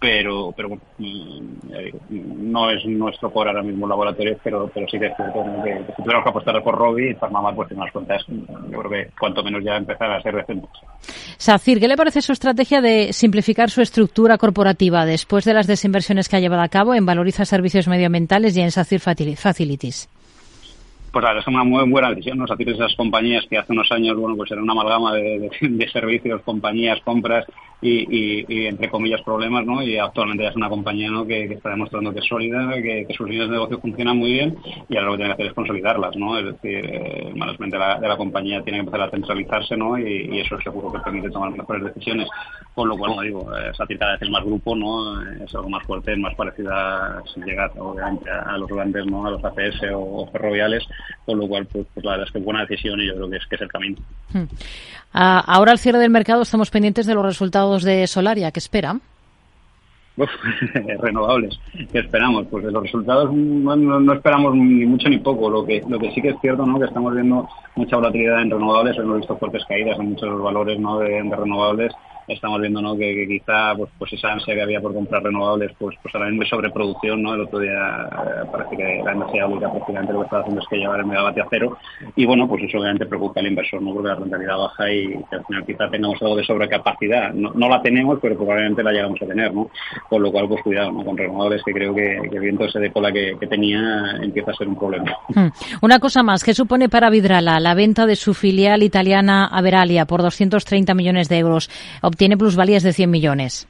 pero, 0.02 0.52
pero 0.56 0.68
mm, 0.98 2.50
no 2.50 2.70
es 2.72 2.84
nuestro 2.86 3.30
core 3.30 3.50
ahora 3.50 3.62
mismo 3.62 3.86
laboratorio, 3.86 4.36
pero, 4.42 4.68
pero 4.74 4.84
sí 4.88 4.98
que 4.98 5.06
es 5.06 5.12
cierto 5.14 5.44
que, 5.62 5.78
si 5.78 6.02
tuviéramos 6.02 6.24
que 6.24 6.30
apostar 6.30 6.60
por 6.64 6.74
Robbie 6.74 7.12
y 7.12 7.14
Farmamar, 7.14 7.54
pues 7.54 7.68
tiene 7.68 7.82
unas 7.82 7.92
cuentas, 7.92 8.20
yo 8.28 8.78
creo 8.80 8.90
que 8.90 9.10
cuanto 9.16 9.44
menos 9.44 9.62
ya 9.62 9.76
empezar 9.76 10.10
a 10.10 10.20
ser 10.20 10.34
decentes. 10.34 10.70
Sacir, 11.36 11.78
¿qué 11.78 11.86
le 11.86 11.96
parece 11.96 12.20
su 12.20 12.32
estrategia 12.32 12.80
de 12.80 13.12
simplificar 13.12 13.70
su 13.70 13.80
estructura 13.80 14.38
corporativa 14.38 15.06
después 15.06 15.44
de 15.44 15.54
las 15.54 15.68
desinversiones 15.68 16.28
que 16.28 16.34
ha 16.34 16.40
llevado 16.40 16.62
a 16.62 16.68
cabo 16.68 16.94
en 16.94 17.06
Valoriza 17.06 17.44
Servicios 17.44 17.86
Medioambientales 17.86 18.56
y 18.56 18.60
en 18.60 18.72
Sacir 18.72 18.98
Facilities? 18.98 20.08
Pues 21.12 21.24
la 21.24 21.38
es 21.38 21.46
una 21.46 21.62
muy 21.62 21.86
buena 21.90 22.08
decisión, 22.08 22.38
¿no? 22.38 22.46
Sacir 22.46 22.70
esas 22.70 22.94
compañías 22.96 23.44
que 23.48 23.58
hace 23.58 23.72
unos 23.72 23.92
años, 23.92 24.16
bueno, 24.16 24.34
pues 24.34 24.50
era 24.50 24.62
una 24.62 24.72
amalgama 24.72 25.12
de, 25.12 25.50
servicios, 25.92 26.40
compañías, 26.40 27.00
compras 27.02 27.44
y, 27.82 28.66
entre 28.66 28.88
comillas 28.88 29.20
problemas, 29.20 29.66
¿no? 29.66 29.82
Y 29.82 29.98
actualmente 29.98 30.44
ya 30.44 30.50
es 30.50 30.56
una 30.56 30.70
compañía, 30.70 31.10
¿no? 31.10 31.26
Que, 31.26 31.44
está 31.44 31.68
demostrando 31.68 32.14
que 32.14 32.20
es 32.20 32.24
sólida, 32.24 32.72
que, 32.80 33.06
sus 33.14 33.28
líneas 33.28 33.48
de 33.48 33.56
negocio 33.56 33.78
funcionan 33.78 34.16
muy 34.16 34.32
bien 34.32 34.56
y 34.88 34.96
ahora 34.96 35.08
lo 35.08 35.12
que 35.12 35.16
tiene 35.18 35.28
que 35.28 35.34
hacer 35.34 35.46
es 35.48 35.52
consolidarlas, 35.52 36.16
¿no? 36.16 36.38
Es 36.38 36.46
decir, 36.46 36.80
eh, 36.82 37.32
la, 37.36 37.98
de 37.98 38.08
la, 38.08 38.16
compañía 38.16 38.62
tiene 38.62 38.78
que 38.78 38.84
empezar 38.86 39.02
a 39.02 39.10
centralizarse, 39.10 39.76
¿no? 39.76 39.98
Y, 39.98 40.40
eso 40.40 40.58
seguro 40.62 40.92
que 40.92 41.00
permite 41.00 41.28
tomar 41.28 41.50
mejores 41.50 41.84
decisiones. 41.84 42.28
Con 42.74 42.88
lo 42.88 42.96
cual, 42.96 43.10
como 43.10 43.22
digo, 43.22 43.50
Satir 43.76 43.98
cada 43.98 44.12
vez 44.12 44.22
es 44.22 44.30
más 44.30 44.44
grupo, 44.44 44.74
¿no? 44.74 45.20
Es 45.44 45.54
algo 45.54 45.68
más 45.68 45.84
fuerte, 45.84 46.16
más 46.16 46.34
parecida, 46.34 47.22
sin 47.32 47.44
llegar, 47.44 47.70
obviamente, 47.76 48.30
a, 48.30 48.56
los 48.56 48.68
grandes, 48.68 49.04
¿no? 49.04 49.26
A 49.26 49.30
los 49.30 49.44
APS 49.44 49.82
o, 49.94 50.26
ferroviales, 50.32 50.82
con 51.26 51.38
lo 51.38 51.46
cual, 51.46 51.66
pues, 51.66 51.86
pues, 51.92 52.04
la 52.04 52.12
verdad 52.12 52.26
es 52.26 52.32
que 52.32 52.38
es 52.38 52.44
buena 52.44 52.62
decisión 52.62 52.98
y 53.00 53.08
yo 53.08 53.14
creo 53.14 53.28
que 53.28 53.36
es, 53.36 53.46
que 53.46 53.56
es 53.56 53.60
el 53.60 53.68
camino. 53.68 53.96
Hmm. 54.32 54.44
Ah, 55.12 55.44
ahora 55.46 55.72
al 55.72 55.78
cierre 55.78 55.98
del 55.98 56.10
mercado 56.10 56.40
estamos 56.40 56.70
pendientes 56.70 57.04
de 57.04 57.14
los 57.14 57.24
resultados 57.24 57.82
de 57.82 58.06
Solaria. 58.06 58.50
¿Qué 58.52 58.60
espera? 58.60 58.96
renovables. 61.00 61.58
¿Qué 61.90 61.98
esperamos? 61.98 62.46
Pues 62.50 62.64
de 62.64 62.70
los 62.70 62.82
resultados 62.82 63.32
no, 63.32 64.12
esperamos 64.12 64.54
ni 64.54 64.86
mucho 64.86 65.10
ni 65.10 65.18
poco. 65.18 65.50
Lo 65.50 65.64
que, 65.64 65.82
lo 65.86 65.98
que 65.98 66.10
sí 66.12 66.22
que 66.22 66.30
es 66.30 66.36
cierto, 66.40 66.64
¿no? 66.64 66.78
Que 66.78 66.86
estamos 66.86 67.14
viendo 67.14 67.48
mucha 67.76 67.96
volatilidad 67.96 68.42
en 68.42 68.50
renovables, 68.50 68.96
hemos 68.98 69.18
visto 69.18 69.36
fuertes 69.36 69.64
caídas 69.66 69.98
en 69.98 70.10
muchos 70.10 70.42
valores, 70.42 70.78
¿no? 70.78 70.98
de 70.98 71.22
renovables 71.22 71.92
estamos 72.28 72.60
viendo 72.60 72.80
¿no? 72.80 72.96
que, 72.96 73.26
quizá 73.26 73.74
pues, 73.76 73.90
pues 73.98 74.12
esa 74.12 74.32
ansia 74.32 74.54
que 74.54 74.62
había 74.62 74.80
por 74.80 74.94
comprar 74.94 75.22
renovables, 75.22 75.72
pues, 75.78 75.96
pues 76.02 76.14
ahora 76.14 76.28
mismo 76.28 76.42
hay 76.42 76.48
sobreproducción, 76.48 77.22
¿no? 77.22 77.34
El 77.34 77.42
otro 77.42 77.58
día 77.58 77.72
eh, 77.72 78.46
parece 78.50 78.76
que 78.76 79.02
la 79.04 79.12
energía 79.12 79.42
eólica 79.42 79.70
prácticamente 79.70 80.12
lo 80.12 80.20
que 80.20 80.24
está 80.24 80.40
haciendo 80.40 80.60
es 80.60 80.68
que 80.68 80.76
llevar 80.76 81.00
el 81.00 81.06
megavatios 81.06 81.46
a 81.46 81.50
cero 81.50 81.78
y 82.16 82.24
bueno, 82.24 82.48
pues 82.48 82.62
eso 82.64 82.78
obviamente 82.78 83.06
preocupa 83.06 83.40
al 83.40 83.46
inversor, 83.46 83.82
¿no? 83.82 83.92
Porque 83.92 84.08
la 84.08 84.14
rentabilidad 84.14 84.58
baja 84.58 84.92
y 84.92 85.14
al 85.30 85.44
final 85.46 85.66
quizá 85.66 85.88
tengamos 85.90 86.20
algo 86.22 86.36
de 86.36 86.44
sobrecapacidad. 86.44 87.32
No, 87.32 87.52
no 87.54 87.68
la 87.68 87.82
tenemos, 87.82 88.18
pero 88.20 88.36
probablemente 88.36 88.82
la 88.82 88.92
llegamos 88.92 89.20
a 89.22 89.26
tener, 89.26 89.52
¿no? 89.52 89.70
Con 90.08 90.22
lo 90.22 90.30
cual, 90.30 90.48
pues 90.48 90.62
cuidado, 90.62 90.92
¿no? 90.92 91.04
Con 91.04 91.16
renovables 91.16 91.62
que 91.64 91.72
creo 91.72 91.94
que, 91.94 92.16
el 92.16 92.40
viento 92.40 92.64
ese 92.64 92.78
de 92.78 92.90
cola 92.90 93.12
que, 93.12 93.36
que, 93.38 93.46
tenía 93.46 94.16
empieza 94.22 94.50
a 94.50 94.54
ser 94.54 94.68
un 94.68 94.76
problema. 94.76 95.12
Hmm. 95.28 95.48
Una 95.82 95.98
cosa 95.98 96.22
más, 96.22 96.42
¿qué 96.44 96.54
supone 96.54 96.88
para 96.88 97.10
Vidrala 97.10 97.60
la 97.60 97.74
venta 97.74 98.06
de 98.06 98.16
su 98.16 98.34
filial 98.34 98.82
italiana 98.82 99.46
Averalia 99.46 100.06
por 100.06 100.22
230 100.22 100.94
millones 100.94 101.28
de 101.28 101.38
euros? 101.38 101.70
Obtiene 102.12 102.36
plusvalías 102.36 102.82
de 102.82 102.92
100 102.92 103.10
millones. 103.10 103.66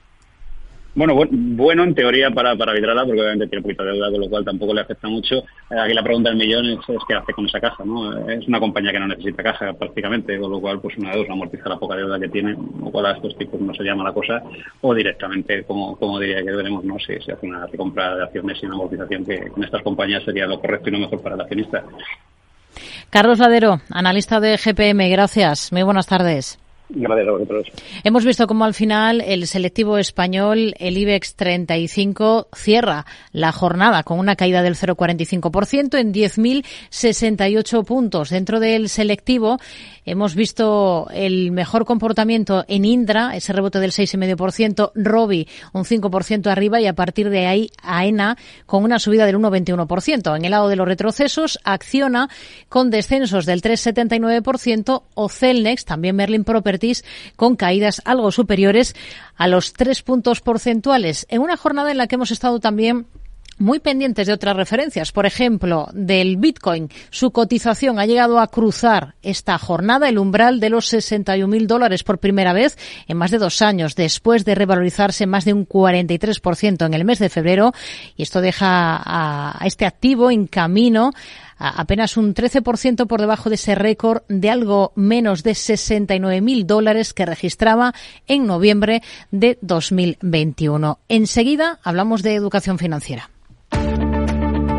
Bueno, 0.95 1.15
bueno, 1.31 1.85
en 1.85 1.95
teoría 1.95 2.31
para, 2.31 2.55
para 2.55 2.75
Vidrala, 2.75 3.07
porque 3.07 3.23
obviamente 3.23 3.47
tiene 3.47 3.63
poquita 3.63 3.83
deuda, 3.83 4.11
con 4.11 4.21
lo 4.21 4.29
cual 4.29 4.45
tampoco 4.45 4.75
le 4.75 4.83
afecta 4.83 5.09
mucho. 5.09 5.37
Eh, 5.71 5.81
aquí 5.83 5.95
la 5.95 6.03
pregunta 6.03 6.29
del 6.29 6.39
millón 6.39 6.67
es, 6.67 6.81
qué 7.09 7.15
hace 7.15 7.33
con 7.33 7.47
esa 7.47 7.61
caja, 7.61 7.83
¿no? 7.83 8.29
Es 8.29 8.47
una 8.47 8.61
compañía 8.61 8.93
que 8.93 9.01
no 9.01 9.09
necesita 9.09 9.43
caja 9.43 9.73
prácticamente, 9.73 10.39
con 10.39 10.51
lo 10.51 10.61
cual 10.61 10.81
pues 10.81 10.99
una 10.99 11.13
de 11.13 11.19
dos 11.19 11.31
amortiza 11.31 11.71
la 11.71 11.79
poca 11.79 11.97
deuda 11.97 12.21
que 12.21 12.29
tiene, 12.29 12.55
o 12.55 12.91
cual 12.91 13.07
a 13.07 13.13
estos 13.13 13.35
tipos 13.39 13.59
no 13.59 13.73
se 13.73 13.85
llama 13.85 14.05
la 14.05 14.13
cosa, 14.13 14.43
o 14.83 14.95
directamente, 14.95 15.65
como, 15.65 15.97
como 15.97 16.21
diría 16.21 16.45
que 16.45 16.55
veremos, 16.55 16.85
¿no? 16.85 16.99
Si 16.99 17.19
se 17.25 17.33
hace 17.33 17.47
una 17.47 17.67
recompra 17.67 18.15
de 18.15 18.25
acciones 18.25 18.59
y 18.63 18.67
una 18.67 18.75
amortización 18.75 19.25
que 19.25 19.49
con 19.49 19.65
estas 19.65 19.81
compañías 19.83 20.23
sería 20.25 20.47
lo 20.47 20.61
correcto 20.61 20.91
y 20.91 20.93
lo 20.93 20.99
mejor 20.99 21.23
para 21.23 21.37
el 21.37 21.41
accionista. 21.41 21.83
Carlos 23.09 23.39
Ladero, 23.39 23.81
analista 23.89 24.41
de 24.41 24.59
GPM, 24.59 25.09
gracias. 25.11 25.73
Muy 25.73 25.85
buenas 25.85 26.07
tardes. 26.07 26.62
Hemos 28.05 28.25
visto 28.25 28.47
cómo 28.47 28.65
al 28.65 28.75
final 28.75 29.21
el 29.21 29.47
selectivo 29.47 29.99
español, 29.99 30.75
el 30.79 30.97
IBEX 30.97 31.37
35, 31.37 32.49
cierra 32.55 33.07
la 33.33 33.53
jornada 33.53 34.03
con 34.03 34.19
una 34.19 34.37
caída 34.37 34.63
del 34.63 34.75
0,45% 34.75 35.99
en 35.99 36.13
10.068 36.13 37.85
puntos. 37.85 38.31
Dentro 38.31 38.61
del 38.61 38.89
selectivo 38.89 39.59
hemos 40.05 40.35
visto 40.35 41.09
el 41.13 41.53
mejor 41.53 41.85
comportamiento 41.85 42.65
en 42.69 42.85
Indra, 42.85 43.37
ese 43.37 43.53
rebote 43.53 43.79
del 43.81 43.93
6,5%, 43.93 44.93
Robi 44.95 45.49
un 45.73 45.85
5% 45.85 46.47
arriba 46.49 46.81
y 46.81 46.87
a 46.87 46.95
partir 46.95 47.31
de 47.31 47.47
ahí 47.47 47.71
AENA 47.83 48.37
con 48.67 48.85
una 48.85 48.99
subida 48.99 49.27
del 49.27 49.37
1,21%. 49.37 50.37
En 50.37 50.45
el 50.45 50.51
lado 50.51 50.69
de 50.69 50.77
los 50.77 50.87
retrocesos, 50.87 51.59
Acciona 51.65 52.29
con 52.69 52.91
descensos 52.91 53.47
del 53.47 53.63
3,79% 53.63 55.03
o 55.15 55.29
Celnex, 55.29 55.85
también 55.85 56.17
Merlin 56.17 56.45
Property 56.45 56.93
con 57.37 57.57
caídas 57.57 58.03
algo 58.05 58.33
superiores 58.33 58.95
a 59.37 59.49
los 59.49 59.73
tres 59.73 60.03
puntos 60.03 60.41
porcentuales, 60.41 61.27
en 61.31 61.41
una 61.41 61.57
jornada 61.57 61.91
en 61.91 61.99
la 61.99 62.07
que 62.07 62.17
hemos 62.17 62.31
estado 62.31 62.61
también 62.61 63.07
muy 63.59 63.81
pendientes 63.81 64.27
de 64.27 64.33
otras 64.33 64.57
referencias. 64.57 65.13
Por 65.13 65.27
ejemplo, 65.27 65.89
del 65.93 66.37
Bitcoin. 66.37 66.89
Su 67.11 67.31
cotización 67.31 67.99
ha 67.99 68.07
llegado 68.07 68.41
a 68.41 68.49
cruzar 68.49 69.15
esta 69.23 69.59
jornada 69.59 70.09
el 70.09 70.19
umbral 70.19 70.61
de 70.61 70.71
los 70.71 70.93
61.000 70.93 71.67
dólares 71.67 72.05
por 72.05 72.19
primera 72.19 72.53
vez 72.53 72.79
en 73.07 73.17
más 73.17 73.31
de 73.31 73.39
dos 73.39 73.63
años, 73.63 73.95
después 73.95 74.45
de 74.45 74.55
revalorizarse 74.55 75.27
más 75.27 75.45
de 75.45 75.53
un 75.53 75.67
43% 75.67 76.87
en 76.87 76.95
el 76.95 77.05
mes 77.05 77.19
de 77.19 77.29
febrero. 77.29 77.73
Y 78.17 78.23
esto 78.23 78.41
deja 78.41 79.03
a 79.05 79.67
este 79.67 79.87
activo 79.87 80.31
en 80.31 80.47
camino 80.47 81.13
apenas 81.63 82.17
un 82.17 82.35
13% 82.35 83.07
por 83.07 83.21
debajo 83.21 83.49
de 83.49 83.55
ese 83.55 83.75
récord 83.75 84.23
de 84.29 84.51
algo 84.51 84.93
menos 84.97 85.43
de 85.43 85.53
69.000 85.53 86.67
dólares 86.67 87.15
que 87.15 87.27
registraba 87.27 87.95
en 88.27 88.47
noviembre 88.47 89.03
de 89.31 89.59
2021. 89.63 90.99
Enseguida 91.09 91.79
hablamos 91.83 92.23
de 92.23 92.35
educación 92.35 92.79
financiera. 92.79 93.32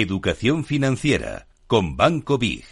Educación 0.00 0.64
Financiera, 0.64 1.46
con 1.68 1.96
Banco 1.96 2.36
Big. 2.36 2.64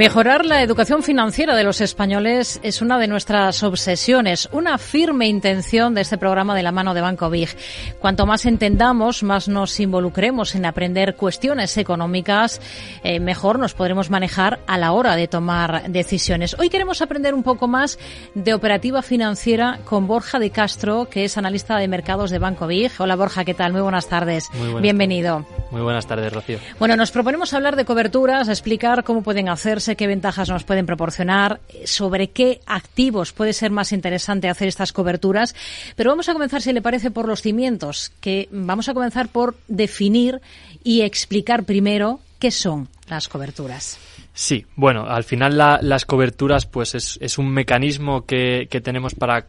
Mejorar 0.00 0.46
la 0.46 0.62
educación 0.62 1.02
financiera 1.02 1.54
de 1.54 1.62
los 1.62 1.82
españoles 1.82 2.58
es 2.62 2.80
una 2.80 2.98
de 2.98 3.06
nuestras 3.06 3.62
obsesiones, 3.62 4.48
una 4.50 4.78
firme 4.78 5.26
intención 5.28 5.92
de 5.94 6.00
este 6.00 6.16
programa 6.16 6.54
de 6.54 6.62
la 6.62 6.72
mano 6.72 6.94
de 6.94 7.02
Banco 7.02 7.28
Big. 7.28 7.50
Cuanto 7.98 8.24
más 8.24 8.46
entendamos, 8.46 9.22
más 9.22 9.46
nos 9.46 9.78
involucremos 9.78 10.54
en 10.54 10.64
aprender 10.64 11.16
cuestiones 11.16 11.76
económicas, 11.76 12.62
eh, 13.04 13.20
mejor 13.20 13.58
nos 13.58 13.74
podremos 13.74 14.08
manejar 14.08 14.60
a 14.66 14.78
la 14.78 14.92
hora 14.92 15.16
de 15.16 15.28
tomar 15.28 15.90
decisiones. 15.90 16.56
Hoy 16.58 16.70
queremos 16.70 17.02
aprender 17.02 17.34
un 17.34 17.42
poco 17.42 17.68
más 17.68 17.98
de 18.34 18.54
operativa 18.54 19.02
financiera 19.02 19.80
con 19.84 20.06
Borja 20.06 20.38
de 20.38 20.48
Castro, 20.48 21.10
que 21.10 21.24
es 21.24 21.36
analista 21.36 21.76
de 21.76 21.88
mercados 21.88 22.30
de 22.30 22.38
Banco 22.38 22.66
Big. 22.66 22.90
Hola 22.96 23.16
Borja, 23.16 23.44
¿qué 23.44 23.52
tal? 23.52 23.72
Muy 23.72 23.82
buenas 23.82 24.08
tardes. 24.08 24.48
Bienvenido. 24.80 25.44
Muy 25.70 25.82
buenas 25.82 26.06
tardes, 26.06 26.32
Rocío. 26.32 26.58
Bueno, 26.78 26.96
nos 26.96 27.10
proponemos 27.10 27.52
hablar 27.52 27.76
de 27.76 27.84
coberturas, 27.84 28.48
explicar 28.48 29.04
cómo 29.04 29.22
pueden 29.22 29.50
hacerse 29.50 29.89
qué 29.96 30.06
ventajas 30.06 30.48
nos 30.48 30.64
pueden 30.64 30.86
proporcionar, 30.86 31.60
sobre 31.84 32.30
qué 32.30 32.60
activos 32.66 33.32
puede 33.32 33.52
ser 33.52 33.70
más 33.70 33.92
interesante 33.92 34.48
hacer 34.48 34.68
estas 34.68 34.92
coberturas. 34.92 35.54
Pero 35.96 36.10
vamos 36.10 36.28
a 36.28 36.32
comenzar, 36.32 36.62
si 36.62 36.72
le 36.72 36.82
parece, 36.82 37.10
por 37.10 37.26
los 37.26 37.42
cimientos, 37.42 38.12
que 38.20 38.48
vamos 38.50 38.88
a 38.88 38.94
comenzar 38.94 39.28
por 39.28 39.56
definir 39.68 40.40
y 40.84 41.02
explicar 41.02 41.64
primero 41.64 42.20
qué 42.38 42.50
son 42.50 42.88
las 43.08 43.28
coberturas. 43.28 43.98
Sí, 44.32 44.64
bueno, 44.76 45.06
al 45.06 45.24
final 45.24 45.56
las 45.56 46.04
coberturas 46.04 46.64
pues 46.64 46.94
es, 46.94 47.38
un 47.38 47.50
mecanismo 47.50 48.24
que 48.24 48.66
tenemos 48.82 49.14
para 49.14 49.48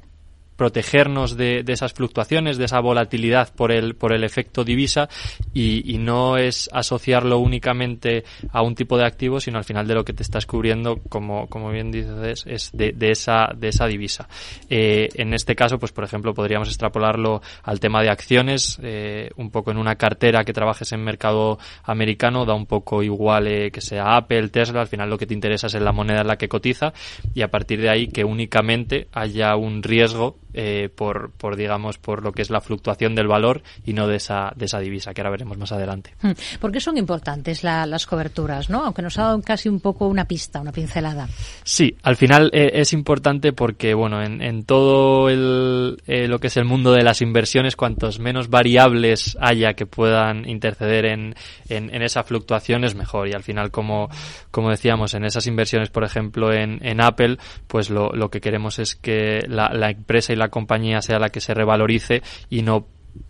protegernos 0.62 1.38
de, 1.38 1.64
esas 1.70 1.92
fluctuaciones, 1.92 2.60
de 2.60 2.66
esa 2.66 2.80
volatilidad 2.82 3.52
por 3.52 3.72
el, 3.72 3.96
por 3.96 4.14
el 4.14 4.24
efecto 4.24 4.64
divisa 4.64 5.10
y, 5.56 5.98
no 5.98 6.38
es 6.38 6.70
asociarlo 6.72 7.40
únicamente 7.40 8.24
a 8.52 8.62
un 8.62 8.76
tipo 8.76 8.96
de 8.96 9.06
activo, 9.08 9.40
sino 9.40 9.58
al 9.58 9.64
final 9.64 9.88
de 9.88 9.96
lo 9.96 10.06
que 10.06 10.14
te 10.14 10.22
estás 10.22 10.46
cubriendo, 10.46 11.00
como, 11.10 11.48
como 11.48 11.72
bien 11.72 11.92
dices, 11.92 12.44
es 12.46 12.70
de, 12.74 12.94
esa, 13.10 13.50
de 13.58 13.70
esa 13.70 13.88
divisa. 13.88 14.30
Eh, 14.70 15.10
en 15.16 15.34
este 15.34 15.56
caso, 15.56 15.80
pues 15.80 15.92
por 15.92 16.04
ejemplo, 16.04 16.36
podríamos 16.36 16.68
extrapolarlo 16.68 17.42
al 17.64 17.80
tema 17.80 18.04
de 18.04 18.12
acciones, 18.12 18.80
eh, 18.84 19.32
un 19.38 19.50
poco 19.50 19.72
en 19.72 19.78
una 19.78 19.96
cartera 19.96 20.44
que 20.44 20.54
trabajes 20.54 20.92
en 20.92 21.04
mercado 21.04 21.58
americano, 21.86 22.46
da 22.46 22.54
un 22.54 22.68
poco 22.68 23.02
igual 23.02 23.48
eh, 23.48 23.72
que 23.72 23.82
sea 23.82 24.16
Apple, 24.16 24.50
Tesla, 24.50 24.82
al 24.82 24.88
final 24.88 25.10
lo 25.10 25.18
que 25.18 25.26
te 25.26 25.34
interesa 25.34 25.66
es 25.66 25.74
en 25.74 25.86
la 25.86 25.92
moneda 25.92 26.22
en 26.22 26.28
la 26.28 26.38
que 26.38 26.48
cotiza 26.48 26.94
y 27.34 27.42
a 27.42 27.48
partir 27.50 27.82
de 27.82 27.90
ahí 27.90 28.08
que 28.10 28.24
únicamente 28.24 29.08
haya 29.12 29.56
un 29.56 29.82
riesgo 29.82 30.38
eh, 30.54 30.90
por, 30.94 31.32
por, 31.32 31.56
digamos, 31.56 31.98
por 31.98 32.24
lo 32.24 32.32
que 32.32 32.42
es 32.42 32.50
la 32.50 32.62
fluctuación 32.62 33.16
del 33.16 33.28
valor 33.28 33.62
y 33.86 33.94
no 33.94 34.08
de 34.08 34.18
esa, 34.18 34.52
de 34.56 34.66
esa 34.66 34.80
divisa, 34.80 35.14
que 35.14 35.22
ahora 35.22 35.32
veremos 35.32 35.58
más 35.58 35.72
adelante. 35.72 36.14
Hmm. 36.22 36.32
¿Por 36.60 36.72
qué 36.72 36.80
son 36.80 36.98
importantes 36.98 37.64
las 37.64 38.06
coberturas, 38.06 38.70
no? 38.70 38.84
Aunque 38.84 39.02
nos 39.02 39.18
ha 39.18 39.24
dado 39.24 39.42
casi 39.42 39.70
un 39.70 39.80
poco 39.80 40.08
una 40.08 40.26
pista, 40.26 40.62
una 40.62 40.72
pincelada. 40.72 41.28
Sí, 41.64 41.96
al 42.04 42.16
final 42.16 42.50
eh, 42.54 42.72
es 42.74 42.94
importante 42.94 43.54
porque, 43.54 43.94
bueno, 43.94 44.22
en, 44.22 44.42
en 44.42 44.64
todo 44.66 45.30
el, 45.30 46.02
eh, 46.08 46.28
lo 46.28 46.40
que 46.40 46.48
es 46.48 46.58
el 46.58 46.66
mundo 46.66 46.92
de 46.92 47.04
las 47.04 47.22
inversiones, 47.22 47.76
cuantos 47.76 48.20
menos 48.20 48.50
variables 48.50 49.38
haya 49.40 49.74
que 49.74 49.86
puedan 49.86 50.48
interceder 50.48 51.06
en, 51.06 51.36
en, 51.70 51.94
en 51.94 52.02
esa 52.02 52.24
fluctuación 52.24 52.84
es 52.84 52.96
mejor. 52.96 53.28
Y 53.28 53.34
al 53.34 53.44
final, 53.44 53.72
como, 53.72 54.10
como 54.52 54.70
decíamos, 54.70 55.14
en 55.14 55.26
esas 55.26 55.48
inversiones, 55.48 55.90
por 55.90 56.04
ejemplo, 56.04 56.54
en, 56.54 56.80
en 56.86 57.02
Apple, 57.02 57.38
pues 57.68 57.90
lo, 57.90 58.10
lo 58.12 58.30
que 58.30 58.42
queremos 58.42 58.80
es 58.80 58.96
que 58.96 59.40
la, 59.48 59.70
la 59.74 59.90
empresa 59.92 60.34
y 60.34 60.36
la 60.42 60.50
compañía 60.50 61.02
sea 61.02 61.20
la 61.20 61.30
que 61.30 61.40
se 61.40 61.54
revalorice 61.54 62.22
y 62.50 62.64
no 62.64 62.88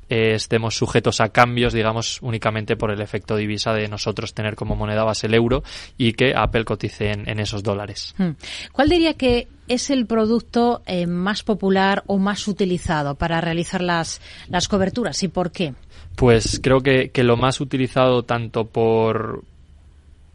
eh, 0.09 0.33
estemos 0.35 0.75
sujetos 0.75 1.21
a 1.21 1.29
cambios, 1.29 1.73
digamos, 1.73 2.21
únicamente 2.21 2.75
por 2.75 2.91
el 2.91 3.01
efecto 3.01 3.35
divisa 3.35 3.73
de 3.73 3.87
nosotros 3.87 4.33
tener 4.33 4.55
como 4.55 4.75
moneda 4.75 5.03
base 5.03 5.27
el 5.27 5.33
euro 5.33 5.63
y 5.97 6.13
que 6.13 6.33
Apple 6.35 6.65
cotice 6.65 7.11
en, 7.11 7.39
esos 7.39 7.63
dólares. 7.63 8.13
Hmm. 8.17 8.31
¿Cuál 8.71 8.89
diría 8.89 9.13
que 9.13 9.47
es 9.67 9.89
el 9.89 10.05
producto 10.05 10.81
eh, 10.85 11.07
más 11.07 11.43
popular 11.43 12.03
o 12.07 12.17
más 12.17 12.47
utilizado 12.47 13.15
para 13.15 13.39
realizar 13.39 13.81
las, 13.81 14.21
las 14.49 14.67
coberturas 14.67 15.23
y 15.23 15.29
por 15.29 15.51
qué? 15.51 15.73
Pues 16.15 16.59
creo 16.61 16.81
que, 16.81 17.09
que 17.09 17.23
lo 17.23 17.37
más 17.37 17.61
utilizado 17.61 18.23
tanto 18.23 18.65
por, 18.65 19.45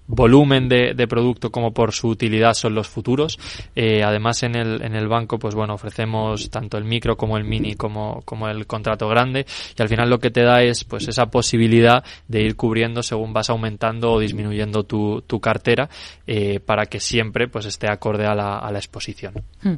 volumen 0.07 0.68
de, 0.68 0.94
de, 0.94 1.07
producto 1.09 1.50
como 1.50 1.72
por 1.72 1.92
su 1.92 2.09
utilidad 2.09 2.54
son 2.54 2.74
los 2.74 2.88
futuros. 2.88 3.38
Eh, 3.74 4.02
además, 4.02 4.42
en 4.42 4.54
el, 4.54 4.82
en 4.82 4.94
el 4.94 5.09
banco, 5.09 5.38
pues 5.38 5.54
bueno, 5.54 5.74
ofrecemos 5.74 6.50
tanto 6.50 6.78
el 6.78 6.84
micro 6.84 7.16
como 7.16 7.36
el 7.36 7.44
mini 7.44 7.74
como, 7.74 8.22
como 8.24 8.48
el 8.48 8.66
contrato 8.66 9.09
grande 9.09 9.46
y 9.76 9.82
al 9.82 9.88
final 9.88 10.11
lo 10.11 10.18
que 10.18 10.30
te 10.30 10.42
da 10.42 10.62
es 10.62 10.84
pues 10.84 11.09
esa 11.09 11.26
posibilidad 11.26 12.04
de 12.28 12.42
ir 12.42 12.57
cubriendo 12.57 13.02
según 13.02 13.32
vas 13.32 13.50
aumentando 13.50 14.12
o 14.12 14.20
disminuyendo 14.20 14.84
tu, 14.84 15.22
tu 15.22 15.40
cartera 15.40 15.88
eh, 16.26 16.61
para 16.61 16.86
que 16.86 17.00
siempre 17.00 17.48
pues 17.48 17.66
esté 17.66 17.88
acorde 17.88 18.26
a 18.26 18.34
la, 18.34 18.59
a 18.59 18.70
la 18.70 18.78
exposición. 18.78 19.34
Hmm. 19.62 19.76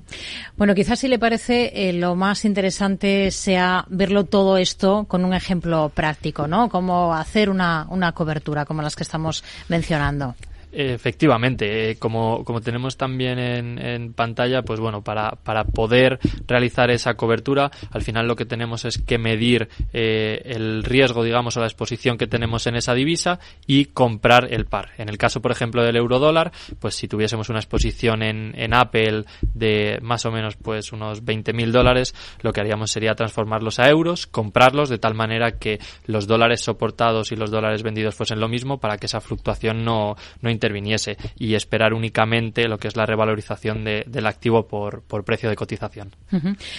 Bueno, 0.56 0.74
quizás 0.74 0.98
si 0.98 1.08
le 1.08 1.18
parece 1.18 1.88
eh, 1.88 1.92
lo 1.92 2.14
más 2.14 2.44
interesante 2.44 3.30
sea 3.30 3.84
verlo 3.88 4.24
todo 4.24 4.56
esto 4.56 5.04
con 5.08 5.24
un 5.24 5.34
ejemplo 5.34 5.90
práctico, 5.94 6.46
¿no? 6.46 6.68
Cómo 6.68 7.14
hacer 7.14 7.50
una, 7.50 7.86
una 7.90 8.12
cobertura 8.12 8.64
como 8.64 8.82
las 8.82 8.96
que 8.96 9.02
estamos 9.02 9.44
mencionando. 9.68 10.17
No. 10.18 10.34
Efectivamente, 10.70 11.90
eh, 11.90 11.96
como, 11.98 12.44
como 12.44 12.60
tenemos 12.60 12.96
también 12.96 13.38
en, 13.38 14.12
pantalla, 14.12 14.62
pues 14.62 14.80
bueno, 14.80 15.02
para, 15.02 15.30
para 15.30 15.64
poder 15.64 16.18
realizar 16.46 16.90
esa 16.90 17.14
cobertura, 17.14 17.70
al 17.90 18.02
final 18.02 18.26
lo 18.26 18.36
que 18.36 18.44
tenemos 18.44 18.84
es 18.84 18.98
que 18.98 19.18
medir 19.18 19.68
eh, 19.92 20.42
el 20.44 20.84
riesgo, 20.84 21.24
digamos, 21.24 21.56
o 21.56 21.60
la 21.60 21.66
exposición 21.66 22.18
que 22.18 22.26
tenemos 22.26 22.66
en 22.66 22.76
esa 22.76 22.94
divisa 22.94 23.38
y 23.66 23.86
comprar 23.86 24.52
el 24.52 24.66
par. 24.66 24.90
En 24.98 25.08
el 25.08 25.18
caso, 25.18 25.40
por 25.40 25.52
ejemplo, 25.52 25.82
del 25.82 25.96
euro 25.96 26.18
dólar, 26.18 26.52
pues 26.78 26.94
si 26.94 27.08
tuviésemos 27.08 27.48
una 27.48 27.60
exposición 27.60 28.22
en, 28.22 28.52
en 28.56 28.74
Apple 28.74 29.24
de 29.42 29.98
más 30.02 30.26
o 30.26 30.30
menos 30.30 30.56
pues 30.56 30.92
unos 30.92 31.24
20.000 31.24 31.70
dólares, 31.70 32.14
lo 32.42 32.52
que 32.52 32.60
haríamos 32.60 32.90
sería 32.90 33.14
transformarlos 33.14 33.78
a 33.78 33.88
euros, 33.88 34.26
comprarlos 34.26 34.88
de 34.88 34.98
tal 34.98 35.14
manera 35.14 35.52
que 35.52 35.78
los 36.06 36.26
dólares 36.26 36.60
soportados 36.60 37.32
y 37.32 37.36
los 37.36 37.50
dólares 37.50 37.82
vendidos 37.82 38.14
fuesen 38.14 38.40
lo 38.40 38.48
mismo 38.48 38.78
para 38.78 38.98
que 38.98 39.06
esa 39.06 39.20
fluctuación 39.20 39.84
no, 39.84 40.16
no 40.42 40.50
interviniese 40.58 41.16
y 41.38 41.54
esperar 41.54 41.94
únicamente 41.94 42.66
lo 42.66 42.78
que 42.78 42.88
es 42.88 42.96
la 42.96 43.06
revalorización 43.06 43.84
del 43.84 44.26
activo 44.26 44.66
por, 44.66 45.02
por, 45.02 45.24
precio 45.24 45.48
de 45.48 45.56
cotización. 45.56 46.10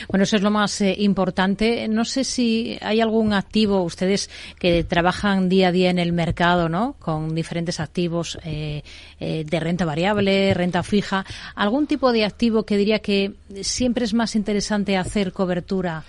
Bueno, 0.10 0.24
eso 0.24 0.36
es 0.36 0.42
lo 0.42 0.52
más 0.52 0.82
eh, 0.82 0.96
importante. 1.00 1.88
No 1.88 2.04
sé 2.04 2.24
si 2.24 2.78
hay 2.82 3.00
algún 3.00 3.34
activo, 3.34 3.82
ustedes 3.84 4.30
que 4.60 4.84
trabajan 4.84 5.48
día 5.48 5.70
a 5.70 5.72
día 5.72 5.90
en 5.90 6.00
el 6.00 6.12
mercado, 6.12 6.68
¿no? 6.68 6.96
Con 7.00 7.34
diferentes 7.34 7.80
activos 7.80 8.38
eh, 8.44 8.84
eh, 9.20 9.46
de 9.46 9.60
renta 9.60 9.86
variable, 9.86 10.54
renta 10.54 10.84
fija, 10.84 11.26
algún 11.56 11.88
tipo 11.88 12.12
de 12.12 12.26
activo 12.26 12.64
que 12.64 12.78
diría 12.78 13.00
que 13.00 13.34
siempre 13.62 14.04
es 14.06 14.14
más 14.14 14.36
interesante 14.36 14.98
hacer 14.98 15.32
cobertura 15.32 16.04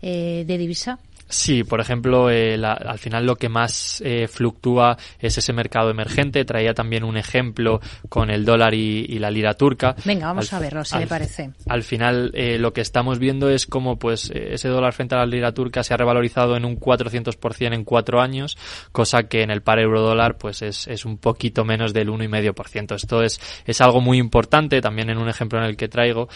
de 0.00 0.44
divisa. 0.46 1.00
Sí, 1.28 1.64
por 1.64 1.80
ejemplo, 1.80 2.30
eh, 2.30 2.56
al 2.64 2.98
final 2.98 3.26
lo 3.26 3.36
que 3.36 3.48
más 3.48 4.00
eh, 4.04 4.28
fluctúa 4.28 4.96
es 5.18 5.36
ese 5.36 5.52
mercado 5.52 5.90
emergente. 5.90 6.44
Traía 6.44 6.72
también 6.72 7.02
un 7.04 7.16
ejemplo 7.16 7.80
con 8.08 8.30
el 8.30 8.44
dólar 8.44 8.74
y, 8.74 9.16
la 9.16 9.30
lira 9.30 9.54
turca. 9.54 9.96
Venga, 10.04 10.26
vamos 10.26 10.52
a 10.52 10.58
verlo, 10.58 10.84
si 10.84 10.98
le 10.98 11.06
parece. 11.06 11.50
Al 11.68 11.82
final, 11.82 12.30
eh, 12.34 12.58
lo 12.58 12.72
que 12.74 12.82
estamos 12.82 13.18
viendo 13.18 13.48
es 13.48 13.66
cómo 13.66 13.98
pues 13.98 14.30
ese 14.30 14.68
dólar 14.68 14.92
frente 14.92 15.14
a 15.14 15.18
la 15.18 15.26
lira 15.26 15.52
turca 15.52 15.82
se 15.82 15.94
ha 15.94 15.96
revalorizado 15.96 16.54
en 16.54 16.66
un 16.66 16.78
400% 16.78 17.74
en 17.74 17.84
cuatro 17.84 18.20
años, 18.20 18.58
cosa 18.92 19.22
que 19.24 19.42
en 19.42 19.50
el 19.50 19.62
par 19.62 19.78
euro-dólar 19.78 20.36
pues 20.36 20.60
es, 20.60 20.86
es 20.86 21.06
un 21.06 21.16
poquito 21.16 21.64
menos 21.64 21.94
del 21.94 22.08
1,5%. 22.08 22.94
Esto 22.94 23.22
es, 23.22 23.40
es 23.64 23.80
algo 23.80 24.02
muy 24.02 24.18
importante, 24.18 24.82
también 24.82 25.08
en 25.08 25.16
un 25.16 25.30
ejemplo 25.30 25.58
en 25.58 25.64
el 25.64 25.76
que 25.76 25.88
traigo, 25.88 26.28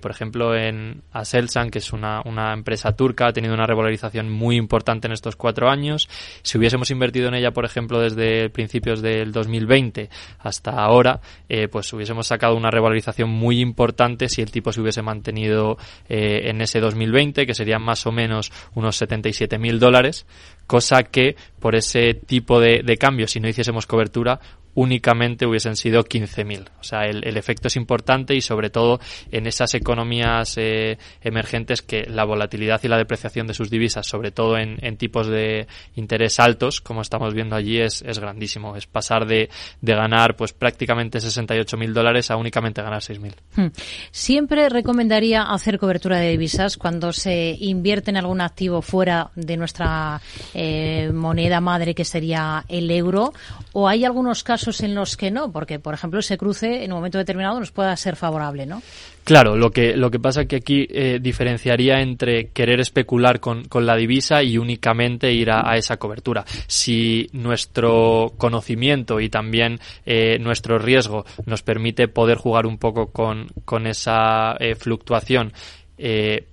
por 0.00 0.10
ejemplo, 0.10 0.54
en 0.54 1.02
Aselsan, 1.12 1.70
que 1.70 1.78
es 1.78 1.92
una, 1.92 2.22
una 2.24 2.52
empresa 2.52 2.92
turca, 2.92 3.26
ha 3.26 3.32
tenido 3.32 3.54
una 3.54 3.66
revalorización 3.66 4.29
muy 4.30 4.56
importante 4.56 5.06
en 5.06 5.12
estos 5.12 5.36
cuatro 5.36 5.68
años. 5.68 6.08
Si 6.42 6.58
hubiésemos 6.58 6.90
invertido 6.90 7.28
en 7.28 7.34
ella, 7.34 7.52
por 7.52 7.64
ejemplo, 7.64 8.00
desde 8.00 8.50
principios 8.50 9.02
del 9.02 9.32
2020 9.32 10.08
hasta 10.38 10.70
ahora, 10.72 11.20
eh, 11.48 11.68
pues 11.68 11.92
hubiésemos 11.92 12.26
sacado 12.26 12.56
una 12.56 12.70
revalorización 12.70 13.30
muy 13.30 13.60
importante 13.60 14.28
si 14.28 14.42
el 14.42 14.50
tipo 14.50 14.72
se 14.72 14.80
hubiese 14.80 15.02
mantenido 15.02 15.76
eh, 16.08 16.42
en 16.44 16.60
ese 16.60 16.80
2020, 16.80 17.46
que 17.46 17.54
serían 17.54 17.82
más 17.82 18.06
o 18.06 18.12
menos 18.12 18.52
unos 18.74 19.00
77.000 19.00 19.58
mil 19.58 19.78
dólares, 19.78 20.26
cosa 20.66 21.02
que 21.02 21.36
por 21.58 21.74
ese 21.74 22.14
tipo 22.14 22.60
de, 22.60 22.82
de 22.82 22.96
cambio, 22.96 23.28
si 23.28 23.40
no 23.40 23.48
hiciésemos 23.48 23.86
cobertura, 23.86 24.40
únicamente 24.74 25.46
hubiesen 25.46 25.76
sido 25.76 26.04
15.000. 26.04 26.68
O 26.80 26.84
sea, 26.84 27.02
el, 27.04 27.36
efecto 27.36 27.68
es 27.68 27.76
importante 27.76 28.34
y 28.34 28.40
sobre 28.40 28.70
todo 28.70 29.00
en 29.30 29.46
esas 29.46 29.74
economías 29.74 30.56
eh, 30.56 30.98
emergentes 31.22 31.82
que 31.82 32.04
la 32.08 32.24
volatilidad 32.24 32.80
y 32.82 32.88
la 32.88 32.98
depreciación 32.98 33.46
de 33.46 33.54
sus 33.54 33.70
divisas, 33.70 34.06
sobre 34.06 34.30
todo 34.30 34.56
en, 34.58 34.78
tipos 34.96 35.26
de 35.26 35.66
interés 35.96 36.38
altos, 36.38 36.80
como 36.80 37.02
estamos 37.02 37.34
viendo 37.34 37.56
allí, 37.56 37.80
es, 37.80 38.02
grandísimo. 38.20 38.76
Es 38.76 38.86
pasar 38.86 39.26
de, 39.26 39.48
de 39.80 39.94
ganar 39.94 40.36
pues 40.36 40.52
prácticamente 40.52 41.18
68.000 41.18 41.92
dólares 41.92 42.30
a 42.30 42.36
únicamente 42.36 42.82
ganar 42.82 43.00
6.000. 43.00 43.34
Hmm. 43.56 43.72
Siempre 44.10 44.68
recomendaría 44.68 45.42
hacer 45.42 45.78
cobertura 45.78 46.18
de 46.18 46.30
divisas 46.30 46.76
cuando 46.76 47.12
se 47.12 47.56
invierte 47.58 48.10
en 48.10 48.18
algún 48.18 48.40
activo 48.40 48.82
fuera 48.82 49.30
de 49.34 49.56
nuestra 49.56 50.20
eh, 50.54 51.10
moneda 51.12 51.60
madre, 51.60 51.94
que 51.94 52.04
sería 52.04 52.64
el 52.68 52.90
euro, 52.90 53.32
o 53.72 53.88
hay 53.88 54.04
algunos 54.04 54.42
casos 54.42 54.59
en 54.80 54.94
los 54.94 55.16
que 55.16 55.30
no, 55.30 55.50
porque, 55.52 55.78
por 55.78 55.94
ejemplo, 55.94 56.20
ese 56.20 56.38
cruce 56.38 56.84
en 56.84 56.92
un 56.92 56.98
momento 56.98 57.18
determinado 57.18 57.58
nos 57.58 57.72
pueda 57.72 57.96
ser 57.96 58.16
favorable, 58.16 58.66
¿no? 58.66 58.82
Claro, 59.24 59.56
lo 59.56 59.70
que, 59.70 59.96
lo 59.96 60.10
que 60.10 60.18
pasa 60.18 60.42
es 60.42 60.48
que 60.48 60.56
aquí 60.56 60.86
eh, 60.90 61.18
diferenciaría 61.20 62.00
entre 62.00 62.48
querer 62.48 62.80
especular 62.80 63.38
con, 63.38 63.64
con, 63.64 63.86
la 63.86 63.96
divisa 63.96 64.42
y 64.42 64.58
únicamente 64.58 65.32
ir 65.32 65.50
a, 65.50 65.76
esa 65.76 65.98
cobertura. 65.98 66.44
Si 66.66 67.28
nuestro 67.32 68.32
conocimiento 68.38 69.20
y 69.20 69.28
también 69.28 69.78
eh, 70.06 70.38
nuestro 70.40 70.78
riesgo 70.78 71.24
nos 71.46 71.62
permite 71.62 72.08
poder 72.08 72.38
jugar 72.38 72.66
un 72.66 72.78
poco 72.78 73.12
con, 73.12 73.48
con 73.64 73.86
esa 73.86 74.56
eh, 74.58 74.74
fluctuación 74.74 75.52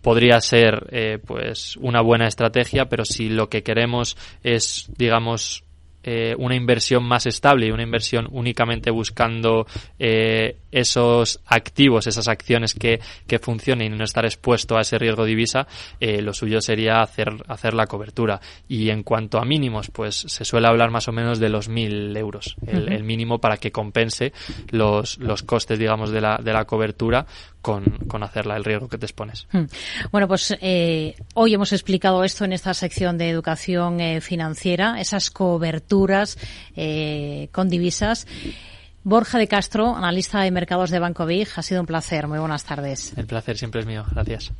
podría 0.01 0.41
ser 0.41 1.21
pues 1.25 1.77
una 1.77 2.01
buena 2.01 2.27
estrategia, 2.27 2.89
pero 2.89 3.05
si 3.05 3.29
lo 3.29 3.47
que 3.47 3.63
queremos 3.63 4.17
es, 4.43 4.91
digamos, 4.97 5.63
eh, 6.09 6.33
una 6.37 6.55
inversión 6.55 7.03
más 7.03 7.25
estable 7.25 7.67
y 7.67 7.71
una 7.71 7.83
inversión 7.83 8.29
únicamente 8.31 8.89
buscando 8.91 9.67
eh, 9.99 10.55
esos 10.79 11.39
activos, 11.45 12.07
esas 12.07 12.27
acciones 12.27 12.73
que, 12.73 12.99
que, 13.25 13.39
funcionen 13.39 13.93
y 13.93 13.97
no 13.97 14.03
estar 14.03 14.25
expuesto 14.25 14.77
a 14.77 14.81
ese 14.81 14.97
riesgo 14.97 15.25
divisa, 15.25 15.67
eh, 15.99 16.21
lo 16.21 16.33
suyo 16.33 16.61
sería 16.61 17.01
hacer, 17.01 17.29
hacer 17.47 17.73
la 17.73 17.87
cobertura. 17.87 18.41
Y 18.67 18.89
en 18.89 19.03
cuanto 19.03 19.39
a 19.39 19.45
mínimos, 19.45 19.89
pues 19.89 20.15
se 20.27 20.45
suele 20.45 20.67
hablar 20.67 20.91
más 20.91 21.07
o 21.07 21.11
menos 21.11 21.39
de 21.39 21.49
los 21.49 21.69
mil 21.69 22.15
euros, 22.15 22.55
el, 22.65 22.91
el 22.91 23.03
mínimo 23.03 23.39
para 23.39 23.57
que 23.57 23.71
compense 23.71 24.33
los, 24.69 25.17
los 25.17 25.43
costes, 25.43 25.79
digamos, 25.79 26.11
de 26.11 26.21
la, 26.21 26.37
de 26.37 26.53
la 26.53 26.65
cobertura 26.65 27.25
con, 27.61 27.83
con, 28.07 28.23
hacerla, 28.23 28.55
el 28.55 28.63
riesgo 28.63 28.87
que 28.87 28.97
te 28.97 29.05
expones. 29.05 29.47
Bueno, 30.11 30.27
pues 30.27 30.55
eh, 30.61 31.15
hoy 31.33 31.53
hemos 31.53 31.73
explicado 31.73 32.23
esto 32.23 32.45
en 32.45 32.53
esta 32.53 32.73
sección 32.73 33.17
de 33.17 33.29
educación 33.29 33.99
eh, 33.99 34.21
financiera, 34.21 35.01
esas 35.01 35.29
coberturas 35.29 36.37
eh, 36.75 37.49
con 37.51 37.69
divisas. 37.69 38.25
Borja 39.07 39.37
de 39.37 39.47
Castro, 39.47 39.95
analista 39.95 40.41
de 40.41 40.51
mercados 40.51 40.89
de 40.89 40.99
Banco 40.99 41.25
Big, 41.25 41.47
ha 41.55 41.61
sido 41.61 41.79
un 41.79 41.87
placer. 41.87 42.27
Muy 42.27 42.39
buenas 42.39 42.65
tardes. 42.65 43.17
El 43.17 43.25
placer 43.25 43.57
siempre 43.57 43.79
es 43.79 43.87
mío. 43.87 44.03
Gracias. 44.11 44.51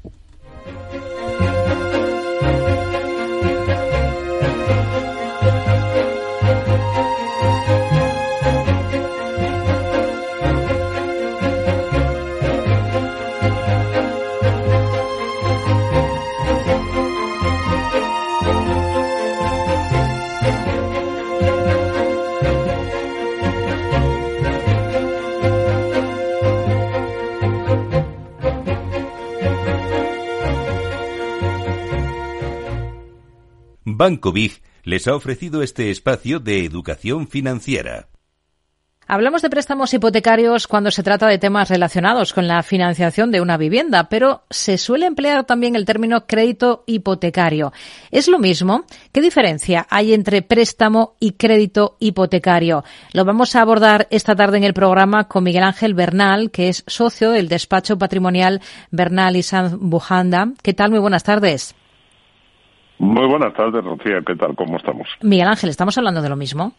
Banco 33.89 34.33
Big 34.33 34.61
les 34.83 35.07
ha 35.07 35.15
ofrecido 35.15 35.63
este 35.63 35.89
espacio 35.91 36.41
de 36.41 36.65
educación 36.65 37.29
financiera. 37.29 38.09
Hablamos 39.07 39.41
de 39.41 39.49
préstamos 39.49 39.93
hipotecarios 39.93 40.67
cuando 40.67 40.91
se 40.91 41.03
trata 41.03 41.25
de 41.27 41.37
temas 41.37 41.69
relacionados 41.69 42.33
con 42.33 42.49
la 42.49 42.61
financiación 42.63 43.31
de 43.31 43.39
una 43.39 43.55
vivienda, 43.55 44.09
pero 44.09 44.43
se 44.49 44.77
suele 44.77 45.05
emplear 45.05 45.45
también 45.45 45.77
el 45.77 45.85
término 45.85 46.27
crédito 46.27 46.83
hipotecario. 46.85 47.71
¿Es 48.11 48.27
lo 48.27 48.39
mismo? 48.39 48.83
¿Qué 49.13 49.21
diferencia 49.21 49.87
hay 49.89 50.13
entre 50.13 50.41
préstamo 50.41 51.15
y 51.21 51.31
crédito 51.31 51.95
hipotecario? 52.01 52.83
Lo 53.13 53.23
vamos 53.23 53.55
a 53.55 53.61
abordar 53.61 54.09
esta 54.11 54.35
tarde 54.35 54.57
en 54.57 54.65
el 54.65 54.73
programa 54.73 55.29
con 55.29 55.45
Miguel 55.45 55.63
Ángel 55.63 55.93
Bernal, 55.93 56.51
que 56.51 56.67
es 56.67 56.83
socio 56.87 57.31
del 57.31 57.47
despacho 57.47 57.97
patrimonial 57.97 58.59
Bernal 58.91 59.37
y 59.37 59.43
Sanz 59.43 59.75
Bujanda. 59.79 60.49
¿Qué 60.61 60.73
tal? 60.73 60.91
Muy 60.91 60.99
buenas 60.99 61.23
tardes. 61.23 61.73
Muy 62.99 63.27
buenas 63.27 63.53
tardes, 63.53 63.83
Rocía. 63.83 64.21
¿Qué 64.25 64.35
tal? 64.35 64.55
¿Cómo 64.55 64.77
estamos? 64.77 65.07
Miguel 65.21 65.47
Ángel, 65.47 65.69
¿estamos 65.69 65.97
hablando 65.97 66.21
de 66.21 66.29
lo 66.29 66.35
mismo? 66.35 66.73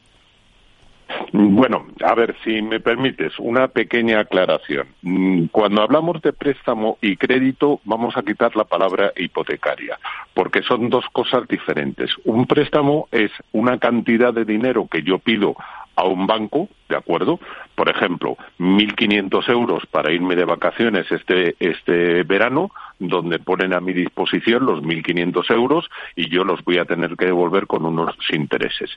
Bueno, 1.32 1.86
a 2.04 2.14
ver, 2.14 2.36
si 2.44 2.62
me 2.62 2.80
permites, 2.80 3.38
una 3.38 3.68
pequeña 3.68 4.20
aclaración. 4.20 4.88
Mm, 5.02 5.46
cuando 5.46 5.82
hablamos 5.82 6.20
de 6.22 6.32
préstamo 6.32 6.98
y 7.00 7.16
crédito, 7.16 7.80
vamos 7.84 8.16
a 8.16 8.22
quitar 8.22 8.56
la 8.56 8.64
palabra 8.64 9.12
hipotecaria, 9.16 9.98
porque 10.34 10.62
son 10.62 10.88
dos 10.90 11.04
cosas 11.12 11.46
diferentes. 11.48 12.10
Un 12.24 12.46
préstamo 12.46 13.08
es 13.10 13.30
una 13.52 13.78
cantidad 13.78 14.32
de 14.32 14.44
dinero 14.44 14.86
que 14.90 15.02
yo 15.02 15.18
pido 15.18 15.54
a 15.96 16.06
un 16.06 16.26
banco, 16.26 16.68
¿de 16.88 16.96
acuerdo? 16.96 17.40
Por 17.79 17.89
ejemplo, 17.91 18.37
1.500 18.59 19.49
euros 19.51 19.87
para 19.87 20.12
irme 20.12 20.35
de 20.35 20.45
vacaciones 20.45 21.07
este, 21.12 21.55
este 21.61 22.24
verano, 22.24 22.72
donde 22.99 23.39
ponen 23.39 23.72
a 23.72 23.79
mi 23.79 23.93
disposición 23.93 24.66
los 24.66 24.83
1.500 24.83 25.49
euros 25.55 25.89
y 26.16 26.29
yo 26.29 26.43
los 26.43 26.64
voy 26.64 26.79
a 26.79 26.87
tener 26.87 27.16
que 27.16 27.26
devolver 27.26 27.68
con 27.68 27.87
unos 27.87 28.16
intereses. 28.33 28.91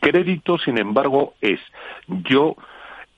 Crédito, 0.00 0.58
sin 0.58 0.76
embargo, 0.76 1.34
es 1.40 1.60
yo 2.08 2.56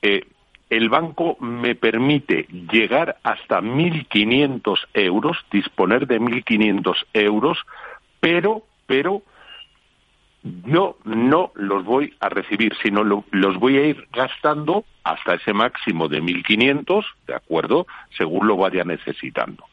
eh, 0.03 0.27
el 0.69 0.91
banco 0.91 1.39
me 1.41 1.75
permite 1.75 2.47
llegar 2.71 3.17
hasta 3.23 3.63
1.500 3.63 4.77
euros, 4.93 5.39
disponer 5.51 6.07
de 6.07 6.21
1.500 6.21 6.95
euros, 7.15 7.57
pero, 8.21 8.61
pero 8.87 9.23
yo 10.67 10.97
no 11.05 11.53
los 11.55 11.85
voy 11.85 12.15
a 12.21 12.29
recibir, 12.29 12.75
sino 12.83 13.03
los 13.03 13.57
voy 13.59 13.77
a 13.79 13.87
ir 13.87 14.09
gastando 14.13 14.85
hasta 15.05 15.35
ese 15.35 15.53
máximo 15.53 16.09
de 16.09 16.23
1.500, 16.23 17.05
¿de 17.27 17.35
acuerdo? 17.35 17.87
Según 18.17 18.47
lo 18.47 18.57
vaya 18.57 18.85
necesitando. 18.85 19.65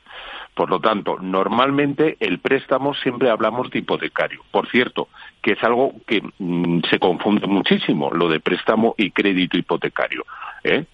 Por 0.54 0.70
lo 0.70 0.80
tanto, 0.80 1.18
normalmente 1.20 2.16
el 2.22 2.40
préstamo 2.40 2.94
siempre 2.94 3.30
hablamos 3.30 3.70
de 3.72 3.80
hipotecario. 3.80 4.42
Por 4.52 4.70
cierto, 4.70 5.10
que 5.42 5.52
es 5.52 5.64
algo 5.64 5.94
que 6.08 6.22
mm, 6.40 6.80
se 6.90 6.98
confunde 6.98 7.46
muchísimo, 7.46 8.10
lo 8.12 8.30
de 8.30 8.40
préstamo 8.40 8.96
y 8.98 9.12
crédito 9.12 9.58
hipotecario. 9.58 10.26
¿eh? 10.64 10.86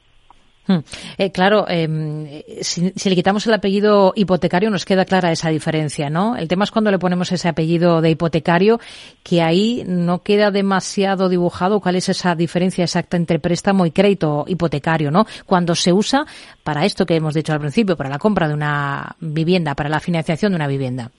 Hmm. 0.72 0.84
Eh, 1.18 1.32
claro, 1.32 1.66
em, 1.68 2.44
si, 2.62 3.10
le 3.10 3.16
quitamos 3.16 3.46
el 3.48 3.54
apellido 3.54 4.14
hipotecario 4.16 4.70
nos 4.70 4.86
queda 4.86 5.06
clara 5.06 5.32
esa 5.32 5.50
diferencia, 5.50 6.10
¿no? 6.10 6.38
El 6.38 6.48
tema 6.48 6.64
es 6.64 6.72
cuando 6.72 6.92
le 6.92 7.00
ponemos 7.00 7.32
ese 7.32 7.50
apellido 7.50 8.02
de 8.02 8.12
hipotecario, 8.12 8.80
que 9.24 9.42
ahí 9.42 9.84
no 9.86 10.24
queda 10.24 10.52
demasiado 10.52 11.28
dibujado 11.30 11.82
cuál 11.82 11.96
es 11.96 12.10
esa 12.10 12.36
diferencia 12.36 12.84
exacta 12.84 13.18
entre 13.18 13.40
préstamo 13.40 13.86
y 13.86 13.92
crédito 13.92 14.46
hipotecario, 14.48 15.12
¿no? 15.12 15.26
Cuando 15.46 15.76
se 15.76 15.92
usa 15.92 16.26
para 16.64 16.86
esto 16.86 17.06
que 17.06 17.16
hemos 17.16 17.34
dicho 17.34 17.52
al 17.54 17.60
principio, 17.60 17.98
para 17.98 18.10
la 18.10 18.20
compra 18.20 18.48
de 18.48 18.54
una 18.54 19.16
vivienda, 19.20 19.76
para 19.76 19.90
la 19.90 20.00
financiación 20.00 20.54
de 20.54 20.56
una 20.56 20.68
vivienda. 20.68 21.12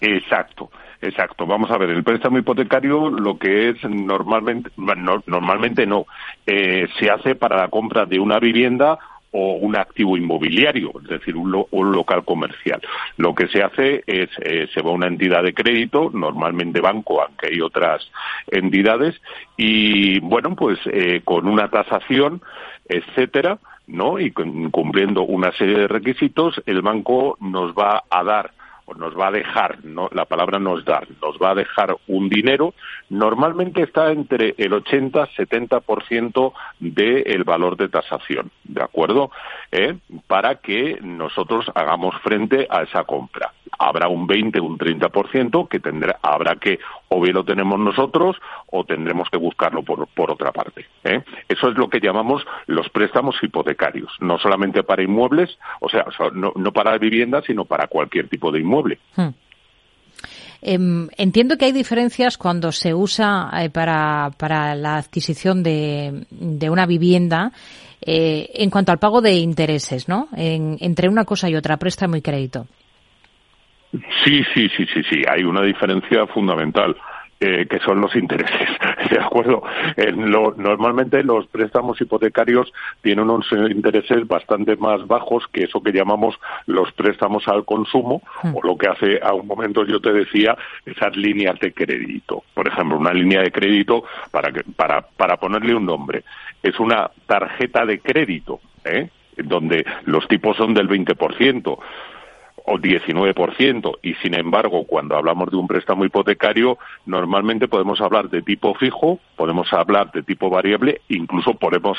Exacto. 0.00 0.70
Exacto. 1.00 1.46
Vamos 1.46 1.70
a 1.70 1.78
ver, 1.78 1.90
el 1.90 2.02
préstamo 2.04 2.38
hipotecario 2.38 3.10
lo 3.10 3.38
que 3.38 3.70
es 3.70 3.84
normalmente, 3.84 4.70
no, 4.76 5.22
normalmente 5.26 5.86
no, 5.86 6.06
eh, 6.46 6.88
se 6.98 7.10
hace 7.10 7.34
para 7.34 7.56
la 7.56 7.68
compra 7.68 8.06
de 8.06 8.18
una 8.18 8.38
vivienda 8.38 8.98
o 9.32 9.54
un 9.56 9.76
activo 9.76 10.16
inmobiliario, 10.16 10.92
es 11.02 11.08
decir, 11.08 11.36
un, 11.36 11.52
local 11.52 12.24
comercial. 12.24 12.80
Lo 13.18 13.34
que 13.34 13.48
se 13.48 13.62
hace 13.62 14.02
es, 14.06 14.30
eh, 14.40 14.66
se 14.72 14.80
va 14.80 14.90
a 14.90 14.94
una 14.94 15.08
entidad 15.08 15.42
de 15.42 15.52
crédito, 15.52 16.10
normalmente 16.12 16.80
banco, 16.80 17.22
aunque 17.22 17.48
hay 17.48 17.60
otras 17.60 18.10
entidades, 18.46 19.20
y 19.56 20.20
bueno, 20.20 20.56
pues 20.56 20.78
eh, 20.86 21.20
con 21.22 21.46
una 21.46 21.68
tasación, 21.68 22.40
etcétera, 22.88 23.58
¿no? 23.86 24.18
Y 24.18 24.32
cumpliendo 24.32 25.22
una 25.22 25.52
serie 25.52 25.80
de 25.80 25.88
requisitos, 25.88 26.62
el 26.64 26.80
banco 26.80 27.36
nos 27.40 27.72
va 27.74 28.04
a 28.08 28.24
dar 28.24 28.52
nos 28.94 29.18
va 29.18 29.28
a 29.28 29.32
dejar, 29.32 29.84
no, 29.84 30.08
la 30.12 30.24
palabra 30.24 30.58
nos 30.58 30.84
da, 30.84 31.02
nos 31.20 31.36
va 31.38 31.50
a 31.50 31.54
dejar 31.54 31.96
un 32.06 32.28
dinero, 32.28 32.74
normalmente 33.08 33.82
está 33.82 34.12
entre 34.12 34.54
el 34.58 34.72
80-70% 34.72 36.52
del 36.78 37.44
valor 37.44 37.76
de 37.76 37.88
tasación, 37.88 38.50
¿de 38.64 38.82
acuerdo? 38.82 39.30
¿Eh? 39.72 39.96
Para 40.26 40.56
que 40.56 40.98
nosotros 41.02 41.70
hagamos 41.74 42.14
frente 42.22 42.66
a 42.70 42.82
esa 42.82 43.04
compra. 43.04 43.52
Habrá 43.78 44.08
un 44.08 44.26
20, 44.26 44.60
un 44.60 44.78
30% 44.78 45.68
que 45.68 45.80
tendrá, 45.80 46.18
habrá 46.22 46.56
que 46.56 46.78
o 47.08 47.20
bien 47.20 47.34
lo 47.34 47.44
tenemos 47.44 47.78
nosotros 47.78 48.36
o 48.70 48.84
tendremos 48.84 49.28
que 49.30 49.38
buscarlo 49.38 49.82
por, 49.82 50.06
por 50.08 50.30
otra 50.30 50.52
parte. 50.52 50.86
¿eh? 51.04 51.22
Eso 51.48 51.68
es 51.68 51.76
lo 51.76 51.88
que 51.88 52.00
llamamos 52.00 52.44
los 52.66 52.88
préstamos 52.90 53.36
hipotecarios, 53.42 54.10
no 54.20 54.38
solamente 54.38 54.82
para 54.82 55.02
inmuebles, 55.02 55.58
o 55.80 55.88
sea, 55.88 56.04
no, 56.32 56.52
no 56.56 56.72
para 56.72 56.96
viviendas, 56.98 57.44
sino 57.46 57.64
para 57.64 57.86
cualquier 57.86 58.28
tipo 58.28 58.50
de 58.50 58.60
inmueble. 58.60 58.98
Hmm. 59.16 59.28
Em, 60.62 61.08
entiendo 61.16 61.56
que 61.56 61.66
hay 61.66 61.72
diferencias 61.72 62.38
cuando 62.38 62.72
se 62.72 62.94
usa 62.94 63.50
eh, 63.60 63.70
para, 63.70 64.30
para, 64.36 64.74
la 64.74 64.96
adquisición 64.96 65.62
de, 65.62 66.24
de 66.30 66.70
una 66.70 66.86
vivienda 66.86 67.52
eh, 68.00 68.50
en 68.54 68.70
cuanto 68.70 68.90
al 68.90 68.98
pago 68.98 69.20
de 69.20 69.34
intereses, 69.34 70.08
¿no? 70.08 70.28
entre 70.34 71.08
una 71.08 71.24
cosa 71.24 71.48
y 71.48 71.56
otra, 71.56 71.76
préstamo 71.76 72.16
y 72.16 72.22
crédito. 72.22 72.66
Sí, 74.24 74.44
sí, 74.54 74.68
sí, 74.76 74.86
sí, 74.92 75.02
sí. 75.04 75.22
Hay 75.28 75.44
una 75.44 75.62
diferencia 75.62 76.26
fundamental. 76.26 76.96
Eh, 77.38 77.66
que 77.68 77.78
son 77.80 78.00
los 78.00 78.16
intereses, 78.16 78.66
¿de 79.10 79.18
acuerdo? 79.20 79.62
normalmente 80.56 81.22
los 81.22 81.46
préstamos 81.48 82.00
hipotecarios 82.00 82.72
tienen 83.02 83.28
unos 83.28 83.46
intereses 83.52 84.26
bastante 84.26 84.74
más 84.76 85.06
bajos 85.06 85.46
que 85.52 85.64
eso 85.64 85.82
que 85.82 85.92
llamamos 85.92 86.34
los 86.64 86.90
préstamos 86.92 87.46
al 87.46 87.66
consumo, 87.66 88.22
hmm. 88.42 88.56
o 88.56 88.62
lo 88.62 88.78
que 88.78 88.88
hace 88.88 89.20
a 89.22 89.34
un 89.34 89.46
momento 89.46 89.84
yo 89.84 90.00
te 90.00 90.14
decía, 90.14 90.56
esas 90.86 91.14
líneas 91.14 91.60
de 91.60 91.74
crédito. 91.74 92.42
Por 92.54 92.68
ejemplo, 92.68 92.96
una 92.96 93.12
línea 93.12 93.42
de 93.42 93.52
crédito, 93.52 94.04
para, 94.30 94.50
que, 94.50 94.62
para, 94.74 95.02
para 95.02 95.36
ponerle 95.36 95.74
un 95.74 95.84
nombre, 95.84 96.24
es 96.62 96.80
una 96.80 97.10
tarjeta 97.26 97.84
de 97.84 98.00
crédito, 98.00 98.60
¿eh? 98.82 99.10
donde 99.36 99.84
los 100.06 100.26
tipos 100.26 100.56
son 100.56 100.72
del 100.72 100.88
20% 100.88 101.78
o 102.66 102.78
19%. 102.78 103.98
Y 104.02 104.14
sin 104.14 104.34
embargo, 104.34 104.84
cuando 104.84 105.16
hablamos 105.16 105.50
de 105.50 105.56
un 105.56 105.66
préstamo 105.66 106.04
hipotecario, 106.04 106.78
normalmente 107.06 107.68
podemos 107.68 108.00
hablar 108.00 108.28
de 108.28 108.42
tipo 108.42 108.74
fijo, 108.74 109.20
podemos 109.36 109.72
hablar 109.72 110.10
de 110.12 110.22
tipo 110.22 110.50
variable, 110.50 111.00
incluso 111.08 111.54
podemos 111.54 111.98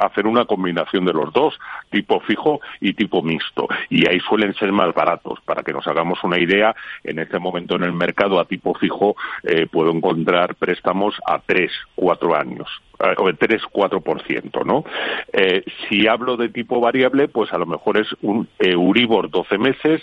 hacer 0.00 0.26
una 0.26 0.44
combinación 0.46 1.04
de 1.04 1.12
los 1.12 1.32
dos, 1.32 1.58
tipo 1.90 2.20
fijo 2.20 2.60
y 2.80 2.94
tipo 2.94 3.22
mixto. 3.22 3.68
Y 3.90 4.08
ahí 4.08 4.18
suelen 4.20 4.54
ser 4.54 4.72
más 4.72 4.92
baratos. 4.94 5.38
Para 5.44 5.62
que 5.62 5.72
nos 5.72 5.86
hagamos 5.86 6.22
una 6.24 6.38
idea, 6.38 6.74
en 7.04 7.18
este 7.18 7.38
momento 7.38 7.76
en 7.76 7.84
el 7.84 7.92
mercado 7.92 8.40
a 8.40 8.46
tipo 8.46 8.74
fijo 8.74 9.16
eh, 9.42 9.66
puedo 9.70 9.90
encontrar 9.90 10.54
préstamos 10.56 11.14
a 11.26 11.38
tres, 11.38 11.70
cuatro 11.94 12.34
años 12.34 12.68
o 12.98 13.28
el 13.28 13.38
3-4%, 13.38 14.64
¿no? 14.64 14.84
Eh, 15.32 15.64
si 15.88 16.06
hablo 16.06 16.36
de 16.36 16.48
tipo 16.48 16.80
variable, 16.80 17.28
pues 17.28 17.52
a 17.52 17.58
lo 17.58 17.66
mejor 17.66 17.98
es 17.98 18.08
un 18.22 18.48
Euribor 18.58 19.30
12 19.30 19.58
meses, 19.58 20.02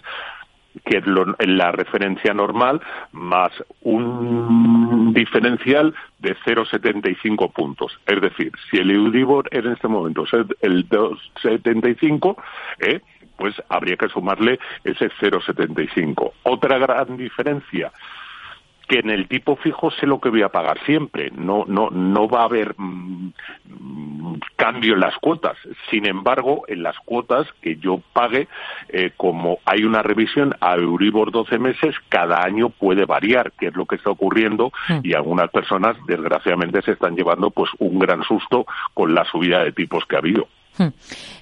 que 0.85 0.97
es 0.97 1.03
la 1.05 1.71
referencia 1.71 2.33
normal, 2.33 2.81
más 3.11 3.51
un 3.81 5.13
diferencial 5.13 5.93
de 6.19 6.35
0,75 6.37 7.51
puntos. 7.51 7.99
Es 8.07 8.19
decir, 8.21 8.51
si 8.69 8.77
el 8.77 8.89
Euribor 8.89 9.47
en 9.51 9.67
este 9.71 9.87
momento 9.87 10.23
es 10.23 10.33
el 10.61 10.89
2,75, 10.89 12.35
¿eh? 12.79 13.01
pues 13.37 13.55
habría 13.69 13.97
que 13.97 14.09
sumarle 14.09 14.59
ese 14.83 15.09
0,75. 15.09 16.31
Otra 16.43 16.77
gran 16.77 17.17
diferencia 17.17 17.91
que 18.87 18.99
en 18.99 19.09
el 19.09 19.27
tipo 19.27 19.55
fijo 19.55 19.91
sé 19.91 20.07
lo 20.07 20.19
que 20.19 20.29
voy 20.29 20.41
a 20.41 20.49
pagar 20.49 20.79
siempre, 20.85 21.31
no, 21.31 21.65
no, 21.67 21.89
no 21.89 22.27
va 22.27 22.41
a 22.41 22.45
haber 22.45 22.75
mm, 22.77 23.31
cambio 24.55 24.93
en 24.93 24.99
las 24.99 25.15
cuotas. 25.17 25.57
Sin 25.89 26.05
embargo, 26.05 26.63
en 26.67 26.83
las 26.83 26.97
cuotas 26.99 27.47
que 27.61 27.77
yo 27.77 28.01
pague, 28.13 28.47
eh, 28.89 29.11
como 29.15 29.59
hay 29.65 29.83
una 29.83 30.01
revisión 30.01 30.55
a 30.59 30.75
Euribor 30.75 31.31
12 31.31 31.59
meses, 31.59 31.95
cada 32.09 32.43
año 32.43 32.69
puede 32.69 33.05
variar, 33.05 33.51
que 33.53 33.67
es 33.67 33.75
lo 33.75 33.85
que 33.85 33.95
está 33.95 34.09
ocurriendo, 34.09 34.71
hmm. 34.89 34.99
y 35.03 35.13
algunas 35.13 35.49
personas, 35.49 35.95
desgraciadamente, 36.07 36.81
se 36.81 36.91
están 36.91 37.15
llevando 37.15 37.51
pues 37.51 37.71
un 37.79 37.99
gran 37.99 38.23
susto 38.23 38.65
con 38.93 39.13
la 39.13 39.25
subida 39.25 39.63
de 39.63 39.71
tipos 39.71 40.05
que 40.05 40.15
ha 40.15 40.19
habido. 40.19 40.47
Hmm. 40.77 40.87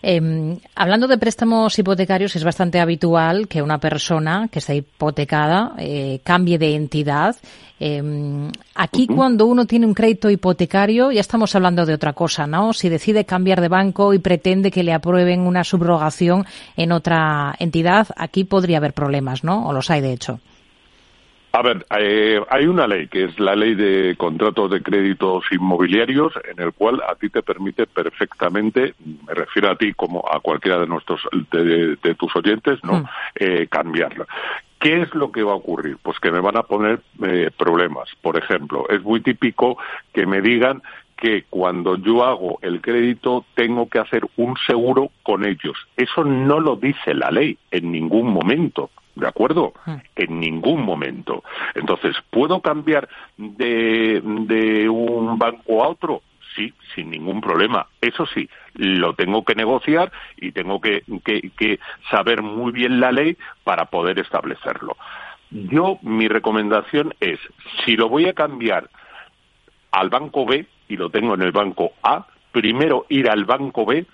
Em, 0.01 0.57
hablando 0.75 1.07
de 1.07 1.17
préstamos 1.17 1.77
hipotecarios, 1.79 2.35
es 2.35 2.43
bastante 2.43 2.79
habitual 2.79 3.47
que 3.47 3.61
una 3.61 3.77
persona 3.77 4.49
que 4.51 4.59
está 4.59 4.73
hipotecada 4.73 5.73
eh, 5.77 6.19
cambie 6.23 6.57
de 6.57 6.75
entidad. 6.75 7.35
Em, 7.79 8.51
aquí, 8.75 9.07
cuando 9.07 9.45
uno 9.47 9.65
tiene 9.65 9.87
un 9.87 9.93
crédito 9.93 10.29
hipotecario, 10.29 11.11
ya 11.11 11.21
estamos 11.21 11.55
hablando 11.55 11.85
de 11.85 11.93
otra 11.93 12.13
cosa, 12.13 12.45
¿no? 12.45 12.73
Si 12.73 12.89
decide 12.89 13.25
cambiar 13.25 13.61
de 13.61 13.69
banco 13.69 14.13
y 14.13 14.19
pretende 14.19 14.69
que 14.69 14.83
le 14.83 14.93
aprueben 14.93 15.41
una 15.41 15.63
subrogación 15.63 16.45
en 16.75 16.91
otra 16.91 17.55
entidad, 17.57 18.07
aquí 18.17 18.43
podría 18.43 18.77
haber 18.77 18.93
problemas, 18.93 19.43
¿no? 19.43 19.67
O 19.67 19.73
los 19.73 19.89
hay, 19.89 20.01
de 20.01 20.13
hecho. 20.13 20.39
A 21.53 21.61
ver, 21.61 21.85
eh, 21.99 22.41
hay 22.49 22.65
una 22.65 22.87
ley 22.87 23.07
que 23.07 23.25
es 23.25 23.37
la 23.37 23.55
ley 23.55 23.75
de 23.75 24.15
contratos 24.17 24.71
de 24.71 24.81
créditos 24.81 25.43
inmobiliarios 25.51 26.33
en 26.49 26.63
el 26.63 26.71
cual 26.71 27.01
a 27.07 27.15
ti 27.15 27.29
te 27.29 27.43
permite 27.43 27.87
perfectamente, 27.87 28.93
me 29.27 29.33
refiero 29.33 29.69
a 29.69 29.75
ti 29.75 29.93
como 29.93 30.23
a 30.31 30.39
cualquiera 30.39 30.79
de 30.79 30.87
nuestros 30.87 31.19
de, 31.51 32.15
tus 32.15 32.33
oyentes, 32.37 32.81
no, 32.83 32.99
mm. 32.99 33.05
eh, 33.35 33.67
cambiarla. 33.69 34.25
¿Qué 34.79 35.01
es 35.01 35.13
lo 35.13 35.31
que 35.31 35.43
va 35.43 35.51
a 35.51 35.55
ocurrir? 35.55 35.97
Pues 36.01 36.19
que 36.19 36.31
me 36.31 36.39
van 36.39 36.57
a 36.57 36.63
poner 36.63 37.01
eh, 37.23 37.51
problemas. 37.55 38.09
Por 38.21 38.37
ejemplo, 38.37 38.87
es 38.89 39.03
muy 39.03 39.19
típico 39.19 39.77
que 40.13 40.25
me 40.25 40.41
digan 40.41 40.81
que 41.17 41.43
cuando 41.49 41.97
yo 41.97 42.23
hago 42.23 42.57
el 42.63 42.81
crédito 42.81 43.45
tengo 43.53 43.89
que 43.89 43.99
hacer 43.99 44.25
un 44.37 44.55
seguro 44.65 45.11
con 45.21 45.45
ellos. 45.45 45.77
Eso 45.95 46.23
no 46.23 46.59
lo 46.59 46.77
dice 46.77 47.13
la 47.13 47.29
ley 47.29 47.57
en 47.69 47.91
ningún 47.91 48.33
momento. 48.33 48.89
¿De 49.15 49.27
acuerdo? 49.27 49.73
Hmm. 49.85 49.97
En 50.15 50.39
ningún 50.39 50.83
momento. 50.83 51.43
Entonces, 51.75 52.15
¿puedo 52.29 52.61
cambiar 52.61 53.09
de, 53.37 54.21
de 54.23 54.89
un 54.89 55.37
banco 55.37 55.83
a 55.83 55.89
otro? 55.89 56.21
Sí, 56.55 56.73
sin 56.95 57.09
ningún 57.11 57.39
problema. 57.39 57.87
Eso 58.01 58.25
sí, 58.25 58.49
lo 58.75 59.13
tengo 59.13 59.45
que 59.45 59.55
negociar 59.55 60.11
y 60.37 60.51
tengo 60.51 60.81
que, 60.81 61.03
que, 61.23 61.51
que 61.57 61.79
saber 62.09 62.41
muy 62.41 62.71
bien 62.71 62.99
la 62.99 63.11
ley 63.11 63.37
para 63.63 63.85
poder 63.85 64.19
establecerlo. 64.19 64.97
Yo, 65.49 65.97
mi 66.01 66.27
recomendación 66.27 67.13
es, 67.19 67.39
si 67.83 67.95
lo 67.95 68.09
voy 68.09 68.27
a 68.27 68.33
cambiar 68.33 68.89
al 69.91 70.09
banco 70.09 70.45
B 70.45 70.65
y 70.87 70.97
lo 70.97 71.09
tengo 71.09 71.35
en 71.35 71.41
el 71.41 71.51
banco 71.51 71.91
A, 72.03 72.27
primero 72.51 73.05
ir 73.09 73.29
al 73.29 73.45
banco 73.45 73.85
B 73.85 74.05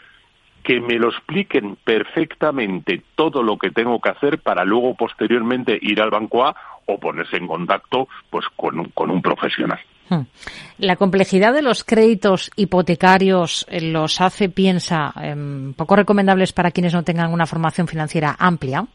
que 0.68 0.82
me 0.82 0.96
lo 0.96 1.08
expliquen 1.08 1.78
perfectamente 1.82 3.02
todo 3.16 3.42
lo 3.42 3.58
que 3.58 3.72
tengo 3.72 4.02
que 4.02 4.10
hacer 4.10 4.40
para 4.40 4.66
luego 4.66 4.96
posteriormente 4.96 5.80
ir 5.82 6.02
al 6.02 6.10
banco 6.10 6.46
A 6.46 6.54
o 6.86 7.00
ponerse 7.00 7.38
en 7.38 7.48
contacto 7.48 8.10
pues 8.30 8.46
con 8.54 8.78
un, 8.78 8.90
con 8.90 9.10
un 9.10 9.22
profesional. 9.22 9.80
Hmm. 10.10 10.24
La 10.80 10.98
complejidad 10.98 11.54
de 11.54 11.62
los 11.62 11.86
créditos 11.86 12.52
hipotecarios 12.58 13.66
eh, 13.70 13.80
los 13.80 14.20
hace, 14.20 14.50
piensa, 14.50 15.14
em, 15.22 15.74
poco 15.74 15.96
recomendables 15.96 16.52
para 16.52 16.72
quienes 16.72 16.94
no 16.94 17.04
tengan 17.04 17.32
una 17.32 17.46
formación 17.46 17.88
financiera 17.88 18.36
amplia. 18.38 18.86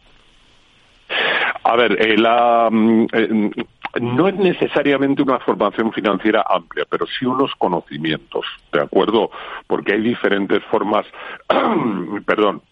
A 1.64 1.76
ver, 1.76 1.92
eh, 2.02 2.18
la, 2.18 2.68
mm, 2.70 3.06
eh, 3.14 3.50
no 4.00 4.28
es 4.28 4.34
necesariamente 4.36 5.22
una 5.22 5.38
formación 5.40 5.92
financiera 5.92 6.44
amplia, 6.48 6.84
pero 6.88 7.06
sí 7.06 7.26
unos 7.26 7.54
conocimientos, 7.56 8.46
¿de 8.72 8.80
acuerdo? 8.80 9.30
Porque 9.66 9.92
hay 9.94 10.00
diferentes 10.00 10.62
formas, 10.64 11.06
perdón, 12.26 12.62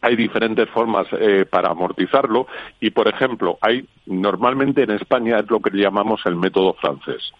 hay 0.00 0.16
diferentes 0.16 0.68
formas 0.70 1.06
eh, 1.12 1.46
para 1.48 1.70
amortizarlo 1.70 2.46
y, 2.80 2.90
por 2.90 3.06
ejemplo, 3.08 3.58
hay 3.60 3.86
normalmente 4.06 4.82
en 4.82 4.90
España 4.90 5.38
es 5.38 5.50
lo 5.50 5.60
que 5.60 5.70
llamamos 5.76 6.20
el 6.26 6.36
método 6.36 6.74
francés. 6.74 7.32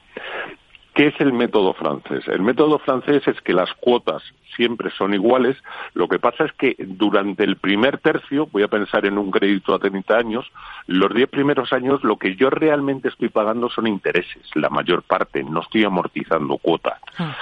¿Qué 0.95 1.07
es 1.07 1.21
el 1.21 1.33
método 1.33 1.73
francés? 1.73 2.27
El 2.29 2.43
método 2.43 2.79
francés 2.79 3.27
es 3.27 3.41
que 3.41 3.55
las 3.55 3.73
cuotas 3.75 4.23
siempre 4.57 4.91
son 4.91 5.15
iguales. 5.15 5.57
Lo 5.95 6.07
que 6.07 6.19
pasa 6.19 6.45
es 6.45 6.53
que 6.53 6.77
durante 6.79 7.45
el 7.45 7.57
primer 7.57 7.99
tercio, 7.99 8.47
voy 8.53 8.63
a 8.63 8.69
pensar 8.69 9.07
en 9.07 9.17
un 9.17 9.31
crédito 9.31 9.75
a 9.75 9.79
30 9.79 10.15
años, 10.15 10.53
los 10.87 11.15
10 11.15 11.31
primeros 11.31 11.73
años 11.73 12.05
lo 12.05 12.17
que 12.17 12.37
yo 12.37 12.51
realmente 12.51 13.09
estoy 13.09 13.31
pagando 13.31 13.71
son 13.71 13.87
intereses, 13.87 14.43
la 14.55 14.69
mayor 14.69 15.03
parte, 15.03 15.43
no 15.43 15.61
estoy 15.61 15.85
amortizando 15.85 16.59
cuotas. 16.59 17.01
Ah. 17.19 17.35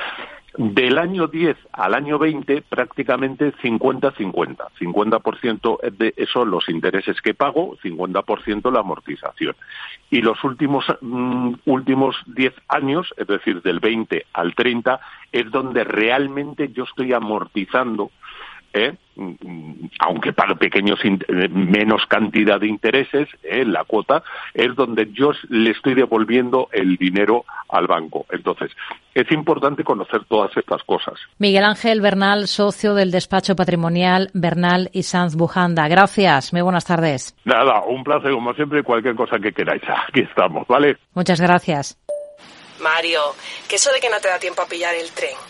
Del 0.57 0.99
año 0.99 1.29
10 1.29 1.57
al 1.73 1.95
año 1.95 2.19
20, 2.19 2.63
prácticamente 2.63 3.53
50-50. 3.55 4.57
50%, 4.81 5.81
de 5.93 6.13
eso 6.17 6.45
los 6.45 6.69
intereses 6.69 7.21
que 7.21 7.35
pago, 7.35 7.77
50% 7.83 8.73
la 8.73 8.81
amortización. 8.81 9.55
Y 10.11 10.23
los 10.23 10.43
últimos, 10.43 10.85
mm, 11.01 11.55
últimos 11.67 12.17
10 12.27 12.53
años, 12.69 13.15
es 13.17 13.29
decir, 13.29 13.63
del 13.63 13.79
20 13.79 14.27
al 14.33 14.55
30, 14.55 15.01
es 15.31 15.51
donde 15.51 15.85
realmente 15.85 16.73
yo 16.73 16.85
estoy 16.85 17.13
amortizando 17.13 18.11
¿eh? 18.73 18.95
aunque 19.99 20.33
para 20.33 20.55
pequeños 20.55 20.99
eh, 21.05 21.49
menos 21.49 22.07
cantidad 22.07 22.59
de 22.59 22.69
intereses 22.69 23.29
en 23.43 23.61
¿eh? 23.61 23.65
la 23.67 23.85
cuota 23.85 24.23
es 24.55 24.75
donde 24.75 25.11
yo 25.13 25.33
le 25.49 25.71
estoy 25.71 25.95
devolviendo 25.95 26.69
el 26.73 26.97
dinero 26.97 27.45
al 27.69 27.87
banco. 27.87 28.27
Entonces 28.31 28.71
es 29.15 29.31
importante 29.31 29.85
conocer 29.85 30.25
todas 30.25 30.57
estas 30.57 30.83
cosas. 30.85 31.15
Miguel 31.39 31.65
Ángel 31.65 32.01
Bernal 32.01 32.47
socio 32.47 32.95
del 32.95 33.11
despacho 33.11 33.57
patrimonial 33.57 34.31
Bernal 34.33 34.89
y 34.93 35.03
Sanz 35.03 35.37
Bujanda. 35.37 35.89
Gracias. 35.89 36.53
Muy 36.53 36.63
buenas 36.63 36.87
tardes. 36.87 37.37
Nada 37.45 37.83
un 37.83 38.03
placer 38.05 38.33
como 38.33 38.55
siempre 38.55 38.83
cualquier 38.83 39.15
cosa 39.17 39.39
que 39.39 39.53
queráis. 39.53 39.83
Aquí 40.09 40.21
estamos 40.21 40.67
vale 40.67 40.97
muchas 41.15 41.41
gracias. 41.41 41.99
Mario 42.83 43.21
que 43.69 43.77
eso 43.77 43.93
de 43.93 44.01
que 44.01 44.09
no 44.09 44.19
te 44.21 44.29
da 44.29 44.39
tiempo 44.39 44.63
a 44.63 44.67
pillar 44.67 44.95
el 44.95 45.11
tren 45.11 45.50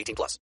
18 0.01 0.15
plus. 0.15 0.39